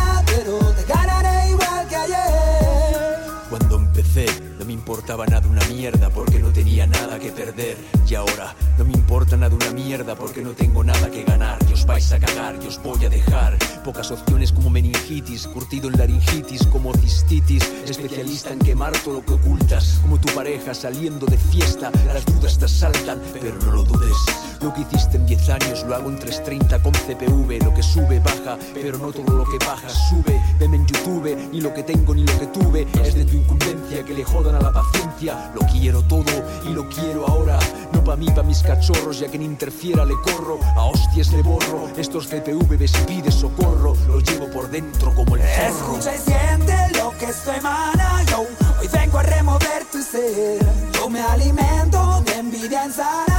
importaba 5.12 5.42
nada 5.42 5.50
una 5.50 5.66
mierda 5.68 6.10
porque 6.10 6.40
no 6.40 6.54
tenía 6.54 6.88
nada 6.88 7.20
que 7.20 7.32
perder. 7.34 7.76
Y 8.08 8.16
ahora 8.16 8.56
no 8.78 8.86
me 8.86 8.94
importa 8.94 9.36
nada 9.36 9.54
una 9.54 9.72
mierda 9.72 10.16
porque 10.16 10.42
no 10.42 10.52
tengo 10.52 10.86
nada 10.86 11.12
que 11.12 11.24
ganar. 11.24 11.58
Y 11.70 11.74
os 11.74 11.86
vais 11.86 12.14
a 12.14 12.20
cagar 12.20 12.58
y 12.64 12.68
os 12.68 12.82
voy 12.82 13.04
a 13.04 13.10
dejar. 13.10 13.58
Pocas 13.84 14.10
opciones 14.12 14.54
como 14.54 14.70
meningitis, 14.70 15.48
curtido 15.48 15.90
en 15.90 15.98
laringitis 15.98 16.66
como 16.68 16.94
cistitis. 16.94 17.70
Especialista 17.86 18.54
en 18.54 18.60
quemar 18.60 18.94
todo 19.00 19.16
lo 19.16 19.26
que 19.26 19.34
ocultas. 19.34 20.00
Como 20.02 20.18
tu 20.18 20.34
pareja 20.34 20.74
saliendo 20.74 21.26
de 21.26 21.38
fiesta, 21.38 21.92
las 22.06 22.26
dudas 22.26 22.58
te 22.58 22.66
asaltan, 22.66 23.22
pero 23.34 23.58
no 23.66 23.72
lo 23.74 23.84
dudes. 23.84 24.16
Lo 24.62 24.74
que 24.74 24.82
hiciste 24.82 25.18
en 25.18 25.26
10 25.26 25.50
años 25.50 25.84
lo 25.88 25.96
hago 25.96 26.10
en 26.10 26.20
330 26.20 26.84
con 26.84 26.94
CPV. 26.94 27.64
Lo 27.64 27.74
que 27.74 27.82
sube 27.82 28.20
baja, 28.20 28.58
pero 28.74 28.98
no 28.98 29.12
todo 29.12 29.36
lo 29.36 29.44
que 29.46 29.58
baja 29.66 29.90
sube. 29.90 30.40
Veme 30.60 30.78
en 30.78 30.86
YouTube, 30.86 31.36
ni 31.52 31.62
lo 31.62 31.74
que 31.74 31.84
tengo 31.84 32.14
ni 32.14 32.24
lo 32.24 32.40
que 32.40 32.48
tuve. 32.48 32.88
Es 33.04 33.16
de 33.16 33.26
tu 33.26 33.38
incumbencia 33.38 34.04
que 34.04 34.14
le 34.14 34.24
jodan 34.24 34.56
a 34.56 34.62
la 34.62 34.72
paciencia. 34.72 35.52
Lo 35.56 35.62
quiero 35.68 36.04
todo 36.04 36.32
y 36.70 36.74
lo 36.74 36.88
quiero 36.90 37.28
ahora. 37.28 37.58
No 37.94 38.04
pa' 38.04 38.16
mí, 38.16 38.28
pa' 38.30 38.44
mis 38.44 38.62
cachorros, 38.62 39.20
ya 39.20 39.30
que 39.30 39.40
ni 39.40 39.46
interfiera 39.46 40.06
le 40.06 40.16
corro. 40.22 40.60
A 40.76 40.86
hostias 40.86 41.32
le 41.32 41.42
borro. 41.42 41.90
Estos 41.98 42.28
CPV 42.28 42.74
y 42.74 43.06
pide 43.08 43.32
socorro. 43.32 43.96
Los 44.08 44.24
llevo 44.24 44.48
por 44.52 44.70
dentro 44.70 45.14
como 45.16 45.36
el 45.36 45.42
zorro. 45.42 45.98
Escucha 45.98 46.16
y 46.16 46.20
siente 46.20 46.98
lo 46.98 47.12
que 47.18 47.26
esto 47.26 47.52
emana 47.52 48.24
yo 48.30 48.46
Hoy 48.80 48.88
vengo 48.88 49.20
a 49.20 49.24
remover 49.24 49.86
tu 49.92 50.02
ser 50.02 50.60
Yo 50.94 51.10
me 51.10 51.22
alimento 51.22 52.22
de 52.26 52.34
envidia 52.34 52.86
insana 52.86 53.31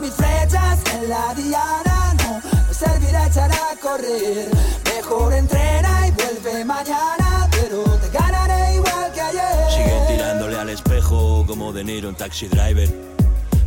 Mis 0.00 0.12
flechas 0.12 0.78
en 0.94 1.08
la 1.08 1.34
diana 1.34 2.14
No, 2.22 2.40
no 2.66 2.74
servirá 2.74 3.26
echar 3.26 3.50
a 3.50 3.76
correr 3.80 4.48
Mejor 4.94 5.32
entrena 5.32 6.08
y 6.08 6.10
vuelve 6.12 6.64
mañana 6.64 7.48
Pero 7.50 7.82
te 7.82 8.10
ganaré 8.10 8.74
igual 8.74 9.12
que 9.12 9.20
ayer 9.20 9.70
Sigue 9.70 10.04
tirándole 10.08 10.58
al 10.58 10.68
espejo 10.70 11.44
como 11.46 11.72
De 11.72 11.84
Niro 11.84 12.08
en 12.08 12.14
Taxi 12.14 12.48
Driver. 12.48 12.92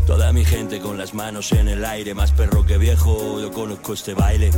Toda 0.05 0.33
mi 0.33 0.43
gente 0.43 0.79
con 0.79 0.97
las 0.97 1.13
manos 1.13 1.51
en 1.51 1.67
el 1.67 1.85
aire, 1.85 2.13
más 2.13 2.31
perro 2.31 2.65
que 2.65 2.77
viejo, 2.77 3.39
yo 3.39 3.51
conozco 3.51 3.93
este 3.93 4.13
baile. 4.13 4.51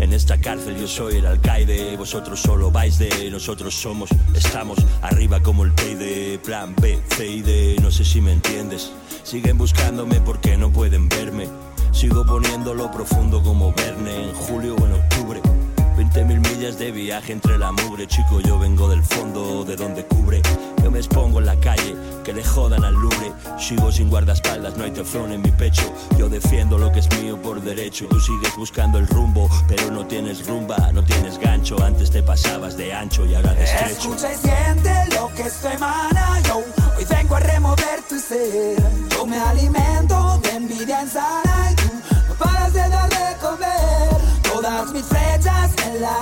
En 0.00 0.12
esta 0.12 0.40
cárcel 0.40 0.76
yo 0.78 0.86
soy 0.86 1.16
el 1.16 1.26
alcaide, 1.26 1.96
vosotros 1.96 2.40
solo 2.40 2.70
vais 2.70 2.98
de, 2.98 3.30
nosotros 3.30 3.74
somos, 3.74 4.10
estamos 4.34 4.78
arriba 5.02 5.42
como 5.42 5.64
el 5.64 5.74
de 5.74 6.40
plan 6.44 6.74
B, 6.80 7.00
C 7.08 7.26
y 7.26 7.42
D, 7.42 7.76
no 7.82 7.90
sé 7.90 8.04
si 8.04 8.20
me 8.20 8.32
entiendes. 8.32 8.92
Siguen 9.24 9.58
buscándome 9.58 10.20
porque 10.20 10.56
no 10.56 10.70
pueden 10.70 11.08
verme. 11.08 11.48
Sigo 11.90 12.24
poniéndolo 12.24 12.90
profundo 12.90 13.42
como 13.42 13.72
Verne 13.72 14.28
en 14.28 14.34
julio 14.34 14.76
o 14.76 14.86
en 14.86 14.92
octubre. 14.92 15.57
20 15.98 16.24
mil 16.26 16.38
millas 16.38 16.78
de 16.78 16.92
viaje 16.92 17.32
entre 17.32 17.58
la 17.58 17.72
mugre, 17.72 18.06
chico, 18.06 18.38
yo 18.38 18.56
vengo 18.56 18.88
del 18.88 19.02
fondo, 19.02 19.64
de 19.64 19.74
donde 19.74 20.04
cubre. 20.04 20.40
Yo 20.80 20.92
me 20.92 20.98
expongo 20.98 21.40
en 21.40 21.46
la 21.46 21.56
calle, 21.56 21.96
que 22.24 22.32
le 22.32 22.44
jodan 22.44 22.84
al 22.84 22.94
lubre. 22.94 23.32
Sigo 23.58 23.90
sin 23.90 24.08
guardaespaldas, 24.08 24.76
no 24.76 24.84
hay 24.84 24.92
teflón 24.92 25.32
en 25.32 25.42
mi 25.42 25.50
pecho. 25.50 25.92
Yo 26.16 26.28
defiendo 26.28 26.78
lo 26.78 26.92
que 26.92 27.00
es 27.00 27.08
mío 27.20 27.36
por 27.42 27.60
derecho. 27.60 28.06
Tú 28.06 28.20
sigues 28.20 28.54
buscando 28.56 28.98
el 28.98 29.08
rumbo, 29.08 29.50
pero 29.66 29.90
no 29.90 30.06
tienes 30.06 30.46
rumba, 30.46 30.76
no 30.92 31.02
tienes 31.02 31.36
gancho. 31.36 31.82
Antes 31.82 32.12
te 32.12 32.22
pasabas 32.22 32.76
de 32.76 32.94
ancho 32.94 33.26
y 33.26 33.34
ahora 33.34 33.54
de. 33.54 33.64
Escucha 33.64 34.32
y 34.32 34.36
siente 34.36 35.16
lo 35.16 35.28
que 35.34 35.42
esto 35.42 35.68
emana 35.68 36.40
yo 36.46 36.62
Hoy 36.96 37.04
vengo 37.04 37.36
a 37.36 37.40
remover 37.40 38.02
tu 38.08 38.18
ser 38.18 38.76
Yo 39.10 39.26
me 39.26 39.38
alimento 39.38 40.40
de 40.42 40.50
envidia 40.50 41.02
insana 41.02 41.37
Y 41.37 41.37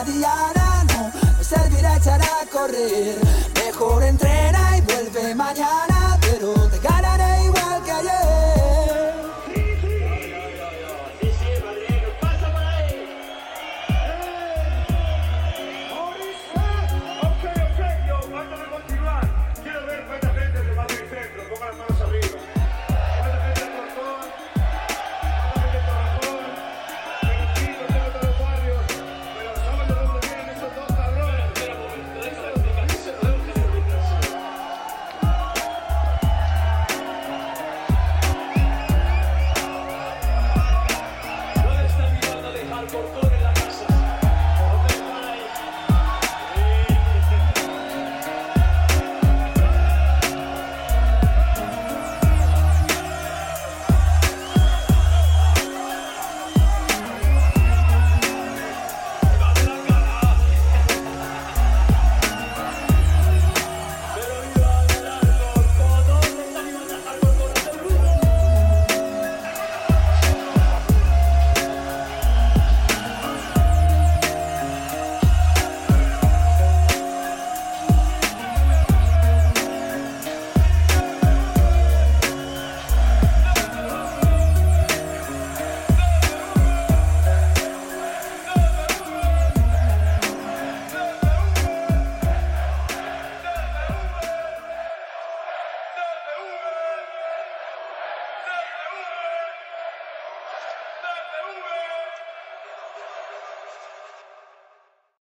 diana 0.05 0.85
no 0.91 1.13
me 1.39 1.45
servirá 1.45 1.97
echar 1.97 2.21
a 2.21 2.47
correr. 2.51 3.17
Mejor 3.65 4.03
entrena 4.03 4.77
y 4.79 4.81
vuelve 4.83 5.35
mañana. 5.35 5.96